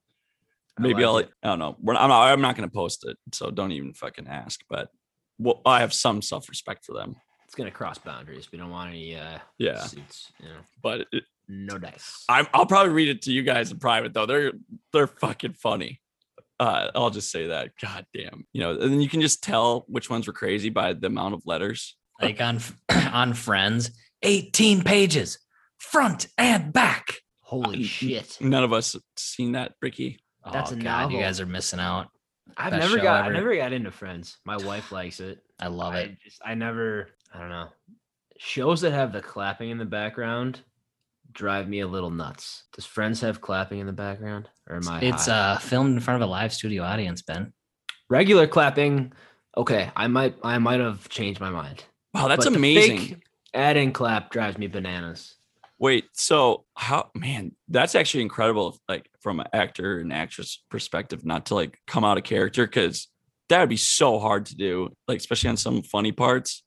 I 0.79 0.83
Maybe 0.83 1.05
like 1.05 1.07
I'll. 1.07 1.19
it. 1.19 1.31
I 1.43 1.49
don't 1.49 1.59
know. 1.59 1.77
We're, 1.81 1.97
I'm 1.97 2.11
not. 2.11 2.31
I'm 2.31 2.41
not 2.41 2.55
gonna 2.55 2.69
post 2.69 3.05
it, 3.09 3.17
so 3.33 3.51
don't 3.51 3.73
even 3.73 3.93
fucking 3.93 4.29
ask. 4.29 4.61
But 4.71 4.89
well, 5.41 5.61
I 5.65 5.81
have 5.81 5.93
some 5.93 6.23
self 6.23 6.49
respect 6.49 6.85
for 6.85 6.93
them. 6.95 7.17
It's 7.47 7.55
gonna 7.55 7.71
cross 7.71 7.99
boundaries. 7.99 8.51
We 8.53 8.59
don't 8.59 8.71
want 8.71 8.91
any 8.91 9.17
uh 9.17 9.39
Yeah, 9.59 9.81
suits. 9.85 10.31
You 10.41 10.49
know, 10.49 10.61
but 10.83 11.07
it, 11.13 11.25
no 11.49 11.79
dice. 11.79 12.25
I'm, 12.29 12.47
I'll 12.55 12.67
probably 12.67 12.93
read 12.93 13.09
it 13.09 13.23
to 13.23 13.33
you 13.33 13.43
guys 13.43 13.73
in 13.73 13.79
private 13.79 14.13
though. 14.15 14.27
They're 14.27 14.53
they're 14.93 15.09
fucking 15.09 15.55
funny. 15.55 16.01
Uh, 16.61 16.91
I'll 16.95 17.11
just 17.11 17.31
say 17.33 17.47
that. 17.49 17.71
God 17.81 18.05
damn. 18.15 18.47
You 18.53 18.61
know, 18.61 18.71
and 18.73 18.93
then 18.93 19.01
you 19.01 19.09
can 19.09 19.21
just 19.23 19.43
tell 19.43 19.85
which 19.89 20.11
ones 20.11 20.27
were 20.27 20.33
crazy 20.35 20.69
by 20.69 20.93
the 20.93 21.07
amount 21.07 21.35
of 21.35 21.43
letters. 21.47 21.97
like 22.21 22.41
on 22.41 22.61
on 23.13 23.33
Friends, 23.35 23.91
18 24.23 24.83
pages, 24.85 25.39
front 25.79 26.29
and 26.39 26.73
back. 26.73 27.15
Holy 27.41 27.81
Uh, 27.81 27.87
shit! 27.87 28.37
None 28.41 28.63
of 28.63 28.73
us 28.73 28.95
seen 29.17 29.53
that, 29.53 29.73
Ricky. 29.83 30.21
That's 30.53 30.71
oh 30.71 30.75
a 30.75 30.79
god, 30.79 30.85
novel. 31.03 31.17
you 31.17 31.23
guys 31.25 31.41
are 31.41 31.47
missing 31.47 31.81
out. 31.81 32.09
I've 32.57 32.73
never 32.73 32.97
show 32.99 33.03
got. 33.03 33.23
I 33.23 33.27
ever. 33.27 33.33
never 33.35 33.57
got 33.57 33.73
into 33.73 33.91
Friends. 33.91 34.39
My 34.45 34.57
wife 34.57 34.93
likes 34.93 35.21
it. 35.21 35.39
I 35.59 35.69
love 35.69 35.95
I 35.95 36.01
it. 36.01 36.19
just. 36.23 36.41
I 36.45 36.55
never. 36.55 37.09
I 37.35 37.39
don't 37.41 37.49
know. 37.51 37.69
Shows 38.39 38.81
that 38.83 38.93
have 38.93 39.13
the 39.13 39.21
clapping 39.21 39.71
in 39.71 39.79
the 39.79 39.85
background 39.85 40.61
drive 41.33 41.69
me 41.69 41.81
a 41.81 41.87
little 41.87 42.11
nuts. 42.11 42.65
Does 42.75 42.85
Friends 42.87 43.21
have 43.21 43.41
clapping 43.41 43.79
in 43.79 43.87
the 43.87 43.93
background, 43.93 44.49
or 44.69 44.77
am 44.77 44.89
I? 44.89 45.01
It's 45.01 45.27
high? 45.27 45.33
uh 45.55 45.59
filmed 45.59 45.95
in 45.95 46.01
front 46.01 46.23
of 46.23 46.29
a 46.29 46.31
live 46.31 46.53
studio 46.53 46.83
audience, 46.83 47.23
Ben. 47.23 47.53
regular 48.09 48.47
clapping. 48.47 49.13
Okay, 49.57 49.91
I 49.97 50.07
might. 50.07 50.37
I 50.43 50.59
might 50.59 50.81
have 50.81 51.09
changed 51.09 51.41
my 51.41 51.51
mind. 51.51 51.85
Wow, 52.15 52.29
that's 52.29 52.45
But 52.45 52.53
the 52.53 52.57
amazing. 52.59 52.99
fake 52.99 53.23
Add-in 53.53 53.93
clap 53.93 54.31
drives 54.31 54.59
me 54.59 54.69
bananas. 54.69 55.35
Wait, 55.81 56.05
so 56.13 56.65
how 56.75 57.11
man, 57.15 57.53
that's 57.69 57.95
actually 57.95 58.23
incredible 58.23 58.79
like 58.89 59.09
from 59.21 59.41
an 59.41 59.47
actor 59.53 59.99
and 59.99 60.13
actress 60.13 60.63
perspective, 60.71 61.25
not 61.25 61.47
to 61.47 61.55
like 61.55 61.79
come 61.87 62.05
out 62.05 62.19
of 62.19 62.23
character 62.25 62.67
because 62.67 63.09
that 63.49 63.61
would 63.61 63.69
be 63.71 63.77
so 63.79 64.19
hard 64.19 64.47
to 64.47 64.57
do, 64.57 64.95
like 65.09 65.19
especially 65.19 65.49
on 65.51 65.57
some 65.57 65.83
funny 65.83 66.13
parts. 66.13 66.63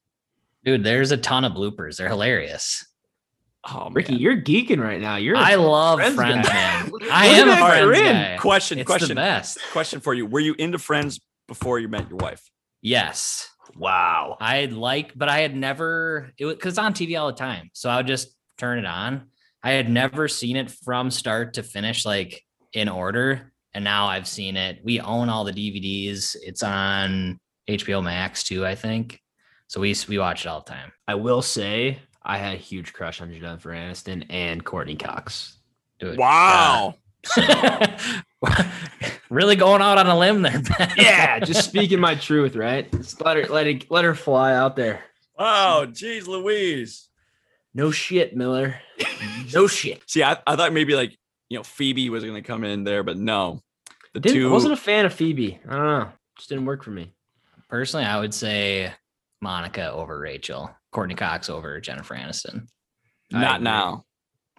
Dude, 0.65 0.83
there's 0.83 1.11
a 1.11 1.17
ton 1.17 1.45
of 1.45 1.53
bloopers. 1.53 1.97
They're 1.97 2.09
hilarious. 2.09 2.85
Oh 3.65 3.89
Ricky, 3.91 4.13
man. 4.13 4.21
you're 4.21 4.35
geeking 4.41 4.81
right 4.81 4.99
now. 4.99 5.15
You're. 5.17 5.37
I 5.37 5.55
love 5.55 5.99
Friends 5.99 6.15
Friends, 6.15 6.47
man. 6.49 6.91
I 7.11 7.27
am 7.27 7.49
a 7.49 7.55
Friends 7.55 7.85
grin. 7.85 8.13
guy. 8.15 8.37
question, 8.37 8.79
It's 8.79 8.87
question, 8.87 9.09
the 9.09 9.15
best. 9.15 9.59
question 9.71 9.99
for 10.01 10.13
you. 10.13 10.25
Were 10.25 10.39
you 10.41 10.55
into 10.57 10.79
friends 10.79 11.19
before 11.47 11.79
you 11.79 11.87
met 11.87 12.09
your 12.09 12.17
wife? 12.17 12.41
Yes. 12.81 13.47
wow. 13.77 14.37
I 14.41 14.57
had 14.57 14.73
like, 14.73 15.13
but 15.15 15.29
I 15.29 15.39
had 15.39 15.55
never 15.55 16.31
it 16.37 16.45
was 16.45 16.55
because 16.55 16.77
on 16.77 16.93
TV 16.93 17.17
all 17.19 17.27
the 17.27 17.33
time. 17.37 17.69
So 17.73 17.89
I 17.89 17.97
would 17.97 18.07
just 18.07 18.35
turn 18.63 18.79
it 18.79 18.85
on. 18.85 19.23
I 19.61 19.71
had 19.71 19.89
never 19.89 20.29
seen 20.29 20.55
it 20.55 20.71
from 20.71 21.11
start 21.11 21.55
to 21.55 21.63
finish, 21.63 22.05
like 22.05 22.43
in 22.71 22.87
order. 22.87 23.51
And 23.73 23.83
now 23.83 24.07
I've 24.07 24.27
seen 24.27 24.55
it. 24.55 24.79
We 24.85 25.01
own 25.01 25.27
all 25.27 25.43
the 25.43 25.51
DVDs. 25.51 26.37
It's 26.41 26.63
on 26.63 27.39
HBO 27.69 28.01
Max 28.01 28.43
too, 28.43 28.65
I 28.65 28.75
think. 28.75 29.19
So 29.67 29.81
we 29.81 29.93
we 30.07 30.17
watch 30.17 30.45
it 30.45 30.47
all 30.49 30.61
the 30.61 30.71
time. 30.71 30.93
I 31.09 31.15
will 31.15 31.41
say 31.41 31.99
I 32.23 32.37
had 32.37 32.53
a 32.53 32.57
huge 32.57 32.93
crush 32.93 33.19
on 33.19 33.33
Jennifer 33.33 33.71
Aniston 33.71 34.25
and 34.29 34.63
Courteney 34.63 34.95
Cox. 34.95 35.57
Dude, 35.99 36.17
Wow. 36.17 36.95
uh, 37.35 37.87
really 39.29 39.55
going 39.57 39.81
out 39.81 39.97
on 39.97 40.07
a 40.07 40.17
limb 40.17 40.41
there. 40.41 40.61
Ben. 40.77 40.91
Yeah, 40.97 41.39
just 41.39 41.67
speaking 41.67 41.99
my 41.99 42.15
truth, 42.15 42.55
right? 42.55 42.89
Just 42.93 43.19
let 43.21 43.35
her 43.37 43.45
let 43.47 43.67
it 43.67 43.91
let 43.91 44.05
her 44.05 44.15
fly 44.15 44.53
out 44.53 44.75
there. 44.77 45.03
Wow, 45.37 45.85
geez, 45.91 46.27
Louise. 46.27 47.09
No 47.73 47.91
shit, 47.91 48.35
Miller. 48.35 48.79
No 49.53 49.67
shit. 49.67 50.01
See, 50.07 50.23
I, 50.23 50.37
I 50.45 50.55
thought 50.55 50.73
maybe 50.73 50.95
like 50.95 51.17
you 51.49 51.57
know 51.57 51.63
Phoebe 51.63 52.09
was 52.09 52.23
gonna 52.23 52.41
come 52.41 52.63
in 52.63 52.83
there, 52.83 53.03
but 53.03 53.17
no. 53.17 53.61
The 54.13 54.19
Didn't, 54.19 54.37
two 54.37 54.51
wasn't 54.51 54.73
a 54.73 54.77
fan 54.77 55.05
of 55.05 55.13
Phoebe. 55.13 55.59
I 55.67 55.75
don't 55.75 55.85
know. 55.85 56.09
Just 56.37 56.49
didn't 56.49 56.65
work 56.65 56.83
for 56.83 56.91
me. 56.91 57.11
Personally, 57.67 58.05
I 58.05 58.19
would 58.19 58.33
say 58.33 58.93
Monica 59.41 59.91
over 59.91 60.19
Rachel, 60.19 60.69
Courteney 60.91 61.15
Cox 61.15 61.49
over 61.49 61.81
Jennifer 61.81 62.15
Aniston. 62.15 62.67
Not 63.31 63.63
now. 63.63 64.03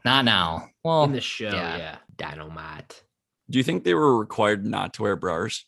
Not 0.05 0.25
now. 0.25 0.69
Well, 0.83 1.05
In 1.05 1.13
the 1.13 1.21
show, 1.21 1.51
yeah. 1.51 1.77
yeah. 1.77 1.97
Dynamite. 2.17 3.03
Do 3.49 3.59
you 3.59 3.65
think 3.65 3.85
they 3.85 3.95
were 3.95 4.19
required 4.19 4.67
not 4.67 4.95
to 4.95 5.03
wear 5.03 5.17
bras? 5.17 5.65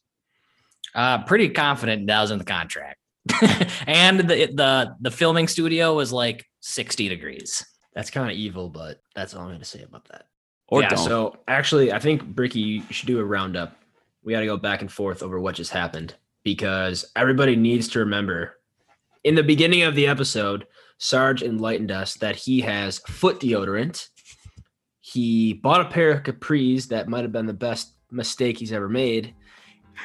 Uh, 0.94 1.22
pretty 1.24 1.48
confident 1.50 2.06
that 2.06 2.20
was 2.20 2.30
in 2.30 2.38
the 2.38 2.44
contract. 2.44 2.98
and 3.86 4.20
the 4.20 4.24
the 4.24 4.96
the 5.00 5.10
filming 5.10 5.48
studio 5.48 5.94
was 5.94 6.12
like 6.12 6.46
60 6.66 7.08
degrees. 7.08 7.64
That's 7.94 8.10
kind 8.10 8.30
of 8.30 8.36
evil, 8.36 8.68
but 8.68 9.00
that's 9.14 9.34
all 9.34 9.42
I'm 9.42 9.48
going 9.48 9.58
to 9.60 9.64
say 9.64 9.82
about 9.82 10.06
that. 10.08 10.26
Or 10.68 10.82
yeah, 10.82 10.90
don't? 10.90 10.98
so 10.98 11.38
actually, 11.48 11.92
I 11.92 11.98
think 12.00 12.24
Bricky, 12.24 12.58
you 12.60 12.82
should 12.90 13.06
do 13.06 13.20
a 13.20 13.24
roundup. 13.24 13.76
We 14.24 14.32
got 14.32 14.40
to 14.40 14.46
go 14.46 14.56
back 14.56 14.80
and 14.80 14.90
forth 14.90 15.22
over 15.22 15.38
what 15.40 15.54
just 15.54 15.70
happened. 15.70 16.14
because 16.44 17.04
everybody 17.16 17.56
needs 17.56 17.88
to 17.88 17.98
remember 18.00 18.56
in 19.24 19.34
the 19.34 19.42
beginning 19.42 19.82
of 19.82 19.94
the 19.96 20.06
episode, 20.06 20.66
Sarge 20.98 21.42
enlightened 21.42 21.90
us 21.90 22.14
that 22.14 22.36
he 22.36 22.60
has 22.60 22.98
foot 23.00 23.40
deodorant. 23.40 24.08
He 25.00 25.52
bought 25.54 25.80
a 25.80 25.88
pair 25.88 26.10
of 26.12 26.22
capris 26.22 26.88
that 26.88 27.08
might 27.08 27.22
have 27.22 27.32
been 27.32 27.46
the 27.46 27.52
best 27.52 27.92
mistake 28.10 28.58
he's 28.58 28.72
ever 28.72 28.88
made. 28.88 29.34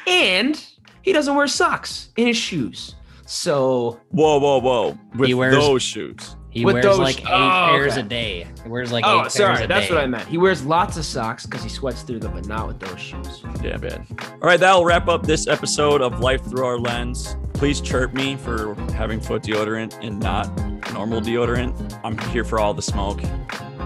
And 0.08 0.64
he 1.04 1.14
doesn't 1.14 1.36
wear 1.36 1.48
socks 1.48 2.10
in 2.18 2.28
his 2.28 2.38
shoes. 2.38 2.96
So 3.26 4.00
Whoa, 4.10 4.40
whoa, 4.40 4.60
whoa! 4.60 4.98
With 5.16 5.28
He 5.28 5.34
wears- 5.34 5.56
those 5.56 5.82
shoes. 5.84 6.36
He 6.52 6.66
With 6.66 6.74
wears 6.74 6.86
those- 6.86 7.00
like 7.00 7.22
eight 7.22 7.28
oh, 7.32 7.68
pairs 7.72 7.94
okay. 7.94 8.02
a 8.02 8.04
day. 8.04 8.48
He 8.62 8.70
wears 8.70 8.92
like 8.92 9.06
oh, 9.08 9.24
eight 9.26 9.32
sorry, 9.32 9.48
pairs 9.56 9.60
a 9.60 9.62
day. 9.62 9.68
that's 9.74 9.88
day. 9.88 9.96
what 9.96 10.04
I 10.04 10.08
meant. 10.08 10.28
He 10.28 10.38
wears 10.38 10.66
lots 10.66 10.98
of 10.98 11.06
socks 11.06 11.46
because 11.46 11.64
he 11.64 11.70
sweats 11.70 12.02
through 12.02 12.20
them, 12.20 12.34
but 12.34 12.46
not 12.46 12.68
with 12.68 12.78
those 12.80 13.00
shoes. 13.00 13.42
Yeah, 13.64 13.78
man. 13.78 14.06
All 14.20 14.40
right, 14.50 14.60
that'll 14.60 14.84
wrap 14.84 15.08
up 15.08 15.24
this 15.24 15.48
episode 15.48 16.02
of 16.02 16.20
Life 16.20 16.44
Through 16.44 16.66
Our 16.66 16.78
Lens. 16.78 17.38
Please 17.54 17.80
chirp 17.80 18.14
me 18.14 18.36
for 18.36 18.76
having 18.94 19.22
foot 19.22 19.44
deodorant 19.44 19.98
and 20.06 20.20
not 20.20 20.46
normal 20.94 21.22
deodorant. 21.22 21.98
I'm 22.04 22.18
here 22.32 22.44
for 22.44 22.60
all 22.60 22.74
the 22.74 22.82
smoke. 22.82 23.22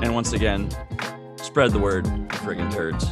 And 0.01 0.16
once 0.16 0.34
again, 0.34 0.70
spread 1.36 1.72
the 1.72 1.80
word, 1.80 2.05
friggin' 2.30 2.74
turds. 2.74 3.05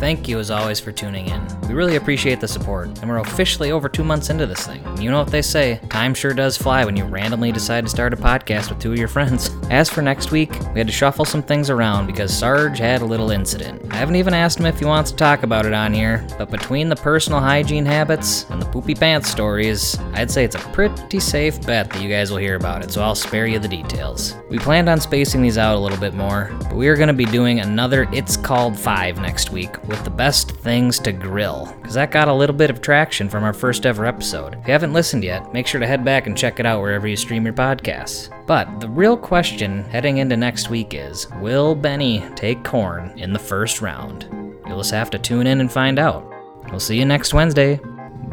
Thank 0.00 0.28
you 0.28 0.38
as 0.38 0.50
always 0.50 0.80
for 0.80 0.92
tuning 0.92 1.28
in. 1.28 1.60
We 1.68 1.74
really 1.74 1.96
appreciate 1.96 2.40
the 2.40 2.48
support, 2.48 2.88
and 3.00 3.08
we're 3.10 3.18
officially 3.18 3.70
over 3.70 3.86
two 3.86 4.02
months 4.02 4.30
into 4.30 4.46
this 4.46 4.66
thing. 4.66 4.82
You 4.96 5.10
know 5.10 5.18
what 5.18 5.30
they 5.30 5.42
say 5.42 5.78
time 5.90 6.14
sure 6.14 6.32
does 6.32 6.56
fly 6.56 6.86
when 6.86 6.96
you 6.96 7.04
randomly 7.04 7.52
decide 7.52 7.84
to 7.84 7.90
start 7.90 8.14
a 8.14 8.16
podcast 8.16 8.70
with 8.70 8.78
two 8.78 8.92
of 8.92 8.98
your 8.98 9.08
friends. 9.08 9.50
As 9.70 9.88
for 9.88 10.02
next 10.02 10.32
week, 10.32 10.50
we 10.74 10.80
had 10.80 10.88
to 10.88 10.92
shuffle 10.92 11.24
some 11.24 11.44
things 11.44 11.70
around 11.70 12.08
because 12.08 12.36
Sarge 12.36 12.78
had 12.78 13.02
a 13.02 13.04
little 13.04 13.30
incident. 13.30 13.80
I 13.92 13.98
haven't 13.98 14.16
even 14.16 14.34
asked 14.34 14.58
him 14.58 14.66
if 14.66 14.80
he 14.80 14.84
wants 14.84 15.12
to 15.12 15.16
talk 15.16 15.44
about 15.44 15.64
it 15.64 15.72
on 15.72 15.94
here, 15.94 16.26
but 16.38 16.50
between 16.50 16.88
the 16.88 16.96
personal 16.96 17.38
hygiene 17.38 17.86
habits 17.86 18.50
and 18.50 18.60
the 18.60 18.66
poopy 18.66 18.96
pants 18.96 19.30
stories, 19.30 19.96
I'd 20.14 20.28
say 20.28 20.42
it's 20.42 20.56
a 20.56 20.70
pretty 20.72 21.20
safe 21.20 21.64
bet 21.64 21.88
that 21.88 22.02
you 22.02 22.08
guys 22.08 22.32
will 22.32 22.38
hear 22.38 22.56
about 22.56 22.82
it, 22.82 22.90
so 22.90 23.00
I'll 23.00 23.14
spare 23.14 23.46
you 23.46 23.60
the 23.60 23.68
details. 23.68 24.34
We 24.50 24.58
planned 24.58 24.88
on 24.88 24.98
spacing 24.98 25.40
these 25.40 25.56
out 25.56 25.76
a 25.76 25.78
little 25.78 25.98
bit 25.98 26.14
more, 26.14 26.50
but 26.62 26.74
we 26.74 26.88
are 26.88 26.96
going 26.96 27.06
to 27.06 27.14
be 27.14 27.24
doing 27.26 27.60
another 27.60 28.08
It's 28.12 28.36
Called 28.36 28.76
5 28.76 29.18
next 29.18 29.50
week 29.50 29.80
with 29.86 30.02
the 30.02 30.10
best 30.10 30.50
things 30.50 30.98
to 30.98 31.12
grill, 31.12 31.72
because 31.80 31.94
that 31.94 32.10
got 32.10 32.26
a 32.26 32.34
little 32.34 32.56
bit 32.56 32.70
of 32.70 32.80
traction 32.80 33.28
from 33.28 33.44
our 33.44 33.54
first 33.54 33.86
ever 33.86 34.04
episode. 34.04 34.54
If 34.54 34.66
you 34.66 34.72
haven't 34.72 34.92
listened 34.92 35.22
yet, 35.22 35.52
make 35.52 35.68
sure 35.68 35.78
to 35.78 35.86
head 35.86 36.04
back 36.04 36.26
and 36.26 36.36
check 36.36 36.58
it 36.58 36.66
out 36.66 36.80
wherever 36.80 37.06
you 37.06 37.16
stream 37.16 37.44
your 37.44 37.54
podcasts. 37.54 38.30
But 38.50 38.80
the 38.80 38.88
real 38.88 39.16
question 39.16 39.84
heading 39.84 40.18
into 40.18 40.36
next 40.36 40.70
week 40.70 40.92
is 40.92 41.28
Will 41.36 41.76
Benny 41.76 42.28
take 42.34 42.64
corn 42.64 43.16
in 43.16 43.32
the 43.32 43.38
first 43.38 43.80
round? 43.80 44.26
You'll 44.66 44.78
just 44.78 44.90
have 44.90 45.08
to 45.10 45.20
tune 45.20 45.46
in 45.46 45.60
and 45.60 45.70
find 45.70 46.00
out. 46.00 46.28
We'll 46.68 46.80
see 46.80 46.98
you 46.98 47.04
next 47.04 47.32
Wednesday. 47.32 47.76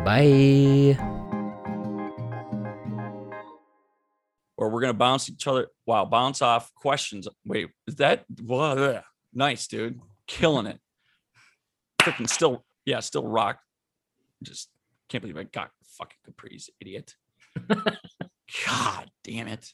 Bye. 0.04 0.98
Or 4.58 4.72
we're 4.72 4.82
gonna 4.82 4.96
bounce 4.96 5.30
each 5.30 5.46
other. 5.46 5.68
Wow, 5.86 6.06
bounce 6.06 6.42
off 6.42 6.74
questions. 6.74 7.28
Wait, 7.46 7.70
is 7.86 7.98
that 7.98 8.26
blah, 8.28 9.02
nice, 9.36 9.68
dude? 9.68 10.02
Killing 10.26 10.66
it. 10.66 10.80
Freaking 12.02 12.28
still, 12.28 12.66
yeah, 12.86 13.02
still 13.02 13.28
rock. 13.28 13.60
Just 14.42 14.70
can't 15.10 15.22
believe 15.22 15.38
I 15.38 15.44
got 15.44 15.70
fucking 15.96 16.18
capris, 16.28 16.72
idiot. 16.82 17.14
God 17.70 19.12
damn 19.24 19.48
it. 19.48 19.74